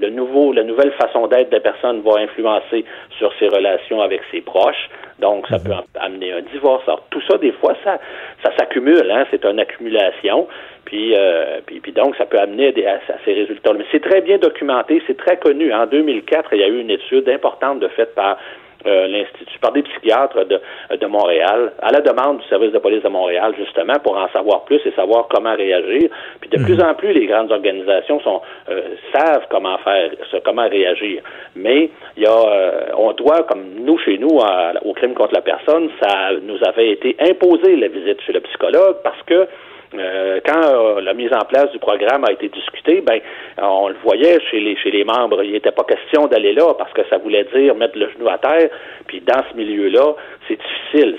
[0.00, 2.84] le nouveau, la nouvelle façon d'être des personnes va influencer
[3.18, 4.88] sur ses relations avec ses proches.
[5.18, 6.82] Donc, ça peut am- amener un divorce.
[6.86, 7.98] Alors, tout ça, des fois, ça,
[8.42, 9.10] ça s'accumule.
[9.10, 9.26] Hein?
[9.30, 10.48] C'est une accumulation.
[10.86, 13.72] Puis, euh, puis, puis donc, ça peut amener à- à ces résultats.
[13.74, 15.74] Mais c'est très bien documenté, c'est très connu.
[15.74, 18.38] En 2004, il y a eu une étude importante de faite par
[18.86, 20.60] euh, l'Institut, par des psychiatres de,
[20.96, 24.64] de Montréal, à la demande du service de police de Montréal, justement, pour en savoir
[24.64, 26.10] plus et savoir comment réagir.
[26.40, 30.10] Puis de plus en plus, les grandes organisations sont euh, savent comment faire,
[30.44, 31.22] comment réagir.
[31.56, 34.38] Mais il y a, euh, on doit, comme nous chez nous,
[34.84, 38.96] au crime contre la personne, ça nous avait été imposé la visite chez le psychologue
[39.02, 39.48] parce que
[39.94, 43.20] euh, quand euh, la mise en place du programme a été discutée, ben
[43.56, 46.92] on le voyait chez les chez les membres, il n'était pas question d'aller là parce
[46.92, 48.68] que ça voulait dire mettre le genou à terre.
[49.06, 50.14] Puis dans ce milieu-là,
[50.46, 51.16] c'est difficile.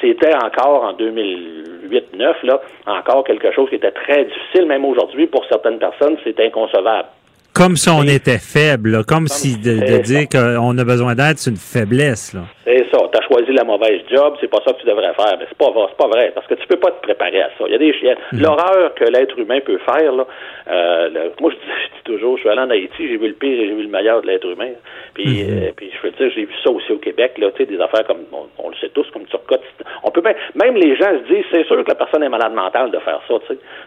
[0.00, 4.66] C'était encore en 2008-9 là, encore quelque chose qui était très difficile.
[4.66, 7.08] Même aujourd'hui, pour certaines personnes, c'est inconcevable.
[7.54, 11.56] Comme si on était faible, comme, si de, dire qu'on a besoin d'aide, c'est une
[11.56, 12.34] faiblesse.
[12.64, 12.98] C'est ça.
[13.12, 15.36] Tu as choisi la mauvaise job, c'est pas ça que tu devrais faire.
[15.38, 17.64] Mais c'est pas, pas vrai, parce que tu peux pas te préparer à ça.
[17.66, 17.94] Il y a des.
[18.32, 18.40] Mhm.
[18.42, 20.26] L'horreur que l'être humain peut faire, là,
[20.68, 23.68] euh, moi je dis, toujours, je suis allé en Haïti, j'ai vu le pire et
[23.68, 24.70] j'ai vu le meilleur de l'être humain.
[25.14, 25.50] Puis, mhm.
[25.50, 28.24] euh, puis je veux dire, j'ai vu ça aussi au Québec, là, des affaires comme
[28.58, 29.62] on, le sait tous, comme Turcotte.
[30.02, 32.52] On peut même, même les gens se disent, c'est sûr que la personne est malade
[32.52, 33.34] mentale de faire ça.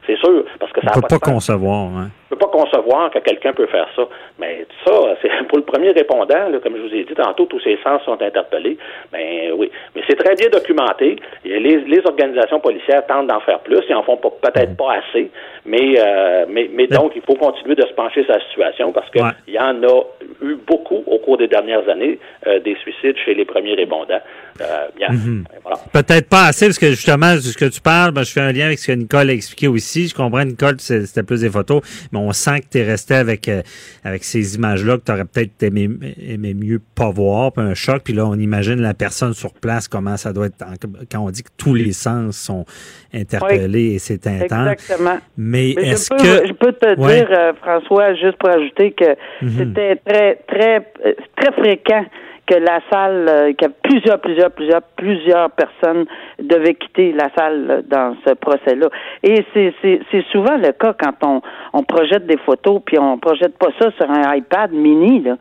[0.06, 2.10] C'est sûr, parce que ça on peut pas, concevoir, hein.
[2.32, 4.04] On peut pas concevoir que quelqu'un peut faire ça.
[4.40, 7.60] Mais ça, c'est pour le premier répondant, là, comme je vous ai dit tantôt, tous
[7.62, 8.78] ces sens sont interpellés.
[9.12, 11.18] Ben oui, mais c'est très bien documenté.
[11.44, 13.80] Et les, les organisations policières tentent d'en faire plus.
[13.90, 15.32] Ils en font peut-être pas assez,
[15.66, 19.10] mais, euh, mais, mais donc il faut continuer de se pencher sur la situation parce
[19.10, 20.04] qu'il y en a
[20.42, 24.22] eu beaucoup au cours des dernières années euh, des suicides chez les premiers répondants.
[24.62, 25.44] Euh, mhm.
[25.92, 28.66] Peut-être pas assez, parce que justement, ce que tu parles, ben, je fais un lien
[28.66, 30.08] avec ce que Nicole a expliqué aussi.
[30.08, 31.82] Je comprends, Nicole, c'était plus des photos,
[32.12, 33.62] mais on sent que tu es resté avec, euh,
[34.04, 35.90] avec ces images-là que tu aurais peut-être aimé,
[36.22, 38.02] aimé, mieux pas voir, puis un choc.
[38.04, 40.66] Puis là, on imagine la personne sur place, comment ça doit être,
[41.12, 42.66] quand on dit que tous les sens sont
[43.14, 44.74] interpellés et c'est intense.
[44.74, 45.18] Exactement.
[45.38, 46.48] Mais, est-ce que...
[46.48, 49.52] Je peux te dire, euh, François, juste pour ajouter que mhm.
[49.58, 50.94] c'était très, très,
[51.36, 52.06] très fréquent
[52.48, 56.06] que la salle, euh, que plusieurs, plusieurs, plusieurs, plusieurs personnes
[56.40, 58.88] devaient quitter la salle dans ce procès-là.
[59.24, 61.42] Et c'est souvent le cas quand on,
[61.74, 65.38] on projette des photos, puis on projette pas ça sur un iPad mini, là.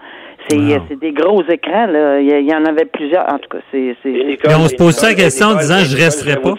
[0.48, 2.20] C'est des gros écrans, là.
[2.20, 3.28] Il y, en avait plusieurs.
[3.32, 3.96] En tout cas, c'est.
[4.04, 6.54] Et on se pose ça la question en disant je resterai pas?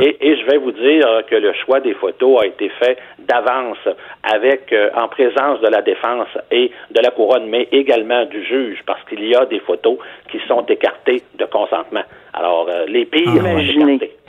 [0.00, 3.78] et, je vais vous dire que le choix des photos a été fait d'avance
[4.22, 8.78] avec euh, en présence de la défense et de la couronne, mais également du juge,
[8.86, 9.98] parce qu'il y a des photos
[10.30, 12.04] qui sont écartées de consentement.
[12.32, 14.21] Alors, euh, les pires ah,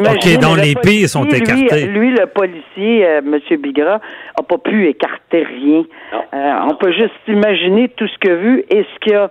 [0.00, 1.86] OK, donc les pires sont écartés.
[1.86, 3.38] Lui, le policier, euh, M.
[3.60, 4.00] Bigra,
[4.36, 5.84] n'a pas pu écarter rien.
[6.14, 9.30] Euh, on peut juste imaginer tout ce qu'il a vu et ce qu'il a,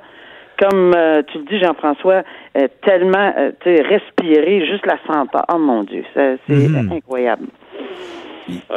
[0.62, 2.24] comme euh, tu le dis, Jean-François,
[2.84, 3.34] tellement
[3.66, 5.46] respiré, juste la senteur.
[5.52, 6.92] Oh mon Dieu, c'est mhm.
[6.92, 7.48] incroyable.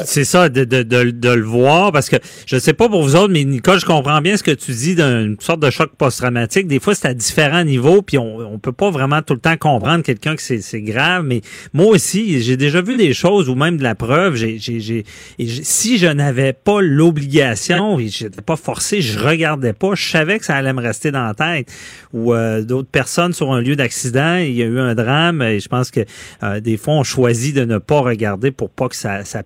[0.05, 2.17] C'est ça, de, de, de, le voir, parce que
[2.47, 4.95] je sais pas pour vous autres, mais Nicole, je comprends bien ce que tu dis
[4.95, 6.67] d'une sorte de choc post-traumatique.
[6.67, 9.57] Des fois, c'est à différents niveaux, puis on, on peut pas vraiment tout le temps
[9.57, 11.41] comprendre quelqu'un que c'est grave, mais
[11.73, 15.05] moi aussi, j'ai déjà vu des choses, ou même de la preuve, j'ai, j'ai,
[15.39, 20.45] si je n'avais pas l'obligation, et j'étais pas forcé, je regardais pas, je savais que
[20.45, 21.73] ça allait me rester dans la tête.
[22.13, 25.61] Ou euh, d'autres personnes sur un lieu d'accident, il y a eu un drame, et
[25.61, 26.01] je pense que
[26.43, 29.43] euh, des fois, on choisit de ne pas regarder pour pas que ça, ça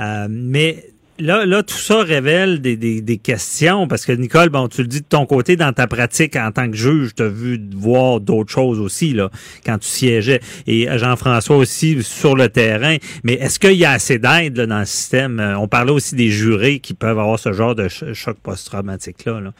[0.00, 0.84] Euh, mais
[1.18, 5.00] là, là, tout ça révèle des, des, questions parce que Nicole, bon, tu le dis
[5.00, 8.50] de ton côté dans ta pratique en tant que juge, tu as vu voir d'autres
[8.50, 9.28] choses aussi là
[9.64, 12.96] quand tu siégeais et Jean-François aussi sur le terrain.
[13.24, 15.56] Mais est-ce qu'il y a assez d'aide dans le système?
[15.58, 19.52] On parlait aussi des jurés qui peuvent avoir ce genre de choc post-traumatique là.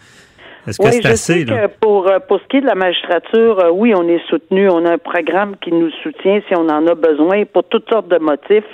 [0.67, 1.45] Est-ce que c'est assez?
[1.45, 4.69] Que pour, euh, pour ce qui est de la magistrature, euh, oui, on est soutenu.
[4.71, 8.09] On a un programme qui nous soutient si on en a besoin pour toutes sortes
[8.09, 8.65] de motifs.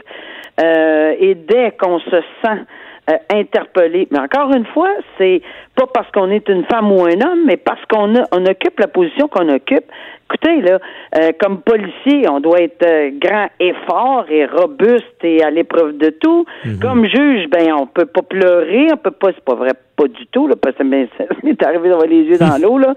[0.61, 2.61] Euh, et dès qu'on se sent
[3.11, 5.41] euh, interpellé, mais encore une fois, c'est
[5.75, 8.89] pas parce qu'on est une femme ou un homme, mais parce qu'on on occupe la
[8.89, 9.85] position qu'on occupe.
[10.27, 10.79] Écoutez, là,
[11.17, 16.11] euh, comme policier, on doit être grand et fort et robuste et à l'épreuve de
[16.11, 16.45] tout.
[16.65, 16.81] Mhm.
[16.81, 20.27] Comme juge, ben on peut pas pleurer, on peut pas, c'est pas vrai, pas du
[20.29, 21.25] tout, là, parce que ben, ça
[21.69, 22.95] arrivé d'avoir les yeux dans l'eau, là.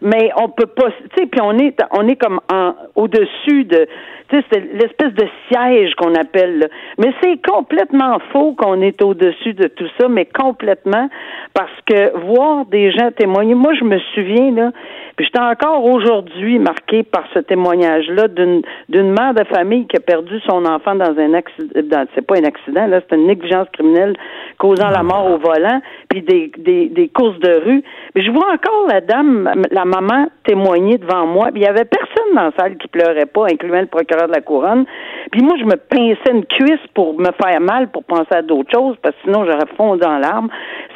[0.00, 3.86] mais on peut pas, tu sais, puis on est, on est comme en, au-dessus de,
[4.30, 6.68] c'est l'espèce de siège qu'on appelle.
[6.98, 11.08] Mais c'est complètement faux qu'on est au-dessus de tout ça, mais complètement
[11.52, 13.54] parce que voir des gens témoigner.
[13.54, 14.70] Moi, je me souviens là,
[15.16, 20.00] puis j'étais encore aujourd'hui marqué par ce témoignage-là d'une d'une mère de famille qui a
[20.00, 22.04] perdu son enfant dans un accident.
[22.14, 24.14] C'est pas un accident là, c'est une négligence criminelle
[24.58, 27.82] causant la mort au volant, puis des, des, des courses de rue.
[28.14, 31.48] Mais je vois encore la dame, la maman témoigner devant moi.
[31.52, 34.32] Puis il y avait personne dans la salle qui pleurait pas, incluant le procureur de
[34.32, 34.84] la couronne.
[35.32, 38.70] Puis moi, je me pinçais une cuisse pour me faire mal, pour penser à d'autres
[38.72, 40.48] choses, parce que sinon j'aurais fondu en larmes.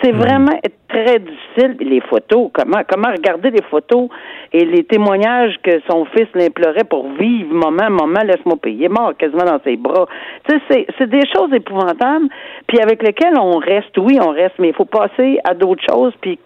[0.03, 0.59] C'est vraiment
[0.89, 1.77] très difficile.
[1.81, 4.09] Les photos, comment comment regarder les photos
[4.52, 8.77] et les témoignages que son fils l'implorait pour vivre, maman, maman, laisse-moi payer.
[8.78, 10.06] Il est mort quasiment dans ses bras.
[10.48, 12.28] Tu sais, c'est, c'est des choses épouvantables,
[12.66, 16.12] puis avec lesquelles on reste, oui, on reste, mais il faut passer à d'autres choses,
[16.20, 16.39] puis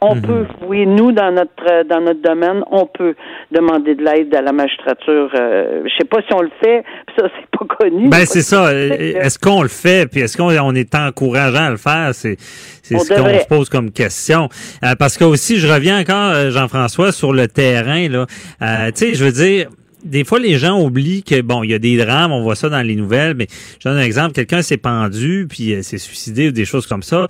[0.00, 0.22] on Mhm.
[0.22, 3.14] peut, oui, nous, dans notre dans notre domaine, on peut
[3.52, 5.30] demander de l'aide à la magistrature.
[5.38, 8.08] Euh, je sais pas si on le fait, puis ça, c'est pas connu.
[8.08, 8.72] Ben c'est ça.
[8.72, 12.14] Est-ce qu'on le fait, puis est-ce qu'on on est encourageant à le faire?
[12.14, 14.48] C'est ce qu'on se pose comme question.
[14.84, 18.26] Euh, parce que aussi, je reviens encore, euh, Jean-François, sur le terrain là.
[18.62, 19.68] Euh, tu sais, je veux dire.
[20.02, 22.70] Des fois, les gens oublient que bon, il y a des drames, on voit ça
[22.70, 23.48] dans les nouvelles, mais
[23.78, 27.02] je donne un exemple, quelqu'un s'est pendu puis euh, s'est suicidé ou des choses comme
[27.02, 27.28] ça.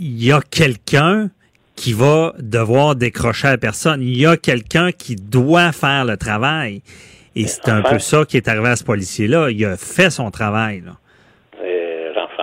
[0.00, 1.28] Il y a quelqu'un
[1.76, 4.00] qui va devoir décrocher la personne.
[4.00, 6.80] Il y a quelqu'un qui doit faire le travail.
[7.34, 9.50] Et c'est un peu ça qui est arrivé à ce policier-là.
[9.50, 10.82] Il a fait son travail.
[10.84, 10.98] Là.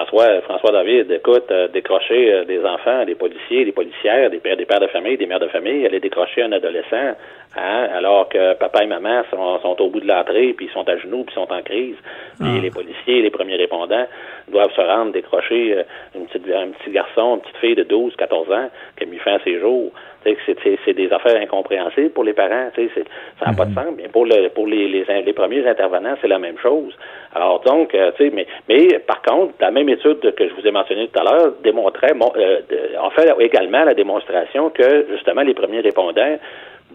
[0.10, 4.65] François David, écoute, euh, décrocher euh, des enfants, des policiers, des policières, des pères, des
[4.65, 7.15] pères de famille, des mères de famille, aller décrocher un adolescent,
[7.60, 10.88] hein, alors que papa et maman sont, sont au bout de l'entrée, puis ils sont
[10.88, 11.95] à genoux, puis ils sont en crise.
[12.40, 12.61] Puis Ah.
[12.61, 14.06] les policiers, les premiers répondants
[14.48, 15.84] doivent se rendre décrocher euh,
[16.15, 19.18] une petite, un petit garçon, une petite fille de 12, 14 ans qui a mis
[19.18, 19.91] fin à ses jours.
[20.26, 22.69] Tu sais, que c'est- des affaires incompréhensibles pour les parents.
[22.76, 23.06] tu sais, c'est-
[23.40, 23.86] Ça n'a pas de sens.
[23.95, 26.94] Mais pour, le, pour les, les, les premiers intervenants, c'est la même chose.
[27.34, 30.68] Alors donc, euh, tu sais, mais, mais par contre, la même étude que je vous
[30.68, 32.60] ai mentionnée tout à l'heure démontrait, mon- euh,
[32.99, 36.38] en fait également la démonstration que justement les premiers répondants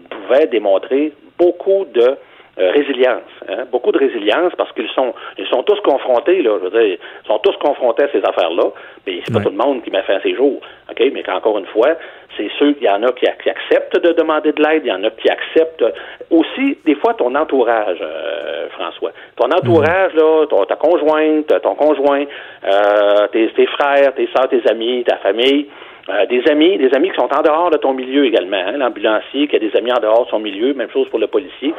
[0.09, 2.17] pouvaient démontrer beaucoup de
[2.57, 6.69] euh, résilience, hein, beaucoup de résilience parce qu'ils sont ils sont tous confrontés là, je
[6.69, 8.71] veux dire, ils sont tous confrontés à ces affaires-là,
[9.05, 11.57] mais c'est pas tout le monde qui met fin à ses jours, ok, mais qu'encore
[11.57, 11.95] une fois,
[12.37, 14.93] c'est ceux, il y en a qui, qui acceptent de demander de l'aide, il y
[14.93, 15.83] en a qui acceptent
[16.29, 22.23] aussi des fois ton entourage, euh, François, ton entourage là, ton, ta conjointe, ton conjoint,
[22.63, 25.67] euh, tes, tes frères, tes soeurs, tes amis, ta famille.
[26.07, 28.57] Euh, des amis, des amis qui sont en dehors de ton milieu également.
[28.57, 28.77] hein.
[28.77, 31.73] L'ambulancier qui a des amis en dehors de son milieu, même chose pour le policier.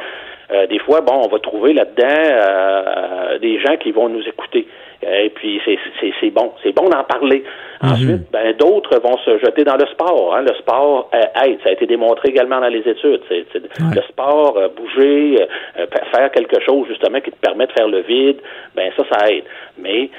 [0.51, 4.67] Euh, des fois, bon, on va trouver là-dedans euh, des gens qui vont nous écouter.
[5.03, 7.43] Euh, Et puis c'est bon, c'est bon d'en parler.
[7.83, 10.33] Ensuite, ben d'autres vont se jeter dans le sport.
[10.35, 10.41] hein.
[10.41, 13.21] Le sport euh, aide, ça a été démontré également dans les études.
[13.29, 15.37] Le sport, euh, bouger,
[15.79, 18.39] euh, faire quelque chose justement qui te permet de faire le vide,
[18.75, 19.43] ben ça, ça aide.
[19.77, 20.09] Mais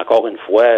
[0.00, 0.68] encore une fois,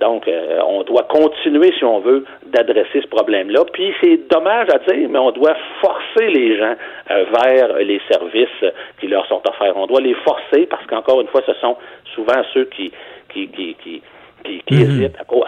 [0.00, 0.28] donc
[0.66, 3.60] on doit continuer si on veut d'adresser ce problème-là.
[3.72, 6.74] Puis c'est dommage à dire, mais on doit forcer les gens
[7.08, 8.64] vers les services
[8.98, 9.76] qui leur sont offerts.
[9.76, 11.76] On doit les forcer parce qu'encore une fois, ce sont
[12.16, 12.87] souvent ceux qui
[13.32, 14.02] qui qui, qui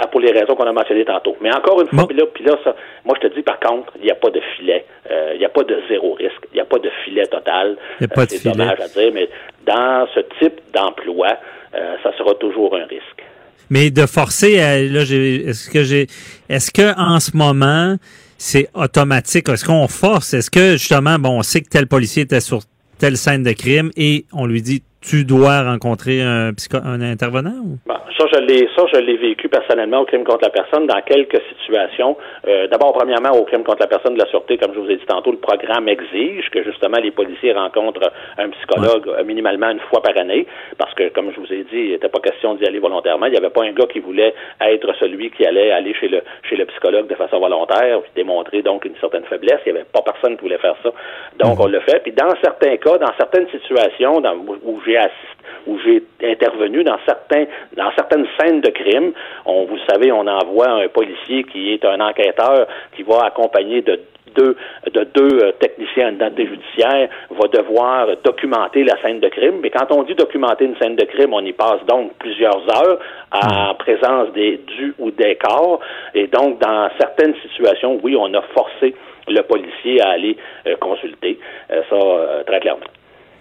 [0.00, 1.36] à- pour les raisons qu'on a mentionnées tantôt.
[1.40, 2.74] Mais encore une fois, puis là, puis là, ça,
[3.04, 5.44] moi je te dis par contre, il n'y a pas de filet, euh, il n'y
[5.44, 7.76] a pas de zéro risque, il n'y a pas de filet total.
[8.02, 9.28] Euh, C'est dommage à dire, mais
[9.66, 11.36] dans ce type d'emploi,
[11.74, 13.22] euh, ça sera toujours un risque.
[13.70, 16.08] Mais de forcer, à- là, est-ce que j'ai,
[16.48, 17.96] est-ce que en ce moment
[18.36, 19.48] c'est automatique?
[19.48, 20.34] Est-ce qu'on force?
[20.34, 22.60] Est-ce que justement, bon, on sait que tel policier était sur
[22.98, 27.56] telle scène de crime et on lui dit tu dois rencontrer un, psycho- un intervenant
[27.64, 27.78] ou?
[27.86, 31.00] Bon, ça, je l'ai, ça, je l'ai vécu personnellement au crime contre la personne dans
[31.00, 32.16] quelques situations.
[32.46, 34.96] Euh, d'abord, premièrement, au crime contre la personne de la sûreté, comme je vous ai
[34.96, 39.80] dit tantôt, le programme exige que justement les policiers rencontrent un psychologue euh, minimalement une
[39.80, 40.46] fois par année,
[40.76, 43.26] parce que, comme je vous ai dit, il n'était pas question d'y aller volontairement.
[43.26, 46.20] Il n'y avait pas un gars qui voulait être celui qui allait aller chez le
[46.48, 49.60] chez le psychologue de façon volontaire, puis démontrer donc une certaine faiblesse.
[49.64, 50.90] Il n'y avait pas personne qui voulait faire ça.
[51.38, 52.02] Donc, on le fait.
[52.02, 56.84] Puis dans certains cas, dans certaines situations dans, où, où j'ai assisté où j'ai intervenu
[56.84, 57.44] dans certains
[57.76, 59.12] dans certaines scènes de crime.
[59.44, 64.00] On, vous savez, on envoie un policier qui est un enquêteur qui va accompagner de
[64.34, 64.56] deux
[64.92, 69.58] de deux euh, techniciens en identité judiciaire va devoir documenter la scène de crime.
[69.60, 72.98] Mais quand on dit documenter une scène de crime, on y passe donc plusieurs heures
[73.32, 75.80] en présence des du ou des corps.
[76.14, 78.94] Et donc, dans certaines situations, oui, on a forcé
[79.28, 80.36] le policier à aller
[80.66, 81.38] euh, consulter.
[81.70, 82.86] Euh, ça, euh, très clairement.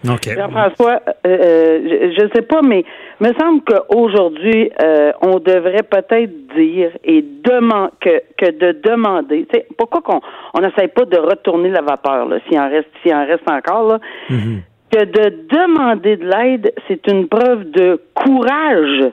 [0.04, 2.86] Jean-François, euh, euh, je ne sais pas, mais
[3.20, 9.46] il me semble qu'aujourd'hui, euh, on devrait peut-être dire et demander que, que de demander.
[9.52, 10.22] tu sais, Pourquoi qu'on
[10.54, 14.00] on n'essaye pas de retourner la vapeur, s'il en reste, s'il en reste encore, là,
[14.30, 19.12] que de demander de l'aide, c'est une preuve de courage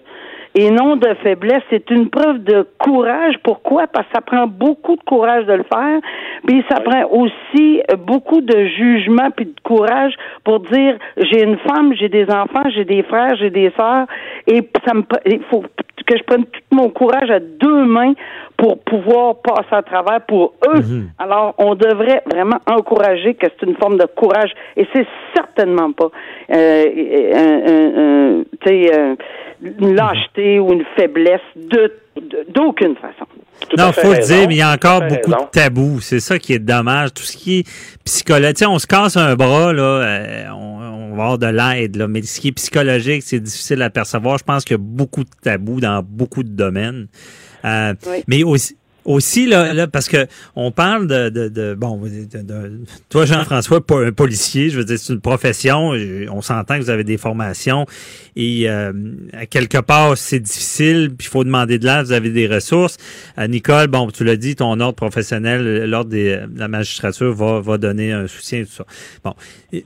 [0.57, 1.63] et non de faiblesse.
[1.71, 3.35] C'est une preuve de courage.
[3.45, 3.87] Pourquoi?
[3.87, 6.01] Parce que ça prend beaucoup de courage de le faire.
[6.47, 10.15] Puis ça prend aussi beaucoup de jugement puis de courage
[10.45, 14.07] pour dire j'ai une femme, j'ai des enfants, j'ai des frères, j'ai des sœurs
[14.47, 15.63] et ça me il faut
[16.07, 18.15] que je prenne tout mon courage à deux mains
[18.57, 21.03] pour pouvoir passer à travers pour eux.
[21.19, 26.09] Alors, on devrait vraiment encourager que c'est une forme de courage et c'est certainement pas
[26.55, 26.85] euh,
[27.35, 29.15] un- un- un- tu sais, euh,
[29.63, 33.27] une lâcheté ou une faiblesse de de- d'aucune façon.
[33.69, 34.35] Tout Non, fait faut le raison.
[34.39, 35.45] dire, mais il y a encore beaucoup raison.
[35.45, 36.01] de tabous.
[36.01, 37.13] C'est ça qui est dommage.
[37.13, 37.69] Tout ce qui est
[38.07, 38.57] psychologique.
[38.57, 41.97] Tu sais, on se casse un bras, là, euh, on, on va avoir de l'aide,
[41.97, 42.09] là.
[42.09, 44.39] Mais ce qui est psychologique, c'est difficile à percevoir.
[44.39, 47.07] Je pense qu'il y a beaucoup de tabous dans beaucoup de domaines.
[47.67, 48.25] Euh, Oui.
[48.27, 48.77] Mais aussi,
[49.07, 53.85] aussi là, là, parce que on parle de, de, de bon, de- de- toi Jean-François,
[53.85, 55.93] pas un policier, je veux dire c'est une profession,
[56.31, 57.87] on s'entend que vous avez des formations
[58.37, 58.93] et euh,
[59.33, 62.97] à quelque part c'est difficile, puis il faut demander de l'aide, vous avez des ressources.
[63.39, 67.61] Euh, Nicole, bon, tu l'as dit, ton ordre professionnel, l'ordre des- de la magistrature va,
[67.61, 68.85] va donner un soutien tout ça.
[69.25, 69.35] Bon,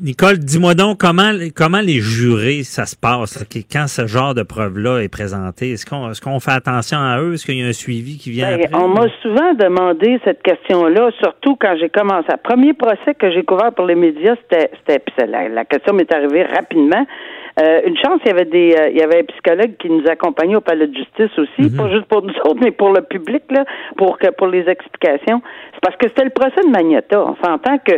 [0.01, 4.43] Nicole, dis-moi donc comment comment les jurés ça se passe là, quand ce genre de
[4.43, 7.63] preuve là est présenté, est-ce qu'on est-ce qu'on fait attention à eux, est-ce qu'il y
[7.63, 8.77] a un suivi qui vient Ben, après?
[8.83, 8.89] on
[9.23, 12.27] souvent demandé cette question-là, surtout quand j'ai commencé.
[12.31, 16.13] Le premier procès que j'ai couvert pour les médias, c'était, c'était la, la question m'est
[16.13, 17.07] arrivée rapidement.
[17.61, 20.05] Euh, une chance, il y avait des, euh, il y avait un psychologue qui nous
[20.09, 21.77] accompagnait au palais de justice aussi, Mhm.
[21.77, 23.65] pas juste pour nous autres, mais pour le public là,
[23.97, 25.43] pour que pour les explications.
[25.75, 27.21] C'est parce que c'était le procès de Magnetta.
[27.21, 27.93] On s'entend que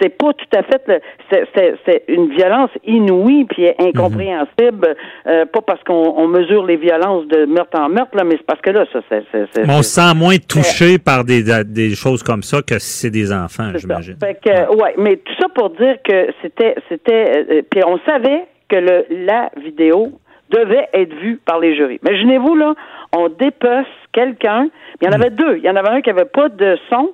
[0.00, 1.00] c'est pas tout à fait, le-
[1.30, 4.96] c'est, c'est- c'est une violence inouïe puis incompréhensible,
[5.26, 8.46] euh, pas parce qu'on on mesure les violences de meurtre en meurtre là, mais c'est
[8.46, 12.22] parce que là, ça, c'est, c'est, on se sent moins touché par des, des choses
[12.22, 14.16] comme ça que si c'est des enfants, j'imagine.
[14.20, 18.44] Fait que, ouais, mais tout ça pour dire que c'était, c'était, euh, puis on savait
[18.68, 20.12] que le, la vidéo
[20.50, 21.98] devait être vue par les jurys.
[22.06, 22.74] Imaginez-vous là,
[23.16, 24.68] on dépece quelqu'un.
[25.00, 25.56] Il y en avait deux.
[25.58, 27.10] Il y en avait un qui avait pas de son.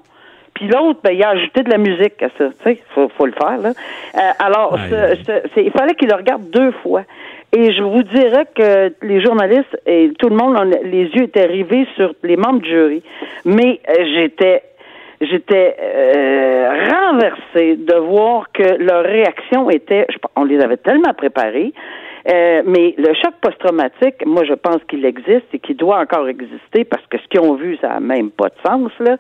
[0.61, 2.49] Puis l'autre, ben, il a ajouté de la musique à ça.
[2.51, 3.71] Tu sais, faut, faut le faire, là.
[3.71, 7.03] Euh, alors, ce- ce- il fallait qu'il le regarde deux fois.
[7.57, 11.47] Et je vous dirais que les journalistes et tout le monde, on- les yeux étaient
[11.47, 13.03] rivés sur les membres du jury.
[13.47, 14.63] Mais euh, j'étais
[15.23, 21.73] j'étais euh, renversée de voir que leur réaction était, je- on les avait tellement préparés,
[22.29, 26.85] euh, mais le choc post-traumatique, moi je pense qu'il existe et qu'il doit encore exister
[26.85, 29.17] parce que ce qu'ils ont vu, ça n'a même pas de sens là.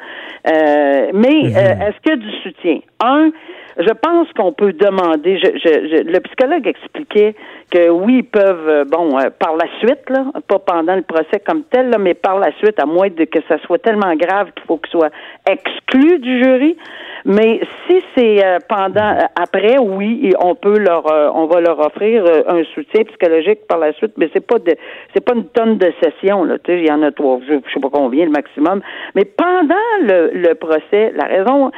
[0.47, 2.81] Euh, mais euh, est-ce qu'il y a du soutien?
[3.03, 3.31] Un,
[3.79, 5.39] je pense qu'on peut demander.
[5.39, 7.35] Je, je- je- le psychologue expliquait
[7.71, 11.41] que oui, ils peuvent, euh, bon, euh, par la suite, là, pas pendant le procès
[11.47, 14.49] comme tel, là, mais par la suite, à moins de que ça soit tellement grave
[14.57, 15.11] qu'il faut qu'il soit
[15.49, 16.77] exclu du jury.
[17.25, 21.05] Mais si c'est euh, pendant, après, oui, on peut leur,
[21.37, 24.73] on va leur offrir un soutien psychologique par la suite, mais c'est pas de,
[25.15, 26.59] c'est pas une tonne de sessions là.
[26.65, 28.81] Tu sais, il y en a trois, je, je sais pas combien le maximum.
[29.15, 31.71] Mais pendant le, le procès, la raison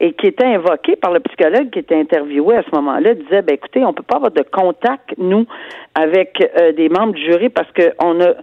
[0.00, 3.54] et qui était invoqué par le psychologue qui était interviewé à ce moment-là, disait ben
[3.54, 5.46] écoutez, on peut pas avoir de contact nous
[5.94, 8.34] avec euh, des membres du jury parce que on a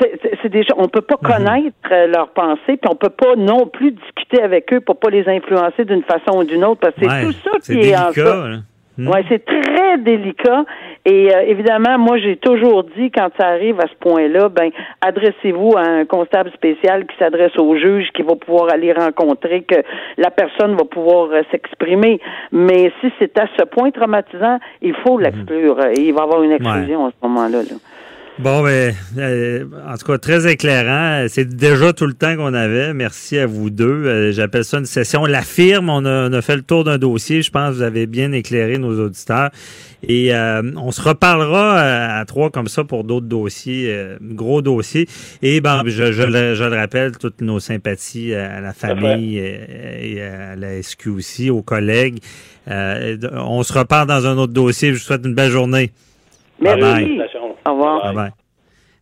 [0.00, 3.92] c'est- déjà on peut pas connaître euh, leurs pensées puis on peut pas non plus
[3.92, 7.26] discuter avec eux pour pas les influencer d'une façon ou d'une autre parce que c'est
[7.26, 8.12] tout ça qui est en délicat,
[8.46, 8.58] jeu.
[8.98, 9.08] Hmm.
[9.08, 10.64] Ouais, c'est très délicat.
[11.04, 14.70] Et euh, évidemment, moi, j'ai toujours dit, quand ça arrive à ce point-là, ben,
[15.00, 19.82] adressez-vous à un constable spécial qui s'adresse au juge, qui va pouvoir aller rencontrer, que
[20.18, 22.20] la personne va pouvoir euh, s'exprimer.
[22.52, 25.78] Mais si c'est à ce point traumatisant, il faut l'exclure.
[25.86, 27.62] Et il va y avoir une exclusion à ce moment-là.
[27.62, 27.76] là.
[28.38, 31.26] Bon, ben, euh, en tout cas, très éclairant.
[31.28, 32.94] C'est déjà tout le temps qu'on avait.
[32.94, 33.84] Merci à vous deux.
[34.06, 35.26] Euh, J'appelle ça une session.
[35.26, 37.42] La firme, on a, on a fait le tour d'un dossier.
[37.42, 39.50] Je pense que vous avez bien éclairé nos auditeurs.
[40.02, 44.62] Et euh, on se reparlera à, à trois comme ça pour d'autres dossiers, euh, gros
[44.62, 45.06] dossiers.
[45.42, 50.00] Et ben, je, je, le, je le rappelle, toutes nos sympathies à la famille euh,
[50.00, 52.18] et à la SQ aussi, aux collègues.
[52.68, 54.88] Euh, on se reparle dans un autre dossier.
[54.88, 55.90] Je vous souhaite une belle journée.
[56.60, 56.80] Merci.
[56.80, 57.51] Bye-bye.
[57.66, 58.02] Au revoir.
[58.02, 58.32] Bye bye.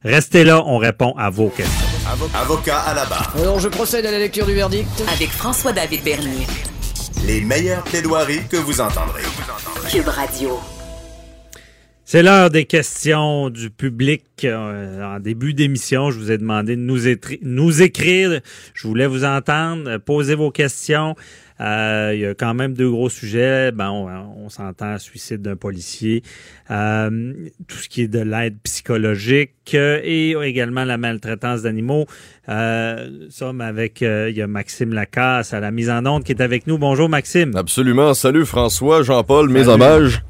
[0.02, 1.86] Restez là, on répond à vos questions.
[2.34, 3.34] Avocat à la barre.
[3.38, 4.88] Alors, je procède à la lecture du verdict.
[5.12, 6.46] Avec François-David Bernier.
[7.26, 9.22] Les meilleures plaidoiries que vous entendrez.
[9.90, 10.58] Cube Radio.
[12.12, 14.24] C'est l'heure des questions du public.
[14.42, 18.40] Euh, en début d'émission, je vous ai demandé de nous, écrire.
[18.74, 19.98] Je voulais vous entendre.
[19.98, 21.14] Posez vos questions.
[21.60, 23.70] Euh, il y a quand même deux gros sujets.
[23.72, 24.08] Ben, on,
[24.44, 26.22] on s'entend suicide d'un policier,
[26.70, 27.32] euh,
[27.68, 32.06] tout ce qui est de l'aide psychologique euh, et également la maltraitance d'animaux.
[32.48, 36.24] Euh, ça, mais avec euh, il y a Maxime Lacasse à la mise en onde
[36.24, 36.78] qui est avec nous.
[36.78, 37.54] Bonjour Maxime.
[37.54, 38.14] Absolument.
[38.14, 39.70] Salut François, Jean-Paul, mes Salut.
[39.70, 40.22] hommages.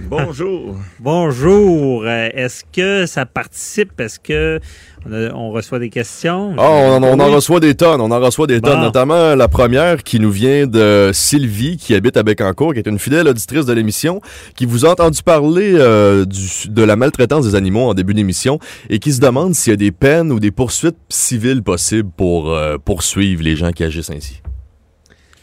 [0.00, 0.76] Bonjour.
[1.00, 2.04] Bonjour.
[2.04, 4.00] Euh, Est-ce que ça participe?
[4.00, 4.60] Est-ce que
[5.04, 6.54] on, a- on reçoit des questions?
[6.56, 8.70] Ah, on, on en reçoit des tonnes, on en reçoit des Bon.
[8.70, 12.86] tonnes, notamment la première qui nous vient de Sylvie, qui habite à Bécancourt, qui est
[12.86, 14.20] une fidèle auditrice de l'émission,
[14.54, 18.60] qui vous a entendu parler euh, du- de la maltraitance des animaux en début d'émission
[18.90, 22.50] et qui se demande s'il y a des peines ou des poursuites civiles possibles pour
[22.54, 24.42] euh, poursuivre les gens qui agissent ainsi.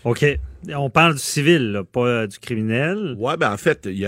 [0.05, 0.25] OK.
[0.73, 3.15] On parle du civil, pas du criminel.
[3.17, 4.05] Ouais, ben en fait, y y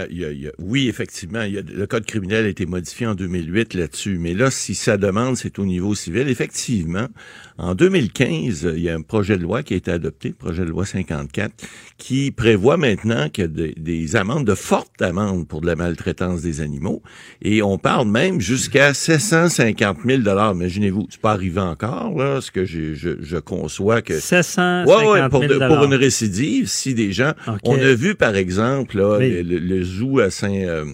[0.48, 4.18] a- oui, effectivement, le code criminel a été modifié en 2008 là-dessus.
[4.18, 7.08] Mais là, si sa demande, c'est au niveau civil, effectivement,
[7.58, 10.64] en 2015, il y a un projet de loi qui a été adopté, le projet
[10.64, 11.52] de loi 54,
[11.98, 16.62] qui prévoit maintenant que des, des amendes, de fortes amendes pour de la maltraitance des
[16.62, 17.02] animaux.
[17.42, 20.22] Et on parle même jusqu'à 750 000
[20.54, 24.20] Imaginez-vous, c'est pas arrivé encore, là, ce que je, je, je conçois que...
[24.20, 27.34] 750 Ouais, ouais, pour, 000 de- pour une récidive, si des gens...
[27.64, 30.52] On a vu, par exemple, là, Mais- le, le- zoo à Saint...
[30.54, 30.86] euh,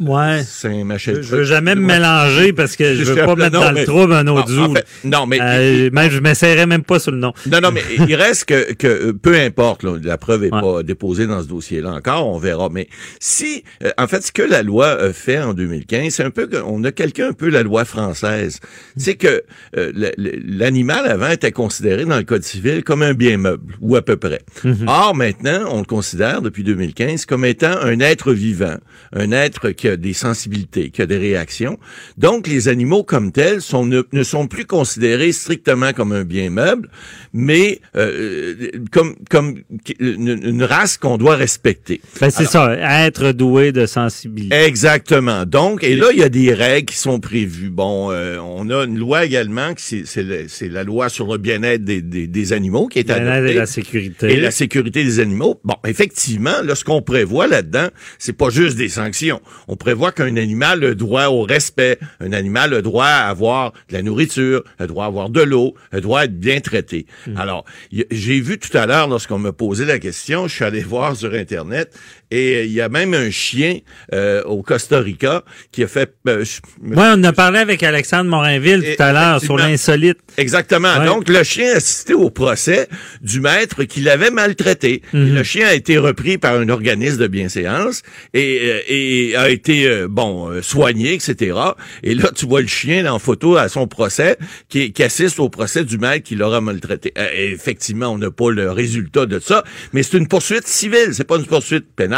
[0.00, 0.42] Ouais.
[0.44, 1.22] Saint-Machet.
[1.22, 3.86] Je veux jamais me mélanger parce que je veux pas mettre Non, dans mais- le
[3.86, 4.70] trouble un autre non, zoo.
[4.70, 5.38] en fait, non, mais...
[5.40, 7.32] Euh, même, je m'essayerais même pas sur le nom.
[7.46, 10.82] Non, non, mais il reste que, que euh, peu importe, là, la preuve est pas
[10.82, 12.68] déposée dans ce dossier-là encore, on verra.
[12.70, 12.88] Mais
[13.20, 16.46] si, euh, en fait, ce que la loi a fait en 2015, c'est un peu
[16.46, 18.60] qu'on a quelqu'un un peu la loi française.
[18.96, 19.42] C'est que
[19.76, 24.02] euh, l'animal avant était considéré dans le code civil comme un bien meuble, ou à
[24.02, 24.40] peu près.
[24.86, 28.76] Or, maintenant, on le considère depuis 2015 comme étant un être vivant,
[29.12, 31.78] un être qui a des sensibilités, qui a des réactions.
[32.16, 36.50] Donc, les animaux comme tels sont, ne, ne sont plus considérés strictement comme un bien
[36.50, 36.88] meuble,
[37.32, 38.54] mais euh,
[38.92, 39.60] comme, comme
[39.98, 42.00] une, une race qu'on doit respecter.
[42.20, 42.74] Ben, c'est ça,
[43.06, 44.54] être doué de sensibilité.
[44.54, 45.44] Exactement.
[45.46, 47.70] Donc, et là, il y a des règles qui sont prévues.
[47.70, 51.84] Bon, euh, on a une loi également, qui c'est, le- la loi sur le bien-être
[51.84, 53.52] des, des, des animaux qui est Bien-être adoptée.
[53.52, 54.32] et la sécurité.
[54.32, 55.60] Et la sécurité des animaux.
[55.64, 57.88] Bon, effectivement, là, ce qu'on prévoit là-dedans,
[58.18, 59.40] c'est pas juste des sanctions.
[59.68, 61.98] On prévoit qu'un animal a droit au respect.
[62.20, 65.74] Un animal a droit à avoir de la nourriture, a droit à avoir de l'eau,
[65.92, 67.06] a droit à être bien traité.
[67.36, 67.64] Alors,
[68.10, 71.32] j'ai vu tout à l'heure, lorsqu'on me posait la question, je suis allé voir sur
[71.34, 71.98] Internet,
[72.30, 73.78] et il y a même un chien
[74.12, 75.42] euh, au Costa Rica
[75.72, 76.12] qui a fait...
[76.28, 80.18] euh, je- Ouais, on en a parlé avec Alexandre Morinville tout à l'heure sur l'insolite.
[80.36, 80.98] Exactement.
[80.98, 81.06] Ouais.
[81.06, 82.88] Donc, le chien a assisté au procès
[83.22, 85.02] du maître qui l'avait maltraité.
[85.12, 85.34] Mhm.
[85.34, 88.02] Le chien a été repris par un organisme de bienséance
[88.34, 91.56] et, euh, et a été, euh, bon, euh, soigné, etc.
[92.02, 94.36] Et là, tu vois le chien en photo à son procès
[94.68, 97.12] qui, qui assiste au procès du maître qui l'aura maltraité.
[97.18, 101.10] Euh, effectivement, on n'a pas le résultat de ça, mais c'est une poursuite civile.
[101.12, 102.17] C'est pas une poursuite pénale,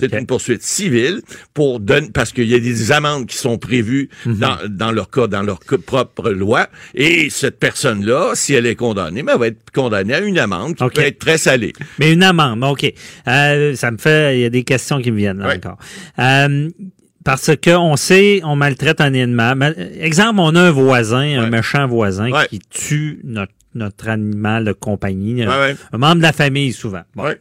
[0.00, 1.20] c'est une poursuite civile
[1.54, 5.26] pour donner, parce qu'il y a des amendes qui sont prévues dans, dans leur cas,
[5.26, 6.68] dans leur propre loi.
[6.94, 10.84] Et cette personne-là, si elle est condamnée, elle va être condamnée à une amende qui
[10.90, 11.72] peut être très salée.
[11.98, 12.92] Mais une amende, OK.
[13.28, 15.78] Euh, ça me fait, il y a des questions qui me viennent là encore.
[16.18, 16.70] Euh,
[17.24, 19.56] parce que on sait, on maltraite un animal.
[19.56, 24.72] Mal- Exemple, on a un voisin, un méchant voisin qui tue notre, notre animal de
[24.72, 27.02] compagnie, un membre de la famille souvent.
[27.16, 27.34] Bon.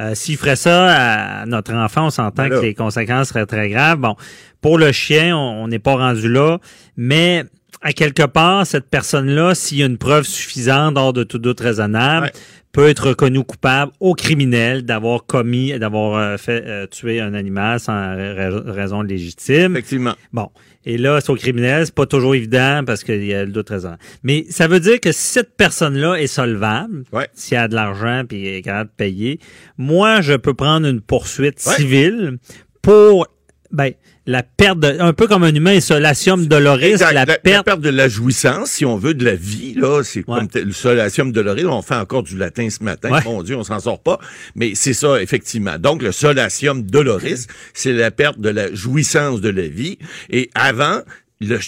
[0.00, 3.68] Euh, S'il ferait ça à notre enfant, on s'entend Ben que les conséquences seraient très
[3.68, 3.98] graves.
[3.98, 4.14] Bon,
[4.60, 6.58] pour le chien, on n'est pas rendu là,
[6.96, 7.44] mais
[7.82, 11.60] à quelque part, cette personne-là, s'il y a une preuve suffisante hors de tout doute
[11.60, 12.30] raisonnable,
[12.72, 17.80] peut être reconnu coupable au criminel d'avoir commis, d'avoir euh, fait euh, tuer un animal
[17.80, 19.72] sans ra- raison légitime.
[19.72, 20.14] Effectivement.
[20.32, 20.48] Bon.
[20.88, 23.68] Et là, c'est au criminel, c'est pas toujours évident parce qu'il y a le doute
[23.68, 24.00] raisonnable.
[24.22, 27.04] Mais ça veut dire que si cette personne-là est solvable,
[27.34, 29.38] s'il y a de l'argent puis est capable de payer,
[29.76, 32.38] moi, je peux prendre une poursuite civile
[32.80, 33.26] pour
[33.70, 33.92] ben,
[34.28, 37.80] la perte de, un peu comme un humain, solatium doloris, la, La, la perte perte
[37.80, 41.64] de la jouissance, si on veut, de la vie, là, c'est comme le solatium doloris.
[41.64, 43.10] On fait encore du latin ce matin.
[43.10, 43.24] Ouais.
[43.24, 44.18] Mon Dieu, on s'en sort pas.
[44.54, 45.78] Mais c'est ça, effectivement.
[45.78, 49.96] Donc, le solatium doloris, c'est la perte de la jouissance de la vie.
[50.28, 51.00] Et avant,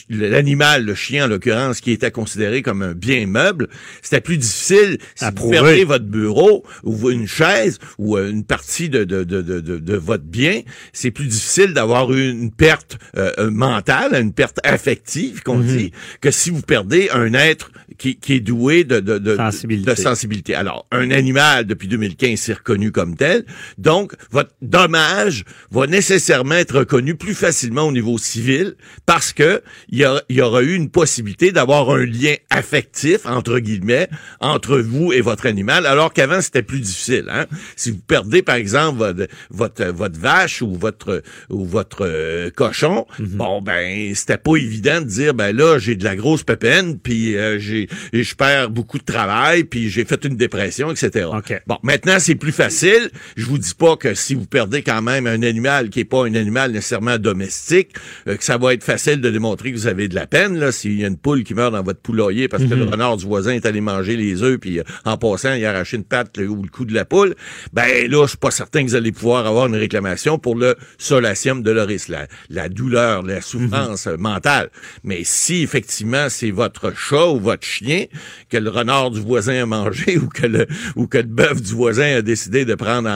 [0.08, 3.68] l'animal, le chien en l'occurrence, qui était considéré comme un bien meuble,
[4.02, 5.56] c'était plus difficile si vous prouver.
[5.58, 9.78] perdez votre bureau ou une chaise ou euh, une partie de, de, de, de, de,
[9.78, 15.42] de votre bien, c'est plus difficile d'avoir une perte euh, euh, mentale, une perte affective,
[15.42, 15.76] qu'on Mhm.
[15.76, 19.90] dit, que si vous perdez un être qui, qui est doué de, de, de, Sensibilité.
[19.90, 20.54] de sensibilité.
[20.54, 23.44] Alors, un animal, depuis 2015, c'est reconnu comme tel.
[23.78, 28.74] Donc, votre dommage va nécessairement être reconnu plus facilement au niveau civil
[29.06, 34.08] parce que il y, y aura eu une possibilité d'avoir un lien affectif, entre guillemets,
[34.40, 37.26] entre vous et votre animal, alors qu'avant, c'était plus difficile.
[37.30, 37.46] Hein?
[37.76, 43.06] Si vous perdez, par exemple, votre, votre, votre vache ou votre, ou votre euh, cochon,
[43.18, 47.36] bon, ben, c'était pas évident de dire, ben là, j'ai de la grosse pépine, puis
[47.36, 51.28] euh, j'ai, je perds beaucoup de travail, puis j'ai fait une dépression, etc.
[51.66, 53.10] Bon, maintenant, c'est plus facile.
[53.36, 56.24] Je vous dis pas que si vous perdez quand même un animal qui est pas
[56.24, 57.90] un animal nécessairement domestique,
[58.26, 60.56] euh, que ça va être facile de démontrer démontrer que vous avez de la peine,
[60.58, 62.90] là, s'il y a une poule qui meurt dans votre poulailler parce que le Mhm.
[62.92, 65.96] renard du voisin est allé manger les œufs, puis euh, en passant, il a arraché
[65.96, 67.34] une patte là, ou le cou de la poule,
[67.72, 70.76] ben là, je suis pas certain que vous allez pouvoir avoir une réclamation pour le
[70.98, 74.70] solatium de l'oris, la, la douleur, la souffrance euh, mentale.
[75.02, 78.04] Mais si, effectivement, c'est votre chat ou votre chien
[78.48, 81.74] que le renard du voisin a mangé ou que le, ou que le bœuf du
[81.74, 83.12] voisin a décidé de prendre en,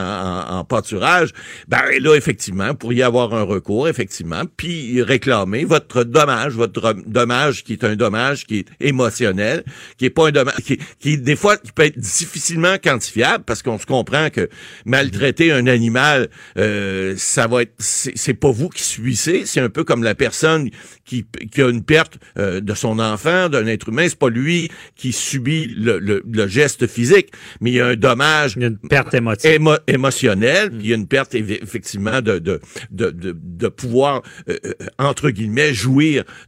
[0.53, 1.29] en- en pâturage,
[1.69, 7.63] ben là, effectivement, vous pourriez avoir un recours, effectivement, puis réclamer votre dommage, votre dommage
[7.63, 9.63] qui est un dommage qui est émotionnel,
[9.97, 13.61] qui est pas un dommage, qui, qui des fois, qui peut être difficilement quantifiable parce
[13.61, 14.49] qu'on se comprend que
[14.85, 19.83] maltraiter un animal, euh, ça va être, c'est pas vous qui subissez, c'est un peu
[19.83, 20.69] comme la personne
[21.05, 24.69] qui, qui a une perte euh, de son enfant, d'un être humain, c'est pas lui
[24.95, 27.31] qui subit le, le, le geste physique,
[27.61, 29.51] mais il y a un dommage une perte émotive.
[29.51, 32.59] émo- émotionnelle, puis il y a une perte effectivement de de
[32.91, 35.73] de de, de pouvoir euh, euh, entre guillemets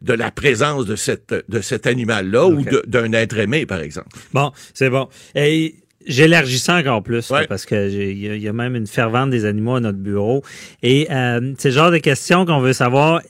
[0.02, 4.10] de la présence de cette de cet animal là ou d'un être aimé par exemple.
[4.34, 5.08] Bon, c'est bon.
[5.36, 5.76] Et
[6.08, 9.46] j'élargis ça encore plus, là, parce que y, il y a même une fervente des
[9.46, 10.44] animaux à notre bureau.
[10.82, 13.22] Et euh, c'est le genre de questions qu'on veut savoir.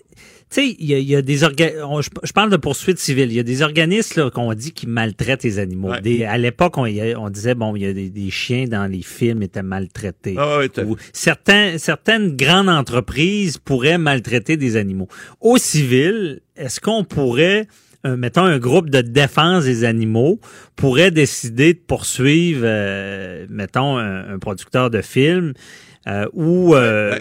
[0.50, 3.40] Tu sais, il y y a des organismes, je, parle de poursuites civiles, il y
[3.40, 5.90] a des organismes qu'on dit qui maltraitent les animaux.
[5.90, 6.02] Ouais.
[6.02, 9.44] Des, à l'époque, on, disait, bon, il y a des, des chiens dans les films
[9.44, 10.36] étaient maltraités.
[10.38, 15.10] Ah ouais, Ou certains, certaines grandes entreprises pourraient maltraiter des animaux.
[15.42, 17.68] Au civil, est-ce qu'on pourrait,
[18.06, 20.40] euh, mettons, un groupe de défense des animaux
[20.78, 25.54] pourrait décider de poursuivre, euh, mettons, un, un producteur de film
[26.08, 27.20] euh, ou euh,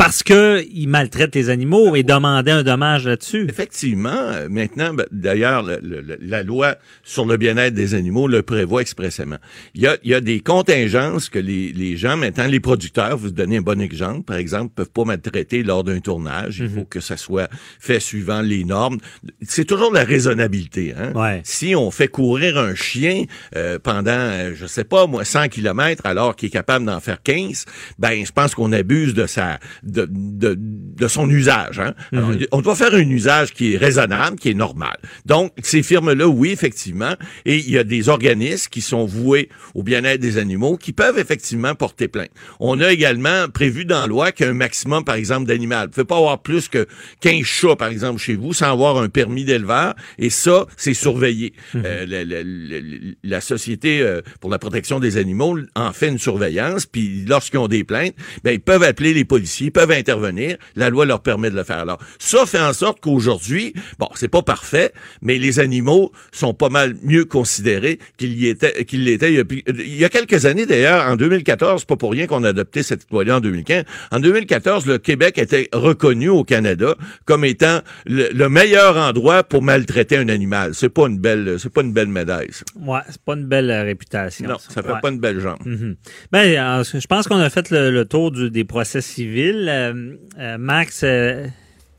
[0.00, 3.44] parce que il maltraite les animaux et demander un dommage là-dessus?
[3.50, 8.40] Effectivement, maintenant, ben, d'ailleurs, le- le- le- la loi sur le bien-être des animaux le
[8.42, 9.36] prévoit expressément.
[9.74, 13.18] Il y a, il y a des contingences que les, les gens, maintenant, les producteurs,
[13.18, 16.60] vous donnez un bon exemple, par exemple, peuvent pas maltraiter lors d'un tournage.
[16.60, 18.96] Il faut que ça soit fait suivant les normes.
[19.42, 20.94] C'est toujours la raisonnabilité.
[20.98, 21.12] Hein?
[21.14, 21.42] Ouais.
[21.44, 23.24] Si on fait courir un chien
[23.54, 27.66] euh, pendant, je sais pas, moi, 100 kilomètres alors qu'il est capable d'en faire 15,
[27.98, 29.58] ben, je pense qu'on abuse de sa,
[29.90, 31.78] de, de, de son usage.
[31.80, 31.94] Hein?
[32.12, 34.96] Alors, on doit faire un usage qui est raisonnable, qui est normal.
[35.26, 37.14] Donc, ces firmes-là, oui, effectivement,
[37.44, 41.18] et il y a des organismes qui sont voués au bien-être des animaux qui peuvent
[41.18, 42.30] effectivement porter plainte.
[42.60, 45.84] On a également prévu dans la loi qu'il y a un maximum, par exemple, d'animal.
[45.86, 46.86] Vous ne pouvez pas avoir plus que
[47.20, 51.52] 15 chats, par exemple, chez vous, sans avoir un permis d'éleveur, et ça, c'est surveillé.
[51.74, 52.80] Euh, la, la- la-
[53.22, 57.68] la Société euh, pour la protection des animaux en fait une surveillance, puis lorsqu'ils ont
[57.68, 58.14] des plaintes,
[58.44, 61.78] ben, ils peuvent appeler les policiers, peuvent intervenir, la loi leur permet de le faire.
[61.78, 64.92] Alors, ça fait en sorte qu'aujourd'hui, bon, c'est pas parfait,
[65.22, 69.96] mais les animaux sont pas mal mieux considérés qu'ils l'étaient il, y a plus- il
[69.96, 73.06] y a quelques années d'ailleurs, en 2014, c'est pas pour rien qu'on a adopté cette
[73.10, 73.84] loi-là en 2015.
[74.10, 76.94] En 2014, le Québec était reconnu au Canada
[77.24, 80.74] comme étant le, le meilleur endroit pour maltraiter un animal.
[80.74, 82.48] C'est pas une belle, c'est pas une belle médaille.
[82.50, 82.64] ça.
[82.80, 84.48] Ouais, c'est pas une belle euh, réputation.
[84.48, 85.00] Non, ça fait Ouais.
[85.00, 85.58] pas une belle jambe.
[85.64, 85.96] Mhm.
[86.32, 86.38] Ben,
[86.80, 89.59] euh, je pense qu'on a fait le, le tour du- des procès civils.
[89.68, 91.46] Euh, euh, Max, euh,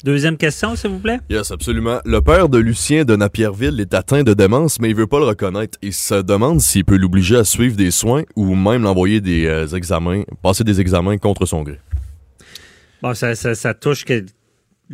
[0.03, 1.19] deuxième question, s'il vous plaît.
[1.29, 1.99] Yes, absolument.
[2.05, 5.25] Le père de Lucien de Napierville est atteint de démence, mais il veut pas le
[5.25, 5.77] reconnaître.
[5.81, 9.67] Il se demande s'il peut l'obliger à suivre des soins ou même l'envoyer des euh,
[9.67, 11.79] examens, passer des examens contre son gré.
[13.01, 14.25] Bon, ça, ça, ça touche que-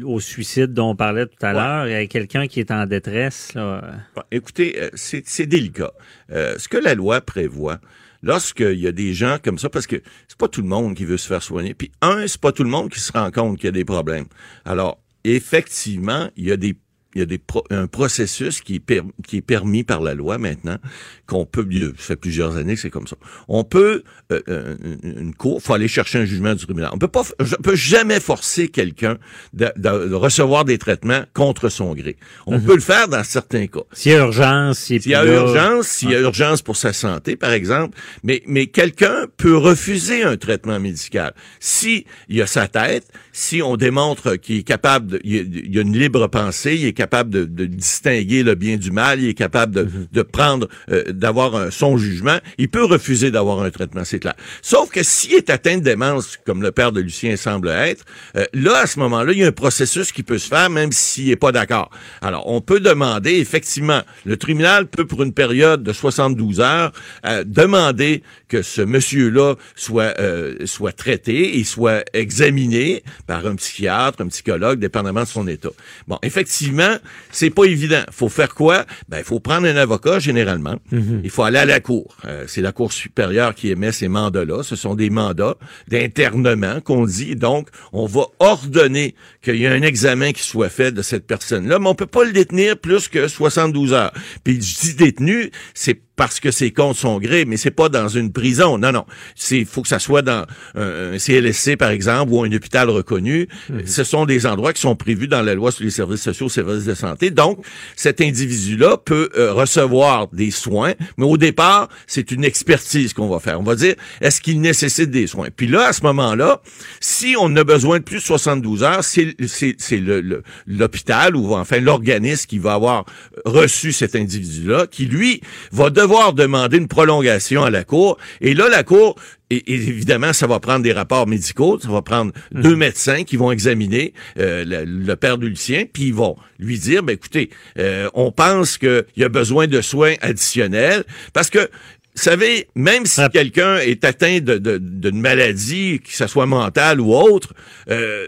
[0.04, 1.54] au suicide dont on parlait tout à Ouais.
[1.54, 1.88] l'heure.
[1.88, 3.54] Il y a quelqu'un qui est en détresse.
[3.56, 3.82] Là.
[4.16, 5.92] Bon, écoutez, c'est c'est délicat.
[6.32, 7.80] Euh, ce que la loi prévoit,
[8.22, 11.06] lorsqu'il y a des gens comme ça, parce que c'est pas tout le monde qui
[11.06, 11.74] veut se faire soigner.
[11.74, 13.86] Puis un, c'est pas tout le monde qui se rend compte qu'il y a des
[13.86, 14.26] problèmes.
[14.66, 16.78] Alors, effectivement, il y a des
[17.18, 20.14] il y a des pro- un processus qui est, per- qui est permis par la
[20.14, 20.78] loi maintenant,
[21.26, 21.68] qu'on peut,
[21.98, 23.16] ça fait plusieurs années que c'est comme ça.
[23.48, 26.92] On peut, euh, euh, une cour, faut aller chercher un jugement du tribunal.
[26.94, 29.18] On peut pas, je peut jamais forcer quelqu'un
[29.54, 32.18] de, de- de recevoir des traitements contre son gré.
[32.46, 33.80] On peut le faire dans certains cas.
[33.94, 37.36] S'il y a urgence, s'il y a urgence, s'il y a urgence pour sa santé,
[37.36, 41.34] par exemple, mais, mais quelqu'un peut refuser un traitement médical.
[41.60, 45.40] Si il y a sa tête, si on démontre qu'il est capable, de, il, y
[45.40, 48.78] a, il y a une libre pensée, il est capable de, de distinguer le bien
[48.78, 53.32] du mal, il est capable de, de prendre, euh, d'avoir son jugement, il peut refuser
[53.32, 54.36] d'avoir un traitement, c'est clair.
[54.62, 58.06] Sauf que s'il est atteint de démence, comme le père de Lucien semble être,
[58.36, 60.92] euh, là, à ce moment-là, il y a un processus qui peut se faire, même
[60.92, 61.90] s'il n'est pas d'accord.
[62.22, 66.92] Alors, on peut demander, effectivement, le tribunal peut, pour une période de 72 heures,
[67.26, 74.22] euh, demander que ce monsieur-là soit, euh, soit traité et soit examiné par un psychiatre,
[74.22, 75.70] un psychologue, dépendamment de son état.
[76.08, 76.87] Bon, effectivement,
[77.32, 78.04] c'est pas évident.
[78.12, 78.86] Faut faire quoi?
[79.10, 80.76] Ben, il faut prendre un avocat, généralement.
[81.24, 82.18] Il faut aller à la cour.
[82.26, 84.64] Euh, c'est la cour supérieure qui émet ces mandats-là.
[84.64, 85.56] Ce sont des mandats
[85.88, 87.36] d'internement qu'on dit.
[87.36, 91.80] Donc, on va ordonner qu'il y ait un examen qui soit fait de cette personne-là,
[91.80, 94.14] mais on peut pas le détenir plus que 72 heures.
[94.44, 98.10] Puis, je dis détenu, c'est parce que c'est contre son gré, mais c'est pas dans
[98.10, 98.78] une prison.
[98.78, 99.06] Non, non.
[99.36, 100.46] C'est faut que ça soit dans
[100.76, 103.48] un, un CLSC par exemple ou un hôpital reconnu.
[103.86, 106.86] Ce sont des endroits qui sont prévus dans la loi sur les services sociaux, services
[106.86, 107.30] de santé.
[107.30, 107.64] Donc,
[107.96, 113.40] cet individu-là peut euh, recevoir des soins, mais au départ, c'est une expertise qu'on va
[113.40, 113.60] faire.
[113.60, 115.50] On va dire est-ce qu'il nécessite des soins?
[115.56, 116.62] Puis là, à ce moment-là,
[117.00, 121.36] si on a besoin de plus de 72 heures, c'est c'est c'est le- le- l'hôpital
[121.36, 123.06] ou enfin l'organisme qui va avoir
[123.46, 125.42] reçu cet individu-là, qui lui
[125.72, 128.18] va devoir demander une prolongation à la cour.
[128.42, 129.16] Et là, la cour
[129.50, 133.38] et, et évidemment, ça va prendre des rapports médicaux, ça va prendre deux médecins qui
[133.38, 137.50] vont examiner euh, le, le père de Lucien, puis ils vont lui dire, ben écoutez,
[137.80, 141.04] euh, on pense qu'il y a besoin de soins additionnels,
[141.34, 146.26] parce que vous savez, même si quelqu'un est atteint de- de- d'une maladie, que ce
[146.26, 147.54] soit mentale ou autre,
[147.92, 148.28] euh,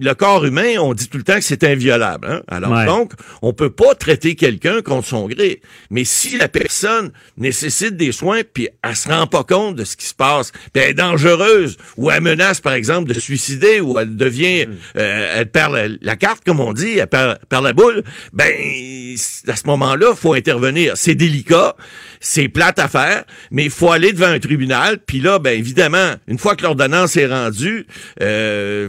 [0.00, 2.26] le corps humain, on dit tout le temps que c'est inviolable.
[2.28, 2.42] hein.
[2.48, 2.86] Alors Ouais.
[2.86, 3.12] donc,
[3.42, 5.60] on peut pas traiter quelqu'un contre son gré.
[5.90, 9.96] Mais si la personne nécessite des soins, puis elle se rend pas compte de ce
[9.96, 13.98] qui se passe, puis elle est dangereuse, ou elle menace, par exemple, de suicider, ou
[13.98, 14.66] elle devient,
[14.96, 18.02] euh, elle perd la, la carte, comme on dit, elle perd, perd la boule,
[18.32, 18.50] ben,
[19.48, 20.92] à ce moment-là, faut intervenir.
[20.96, 21.76] C'est délicat,
[22.20, 26.14] c'est plate à faire, mais il faut aller devant un tribunal, puis là, ben, évidemment,
[26.28, 27.86] une fois que l'ordonnance est rendue,
[28.22, 28.88] euh,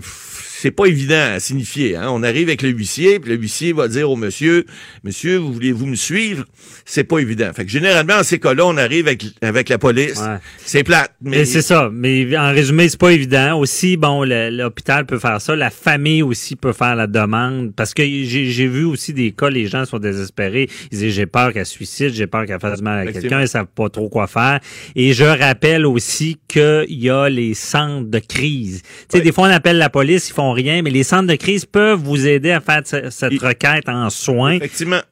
[0.61, 1.95] c'est pas évident à signifier.
[1.95, 2.09] Hein?
[2.11, 4.65] On arrive avec le huissier, puis le huissier va dire au monsieur,
[5.03, 6.45] monsieur, vous voulez-vous me suivre?
[6.85, 7.51] C'est pas évident.
[7.51, 10.21] Fait que généralement, en ces cas-là, on arrive avec, avec la police.
[10.63, 11.15] C'est plate.
[11.19, 11.89] Mais Mais c'est ça.
[11.91, 13.57] Mais en résumé, c'est pas évident.
[13.57, 15.55] Aussi, bon, l'hôpital peut faire ça.
[15.55, 17.73] La famille aussi peut faire la demande.
[17.75, 20.69] Parce que j'ai j'ai vu aussi des cas, les gens sont désespérés.
[20.91, 23.41] Ils disent, j'ai peur qu'elle se suicide, j'ai peur qu'elle fasse du mal à quelqu'un,
[23.41, 24.59] ils savent pas trop quoi faire.
[24.95, 28.83] Et je rappelle aussi qu'il y a les centres de crise.
[29.09, 31.35] Tu sais, des fois, on appelle la police, ils font rien, mais les centres de
[31.35, 34.59] crise peuvent vous aider à faire ce- cette requête en soins.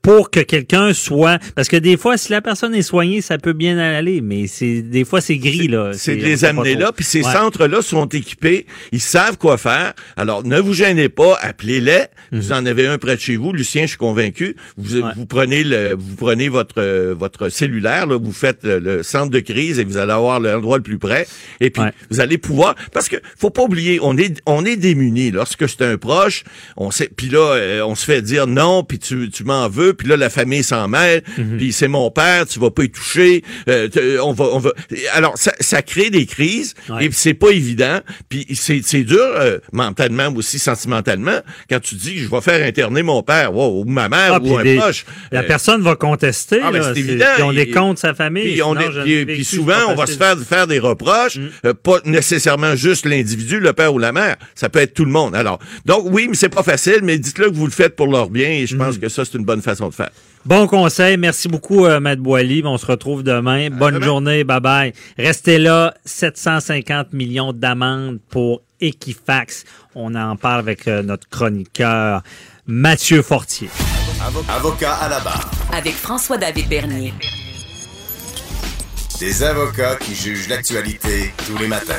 [0.02, 3.54] Pour que quelqu'un soit, parce que des fois, si la personne est soignée, ça peut
[3.54, 5.92] bien aller, mais c'est, des fois, c'est gris, là.
[5.94, 7.32] c'est de les amener là, puis ces Ouais.
[7.34, 9.94] centres-là sont équipés, ils savent quoi faire.
[10.18, 12.06] Alors, ne vous gênez pas, appelez-les.
[12.32, 12.40] Mhm.
[12.40, 14.56] Vous en avez un près de chez vous, Lucien, je suis convaincu.
[14.78, 19.04] Vous, vous prenez le, vous prenez votre euh, votre cellulaire, là, vous faites le, le
[19.04, 21.28] centre de crise et vous allez avoir l'endroit le plus près.
[21.60, 25.29] Et puis, vous allez pouvoir, parce que faut pas oublier, on est on est démunis
[25.32, 26.44] lorsque c'est un proche.
[26.78, 29.94] On sait, puis là, euh, on se fait dire non, puis tu tu m'en veux,
[29.94, 31.58] puis là la famille s'en mêle, Mhm.
[31.58, 33.44] puis c'est mon père, tu vas pas y toucher.
[33.68, 33.88] euh,
[34.24, 34.72] on va on va.
[35.14, 38.00] Alors ça, ça crée des crises et puis c'est pas évident.
[38.30, 41.40] Puis c'est c'est dur euh, mentalement aussi sentimentalement
[41.70, 44.58] quand tu dis je vais faire interner mon père wow, ou ma mère Ah, ou
[44.58, 45.06] un proche.
[45.32, 46.60] La personne va contester.
[46.64, 46.92] ah, ben, là.
[46.94, 47.26] c'est évident.
[47.36, 48.52] Puis on est Et- contre sa famille.
[48.54, 51.48] Puis, on sinon est, puis- souvent, on va se faire faire des reproches, Mm.
[51.66, 54.36] euh, pas nécessairement juste l'individu, le père ou la mère.
[54.56, 55.19] Ça peut être tout le monde.
[55.34, 58.30] Alors, donc oui, mais c'est pas facile, mais dites-le que vous le faites pour leur
[58.30, 59.00] bien et je pense Mm.
[59.00, 60.10] que ça, c'est une bonne façon de faire.
[60.46, 61.18] Bon conseil.
[61.18, 62.62] Merci beaucoup, euh, Matt Boily.
[62.66, 63.70] On se retrouve demain.
[63.70, 64.44] Bonne journée.
[64.46, 64.94] Bye bye.
[65.18, 65.94] Restez là.
[66.06, 69.66] 750 millions d'amendes pour Equifax.
[69.96, 72.22] On en parle avec euh, notre chroniqueur
[72.68, 73.70] Mathieu Fortier.
[74.50, 75.50] Avocat à la barre.
[75.74, 77.14] Avec François-David Bernier.
[79.20, 81.94] Des avocats qui jugent l'actualité tous les matins.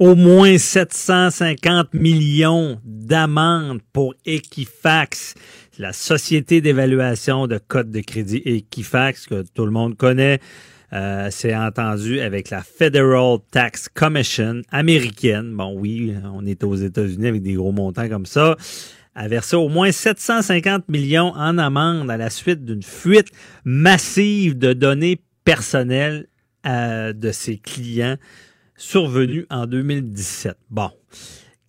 [0.00, 5.34] Au moins 750 millions d'amendes pour Equifax,
[5.78, 10.40] la société d'évaluation de code de crédit Equifax que tout le monde connaît.
[10.92, 15.54] Euh, c'est entendu avec la Federal Tax Commission américaine.
[15.54, 18.56] Bon, oui, on est aux États-Unis avec des gros montants comme ça.
[19.14, 23.28] A versé au moins 750 millions en amende à la suite d'une fuite
[23.64, 26.26] massive de données personnelles
[26.66, 28.16] euh, de ses clients
[28.76, 30.56] survenue en 2017.
[30.70, 30.90] Bon.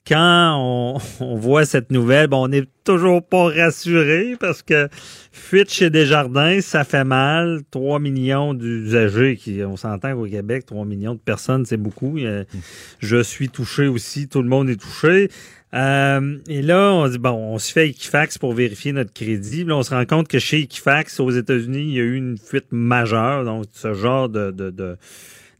[0.07, 4.87] Quand on, on voit cette nouvelle, bon, on n'est toujours pas rassuré parce que
[5.31, 7.61] fuite chez Desjardins, ça fait mal.
[7.71, 12.17] 3 millions d'usagers, qui, on s'entend qu'au Québec, 3 millions de personnes, c'est beaucoup.
[12.19, 12.43] Euh,
[12.99, 15.29] Je suis touché aussi, tout le monde est touché.
[15.73, 19.65] Euh, et là, on dit, bon, on se fait Equifax pour vérifier notre crédit.
[19.65, 22.37] Là, on se rend compte que chez Equifax, aux États-Unis, il y a eu une
[22.37, 23.43] fuite majeure.
[23.43, 24.97] Donc, ce genre de, de, de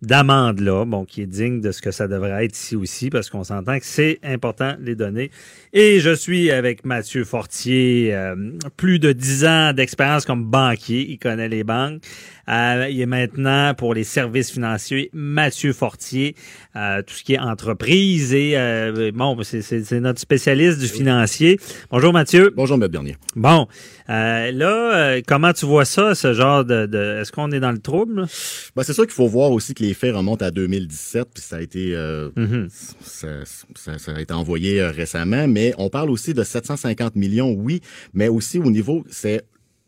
[0.01, 3.43] d'amende-là, bon, qui est digne de ce que ça devrait être ici aussi, parce qu'on
[3.43, 5.31] s'entend que c'est important, les données.
[5.73, 8.35] Et je suis avec Mathieu Fortier, euh,
[8.77, 12.01] plus de 10 ans d'expérience comme banquier, il connaît les banques.
[12.49, 16.35] Euh, il est maintenant pour les services financiers Mathieu Fortier,
[16.76, 21.59] euh, tout ce qui est entreprise et euh, bon, c'est- c'est notre spécialiste du financier.
[21.89, 22.53] Bonjour Mathieu.
[22.55, 22.88] Bonjour M.
[22.88, 23.15] Bernier.
[23.35, 23.67] Bon,
[24.07, 28.26] là, comment tu vois ça, ce genre de, de- est-ce qu'on est dans le trouble?
[28.76, 31.57] Ben, c'est sûr qu'il faut voir aussi que les faits remontent à 2017, puis ça
[31.57, 31.95] a été
[32.35, 32.67] Mhm.
[33.01, 33.27] ça,
[33.76, 37.81] ça- ça a été envoyé récemment, mais on parle aussi de 750 millions, oui,
[38.13, 39.43] mais aussi au niveau, c'est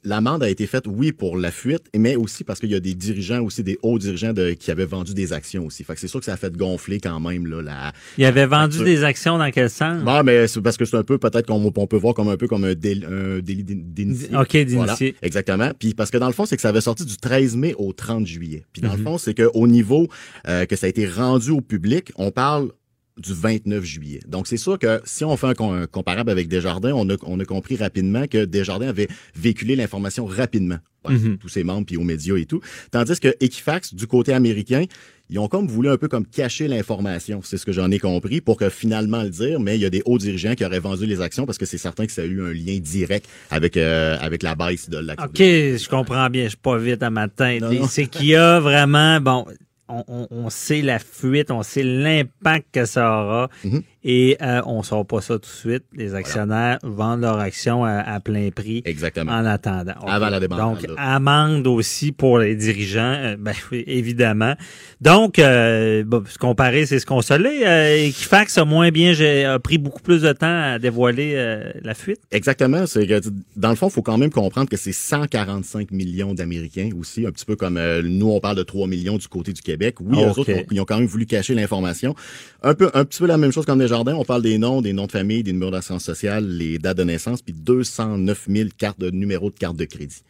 [0.07, 2.93] L'amende a été faite, oui, pour la fuite, mais aussi parce qu'il y a des
[2.93, 5.83] dirigeants, aussi des hauts dirigeants de, qui avaient vendu des actions aussi.
[5.83, 7.91] Fait que c'est sûr que ça a fait gonfler quand même là, la.
[8.17, 10.01] Il avait vendu des actions dans quel sens?
[10.03, 12.37] Bon, mais c'est parce que c'est un peu peut-être qu'on on peut voir comme un
[12.37, 14.29] peu comme un, dél- un délit d'in- d'initié.
[14.37, 15.15] OK, d'initié.
[15.21, 15.71] exactement.
[15.77, 17.91] Puis parce que dans le fond, c'est que ça avait sorti du 13 mai au
[17.91, 18.63] 30 juillet.
[18.71, 18.97] Puis dans Mhm.
[18.99, 20.07] le fond, c'est qu'au niveau
[20.47, 22.69] euh, que ça a été rendu au public, on parle
[23.17, 24.19] du 29 juillet.
[24.27, 27.15] Donc, c'est sûr que si on fait un, com- un comparable avec Desjardins, on a,
[27.23, 31.37] on a compris rapidement que Desjardins avait véhiculé l'information rapidement à Mhm.
[31.37, 32.59] tous ses membres puis aux médias et tout.
[32.91, 34.83] Tandis que Equifax, du côté américain,
[35.29, 37.39] ils ont comme voulu un peu comme cacher l'information.
[37.43, 39.89] C'est ce que j'en ai compris pour que finalement le dire, mais il y a
[39.89, 42.25] des hauts dirigeants qui auraient vendu les actions parce que c'est certain que ça a
[42.25, 45.27] eu un lien direct avec, euh, avec la baisse de l'action.
[45.29, 47.87] OK, je comprends bien, je suis pas vite à non.
[47.87, 49.45] C'est qu'il y a vraiment, bon,
[49.89, 53.83] on, on- sait la fuite, on sait l'impact que ça aura Mhm.
[54.09, 55.83] Et euh, on sort pas ça tout de suite.
[55.93, 59.33] Les actionnaires vendent leurs actions à, à plein prix Exactement.
[59.33, 59.99] en attendant.
[60.07, 64.53] Avant la débandade, Donc, amende aussi pour les dirigeants, euh, ben, oui, évidemment.
[65.01, 67.63] Donc, euh, bon, se comparer, c'est se consoler.
[67.65, 71.73] Euh, Equifax a moins bien, j'ai a pris beaucoup plus de temps à dévoiler euh,
[71.83, 72.21] la fuite.
[72.31, 72.85] Exactement.
[72.85, 73.19] C'est que,
[73.57, 77.31] dans le fond, il faut quand même comprendre que c'est 145 millions d'Américains aussi, un
[77.31, 79.95] petit peu comme euh, nous, on parle de 3 millions du côté du Québec.
[79.99, 82.15] Oui, eux autres, ils ont quand même voulu cacher l'information.
[82.63, 84.19] Un peu, un petit peu la même chose comme Desjardins.
[84.19, 87.03] On parle des noms, des noms de famille, des numéros d'assurance sociale, les dates de
[87.03, 90.23] naissance, puis 209 000 cartes de numéros de carte de crédit.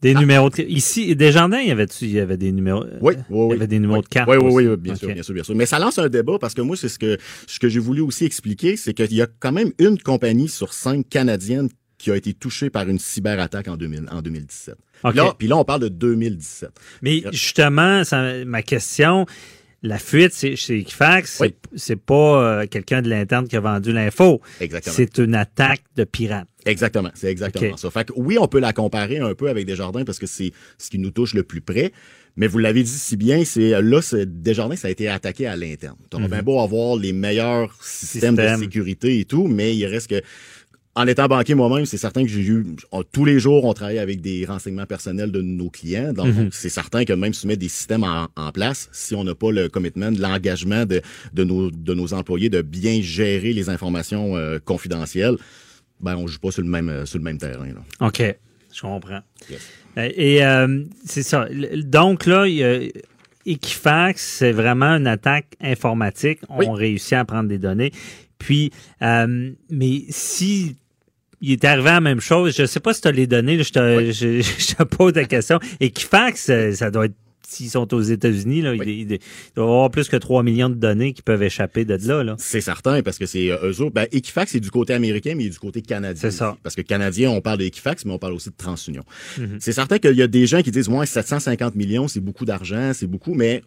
[0.00, 0.62] Des numéros de...
[0.62, 2.84] Ici, Desjardins, il y avait, il y avait des numéros.
[3.00, 3.46] Oui, oui, oui.
[3.48, 4.28] Il y avait des numéros de carte.
[4.30, 5.56] Oui, oui, oui, oui, bien sûr, bien sûr, bien sûr.
[5.56, 7.18] Mais ça lance un débat parce que moi, c'est ce que,
[7.48, 10.72] ce que j'ai voulu aussi expliquer, c'est qu'il y a quand même une compagnie sur
[10.72, 11.68] cinq canadiennes
[11.98, 14.76] qui a été touchée par une cyberattaque en, 2000, en 2017.
[15.02, 15.14] OK.
[15.16, 16.70] Là, puis là, on parle de 2017.
[17.02, 19.26] Mais justement, ça- ma question,
[19.82, 23.92] la fuite, c'est chez Equifax, c'est- c'est pas euh, quelqu'un de l'interne qui a vendu
[23.92, 24.40] l'info.
[24.60, 24.94] Exactement.
[24.96, 26.48] C'est une attaque de pirate.
[26.66, 27.90] Exactement, c'est exactement ça.
[27.90, 30.90] Fait que oui, on peut la comparer un peu avec Desjardins parce que c'est ce
[30.90, 31.92] qui nous touche le plus près.
[32.36, 35.96] Mais vous l'avez dit si bien, c'est là, Desjardins, ça a été attaqué à l'interne.
[36.10, 36.28] Tu Mhm.
[36.28, 38.58] bien beau avoir les meilleurs systèmes Système.
[38.58, 40.20] de sécurité et tout, mais il reste que
[41.00, 43.98] en étant banquier moi-même, c'est certain que j'ai eu on- tous les jours, on travaille
[43.98, 46.12] avec des renseignements personnels de nos clients.
[46.12, 46.48] Donc, Mhm.
[46.52, 49.34] c'est certain que même si on met des systèmes en, en place, si on n'a
[49.34, 51.00] pas le commitment, l'engagement de,
[51.32, 55.36] de, nos, de nos employés de bien gérer les informations euh, confidentielles,
[56.00, 57.66] ben on joue pas sur le même euh, sur le même terrain.
[57.66, 58.06] Là.
[58.06, 58.22] OK,
[58.74, 59.20] je comprends.
[59.96, 61.48] Euh, Et euh, c'est ça.
[61.76, 62.80] Donc là, il y a-
[63.46, 66.40] Equifax, c'est vraiment une attaque informatique.
[66.50, 67.92] On réussit à prendre des données.
[68.38, 68.70] Puis,
[69.02, 70.76] euh, mais si
[71.40, 73.26] il est arrivé à la même chose, je ne sais pas si tu as les
[73.26, 75.58] données, là, je, te, je, je te pose la question.
[75.80, 77.14] Equifax, euh, ça doit être
[77.50, 79.18] s'ils sont aux États-Unis, là, il, il- il
[79.56, 82.22] doit y avoir plus que 3 millions de données qui peuvent échapper de là.
[82.22, 82.34] là.
[82.38, 83.94] C'est certain, parce que c'est euh, eux autres.
[83.94, 86.20] Ben, Equifax, c'est du côté américain, mais il est du côté canadien.
[86.20, 86.50] C'est ça.
[86.50, 86.58] aussi.
[86.62, 89.02] Parce que canadien, on parle d'Equifax, mais on parle aussi de TransUnion.
[89.38, 89.56] Mhm.
[89.60, 92.92] C'est certain qu'il y a des gens qui disent, ouais, 750 millions, c'est beaucoup d'argent,
[92.92, 93.62] c'est beaucoup, mais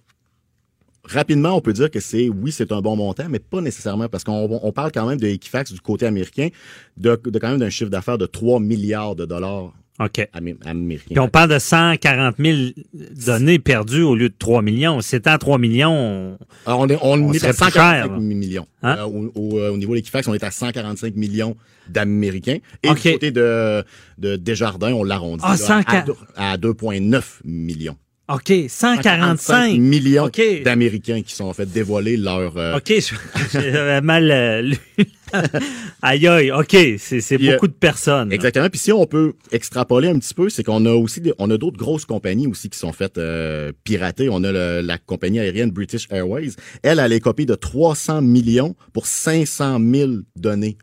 [1.03, 4.23] rapidement, on peut dire que c'est, oui, c'est un bon montant, mais pas nécessairement, parce
[4.23, 6.49] qu'on on parle quand même de Equifax du côté américain,
[6.97, 10.27] de, de quand même d'un chiffre d'affaires de 3 milliards de dollars OK.
[10.33, 11.05] amé- américains.
[11.11, 12.57] Puis on parle de 140 000
[13.27, 14.99] données perdues au lieu de 3 millions.
[15.01, 18.07] C'était à 3 millions, on, Alors, on est, on on est à plus 145 cher,
[18.07, 18.17] là.
[18.19, 18.67] millions.
[18.81, 18.95] Hein?
[18.99, 21.55] Euh, au, au- euh, au niveau de l'Equifax, on est à 145 millions
[21.89, 22.57] d'Américains.
[22.83, 23.01] Et OK.
[23.03, 23.83] du côté de,
[24.17, 26.17] de Desjardins, on l'arrondit Ah, là, 140.
[26.35, 27.97] à, à 2,9 millions.
[28.33, 30.29] OK, 145 millions
[30.63, 32.57] d'Américains qui sont en fait dévoilés leur...
[32.57, 32.93] euh, OK,
[33.53, 34.77] j'avais mal euh, lu.
[36.01, 38.31] aïe, aïe, OK, c'est beaucoup de personnes.
[38.31, 38.69] Exactement.
[38.69, 41.57] Puis si on peut extrapoler un petit peu, c'est qu'on a aussi des- on a
[41.57, 44.27] d'autres grosses compagnies aussi qui sont faites euh, pirater.
[44.29, 46.51] On a le- la compagnie aérienne British Airways.
[46.83, 50.77] Elle, elle est copiée de 300 millions pour 500 000 données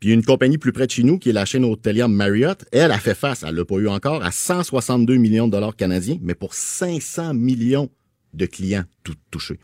[0.00, 2.92] Puis une compagnie plus près de chez nous, qui est la chaîne hôtelière Marriott, elle
[2.92, 6.34] a fait face, elle l'a pas eu encore, à 162 millions de dollars canadiens, mais
[6.34, 7.90] pour 500 millions
[8.34, 9.58] de clients tout touchés.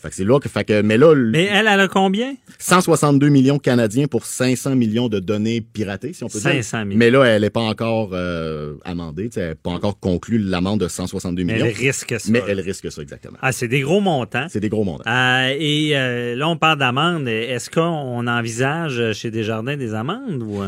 [0.00, 2.34] Fait que c'est là que, fait que, mais là, Mais elle, elle a combien?
[2.58, 6.64] 162 millions canadiens pour 500 millions de données piratées, si on peut dire.
[6.64, 6.98] 500 millions.
[6.98, 10.88] Mais là, elle n'est pas encore euh, amendée, elle n'a pas encore conclu l'amende de
[10.88, 11.66] 162 Mais millions.
[11.66, 12.32] elle risque ça.
[12.32, 13.36] Mais elle risque ça, exactement.
[13.42, 14.46] Ah, c'est des gros montants.
[14.48, 15.04] C'est des gros montants.
[15.06, 17.28] Euh, et euh, là, on parle d'amende.
[17.28, 20.62] Est-ce qu'on envisage chez Desjardins des amendes ou...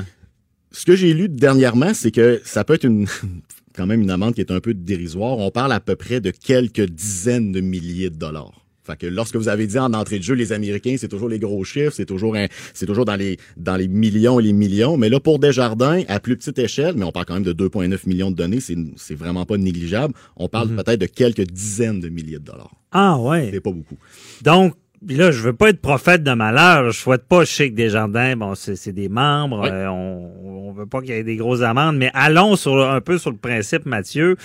[0.72, 3.06] Ce que j'ai lu dernièrement, c'est que ça peut être une...
[3.74, 5.38] quand même une amende qui est un peu dérisoire.
[5.38, 8.61] On parle à peu près de quelques dizaines de milliers de dollars.
[8.84, 11.38] Fait que lorsque vous avez dit en entrée de jeu, les Américains, c'est toujours les
[11.38, 14.96] gros chiffres, c'est toujours un, c'est toujours dans les dans les millions et les millions.
[14.96, 18.08] Mais là, pour Desjardins, à plus petite échelle, mais on parle quand même de 2,9
[18.08, 20.14] millions de données, c'est c'est vraiment pas négligeable.
[20.36, 20.76] On parle Mhm.
[20.76, 22.74] peut-être de quelques dizaines de milliers de dollars.
[22.90, 23.50] Ah ouais.
[23.52, 23.96] C'est pas beaucoup.
[24.42, 24.74] Donc,
[25.08, 26.90] là, je veux pas être prophète de malheur.
[26.90, 29.64] Je souhaite pas, je sais que Desjardins, bon, c'est c'est des membres.
[29.64, 33.00] euh, on, on veut pas qu'il y ait des grosses amendes, mais allons sur un
[33.00, 34.36] peu sur le principe, Mathieu.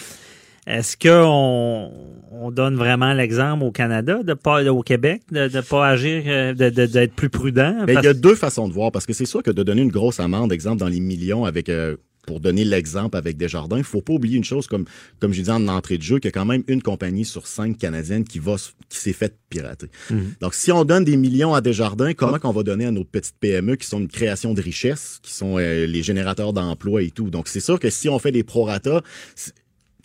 [0.67, 1.91] Est-ce que on,
[2.31, 6.53] on donne vraiment l'exemple au Canada de pas au Québec de, de pas agir, euh,
[6.53, 7.73] de de- d'être plus prudent?
[7.85, 9.63] Mais il Parce- y a deux façons de voir, parce que c'est sûr que de
[9.63, 11.69] donner une grosse amende, exemple, dans les millions avec...
[11.69, 11.95] euh,
[12.25, 14.83] pour donner l'exemple avec Desjardins, il faut pas oublier une chose, comme,
[15.21, 17.47] comme je disais en entrée de jeu, qu'il y a quand même une compagnie sur
[17.47, 18.55] cinq canadiennes qui va
[18.89, 19.87] qui s'est faite pirater.
[20.11, 20.33] Mhm.
[20.41, 23.37] Donc, si on donne des millions à Desjardins, comment qu'on va donner à nos petites
[23.39, 27.29] PME qui sont une création de richesse, qui sont euh, les générateurs d'emplois et tout?
[27.29, 29.01] Donc, c'est sûr que si on fait des prorata,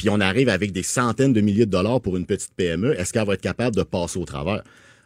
[0.03, 3.13] puis on arrive avec des centaines de milliers de dollars pour une petite PME, est-ce
[3.13, 4.65] qu'elle va être capable de passer au travers?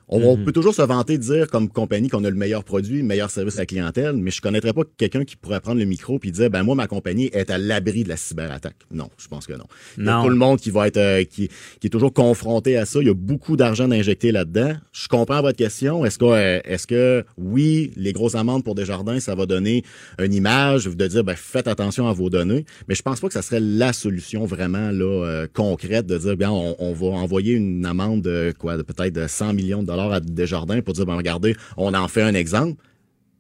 [0.09, 0.45] On, Mhm.
[0.45, 3.29] peut toujours se vanter de dire comme compagnie qu'on a le meilleur produit, le meilleur
[3.31, 6.31] service à la clientèle, mais je connaîtrais pas quelqu'un qui pourrait prendre le micro puis
[6.31, 8.77] dire ben moi ma compagnie est à l'abri de la cyberattaque.
[8.93, 9.65] Non, je pense que non.
[9.99, 10.23] Il y a Non.
[10.23, 11.49] tout le monde qui va être euh, qui,
[11.81, 13.01] qui est toujours confronté à ça.
[13.01, 14.75] Il y a beaucoup d'argent d'injecter là-dedans.
[14.93, 16.05] Je comprends votre question.
[16.05, 19.83] Est-ce que euh, est-ce que oui, les grosses amendes pour Desjardins, ça va donner
[20.23, 23.35] une image de dire ben faites attention à vos données, mais je pense pas que
[23.35, 27.55] ça serait la solution vraiment là euh, concrète de dire bien on, on va envoyer
[27.55, 31.07] une amende de quoi de peut-être de 100 millions de dollars à Desjardins pour dire
[31.07, 32.81] ben regardez, on en fait un exemple.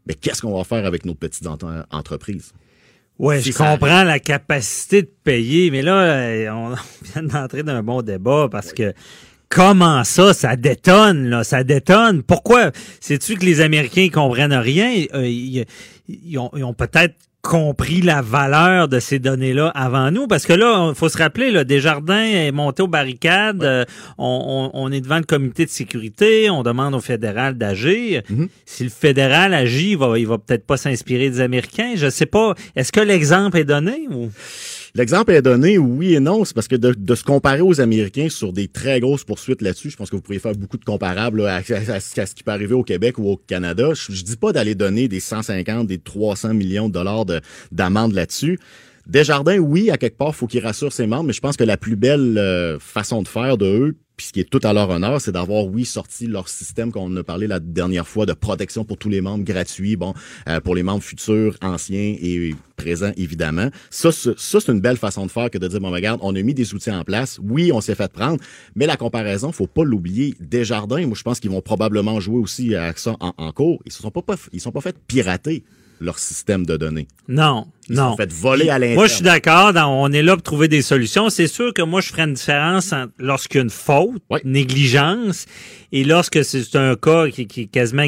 [0.06, 1.58] Mais qu'est-ce qu'on va faire avec nos petites ent-
[1.90, 2.52] entreprises?
[3.40, 6.74] Si je comprends la capacité de payer, mais là, euh, on
[7.14, 8.92] vient d'entrer dans un bon débat parce que
[9.48, 12.22] comment ça, ça détonne, là, ça détonne.
[12.22, 12.72] Pourquoi?
[13.00, 15.06] Sais-tu que les Américains comprennent rien?
[15.14, 15.64] Euh, ils,
[16.08, 17.14] ils ont, ils ont peut-être
[17.48, 21.50] compris la valeur de ces données-là avant nous, parce que là, il faut se rappeler,
[21.50, 23.84] là, Desjardins est monté aux barricades, euh,
[24.18, 28.22] on, on- on est devant le comité de sécurité, on demande au fédéral d'agir.
[28.64, 31.92] Si le fédéral agit, il va, il va peut-être pas s'inspirer des Américains.
[31.96, 32.54] Je sais pas.
[32.74, 34.28] Est-ce que l'exemple est donné ou?
[34.96, 36.46] L'exemple est donné, oui et non.
[36.46, 39.90] C'est parce que de, de se comparer aux Américains sur des très grosses poursuites là-dessus,
[39.90, 42.82] je pense que vous pourriez faire beaucoup de comparables à, ce qui peut arriver au
[42.82, 43.90] Québec ou au Canada.
[43.92, 47.42] Je, je dis pas d'aller donner des 150, des 300 millions de dollars de-
[47.72, 48.58] d'amende là-dessus.
[49.06, 51.76] Desjardins, oui, à quelque part, faut qu'ils rassurent ses membres, mais je pense que la
[51.76, 54.88] plus belle euh, façon de faire de eux, puis ce qui est tout à leur
[54.88, 58.84] honneur, c'est d'avoir, oui, sorti leur système qu'on a parlé la dernière fois de protection
[58.84, 60.14] pour tous les membres gratuits, bon,
[60.48, 63.68] euh, pour les membres futurs, anciens et présents, évidemment.
[63.90, 66.54] Ça, c'est- une belle façon de faire que de dire, bon, regarde, on a mis
[66.54, 67.38] des outils en place.
[67.42, 68.38] Oui, on s'est fait prendre,
[68.74, 70.34] mais la comparaison, faut pas l'oublier.
[70.40, 73.82] Desjardins, moi, je pense qu'ils vont probablement jouer aussi à ça en, en cours.
[73.86, 74.22] Ils se sont pas,
[74.52, 75.62] ils sont pas fait pirater
[76.00, 77.08] leur système de données.
[77.28, 78.10] Non, Ils non.
[78.10, 78.96] sont fait voler à l'interne.
[78.96, 79.72] Moi, je suis d'accord.
[79.76, 81.30] On est là pour trouver des solutions.
[81.30, 85.46] C'est sûr que moi, je ferais une différence entre lorsqu'il y a une faute, négligence,
[85.92, 88.02] et lorsque c'est un cas qui, qui est quasiment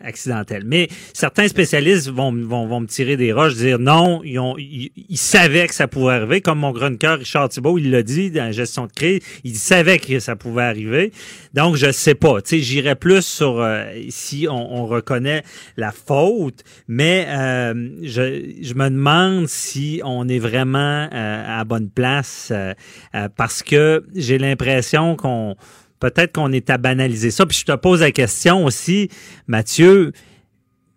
[0.00, 0.62] accidentel.
[0.64, 4.92] Mais certains spécialistes vont, vont, vont me tirer des roches, dire non, ils, ont, ils,
[5.08, 6.40] ils savaient que ça pouvait arriver.
[6.40, 9.98] Comme mon chroniqueur Richard Thibault, il l'a dit dans la gestion de crise, il savait
[9.98, 11.12] que ça pouvait arriver.
[11.52, 12.40] Donc, je sais pas.
[12.42, 15.42] Tu sais, j'irais plus sur euh, si on, on reconnaît
[15.76, 18.99] la faute, mais euh, je, je me demande
[19.46, 22.74] si on est vraiment euh, à bonne place euh,
[23.14, 25.56] euh, parce que j'ai l'impression qu'on
[26.00, 27.46] peut-être qu'on est à banaliser ça.
[27.46, 29.08] Puis je te pose la question aussi,
[29.46, 30.12] Mathieu.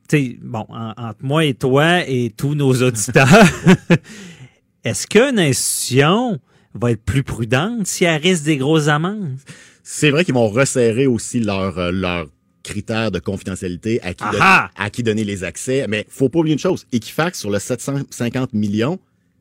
[0.09, 3.27] Tu sais, bon, en- entre moi et toi et tous nos auditeurs,
[4.84, 6.39] est-ce qu'une institution
[6.73, 9.38] va être plus prudente si elle risque des grosses amendes?
[9.84, 11.77] C'est vrai qu'ils vont resserrer aussi leurs
[12.64, 14.72] critères de confidentialité à qui, donner, Aha!
[14.76, 15.85] à qui donner les accès.
[15.88, 16.85] Mais faut pas oublier une chose.
[16.91, 18.99] Equifax, sur le 750 millions,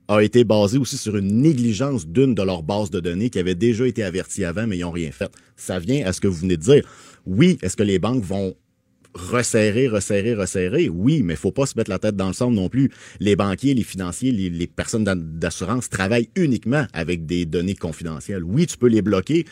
[0.08, 3.54] a été basé aussi sur une négligence d'une de leurs bases de données qui avait
[3.54, 5.30] déjà été avertie avant, mais ils n'ont rien fait.
[5.56, 6.84] Ça vient à ce que vous venez de dire.
[7.24, 8.54] Oui, est-ce que les banques vont
[9.14, 10.88] resserrer, resserrer, resserrer?
[10.88, 12.90] Oui, mais faut pas se mettre la tête dans le sang non plus.
[13.20, 18.42] Les banquiers, les financiers, les, les personnes d'a- d'assurance travaillent uniquement avec des données confidentielles.
[18.42, 19.44] Oui, tu peux les bloquer,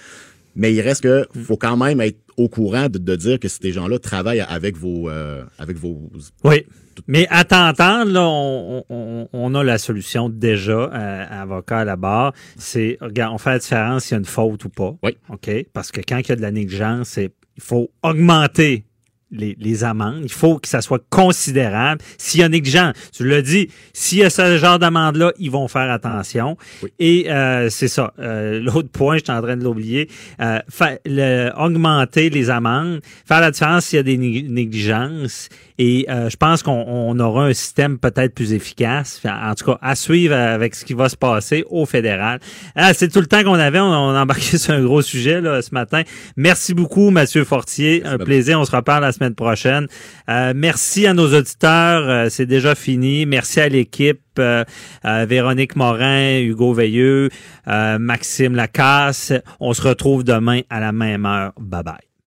[0.55, 3.73] mais il reste que faut quand même être au courant de, de dire que ces
[3.73, 6.11] gens-là travaillent avec vos, euh, avec vos.
[6.45, 6.65] Oui.
[7.07, 11.97] Mais à t'entendre, là, on, on- on a la solution déjà, euh, avocat à la
[11.97, 12.33] barre.
[12.59, 14.95] C'est, regarde, on fait la différence s'il y a une faute ou pas.
[15.03, 15.17] Oui.
[15.31, 15.51] OK?
[15.73, 17.31] Parce que quand il y a de la négligence, il
[17.63, 18.85] faut augmenter
[19.33, 20.21] les, les amendes.
[20.25, 22.03] Il faut que ça soit considérable.
[22.19, 25.69] S'il y a négligence, tu l'as dit, s'il y a ce genre d'amende-là, ils vont
[25.69, 26.57] faire attention.
[26.99, 28.13] Et euh, c'est ça.
[28.19, 30.09] Euh, L'autre point, je suis en train de l'oublier,
[30.41, 30.59] euh,
[31.07, 35.49] le- augmenter les amendes, faire la différence s'il y a des né- négligences.
[35.83, 39.19] Et euh, je pense qu'on on aura un système peut-être plus efficace.
[39.25, 42.39] En tout cas, à suivre avec ce qui va se passer au fédéral.
[42.77, 43.81] Ah, c'est tout le temps qu'on avait.
[43.81, 46.03] On, on a embarqué sur un gros sujet là, ce matin.
[46.37, 48.03] Merci beaucoup, Mathieu Fortier.
[48.05, 48.61] un plaisir.
[48.61, 49.87] On se reparle la semaine prochaine.
[50.29, 52.07] Euh, merci à nos auditeurs.
[52.11, 53.25] Euh, c'est déjà fini.
[53.25, 54.21] Merci à l'équipe.
[54.39, 54.65] euh,
[55.07, 57.31] euh, Véronique Morin, Hugo Veilleux,
[57.69, 59.33] euh, Maxime Lacasse.
[59.61, 61.53] On se retrouve demain à la même heure.
[61.59, 62.10] Bye bye.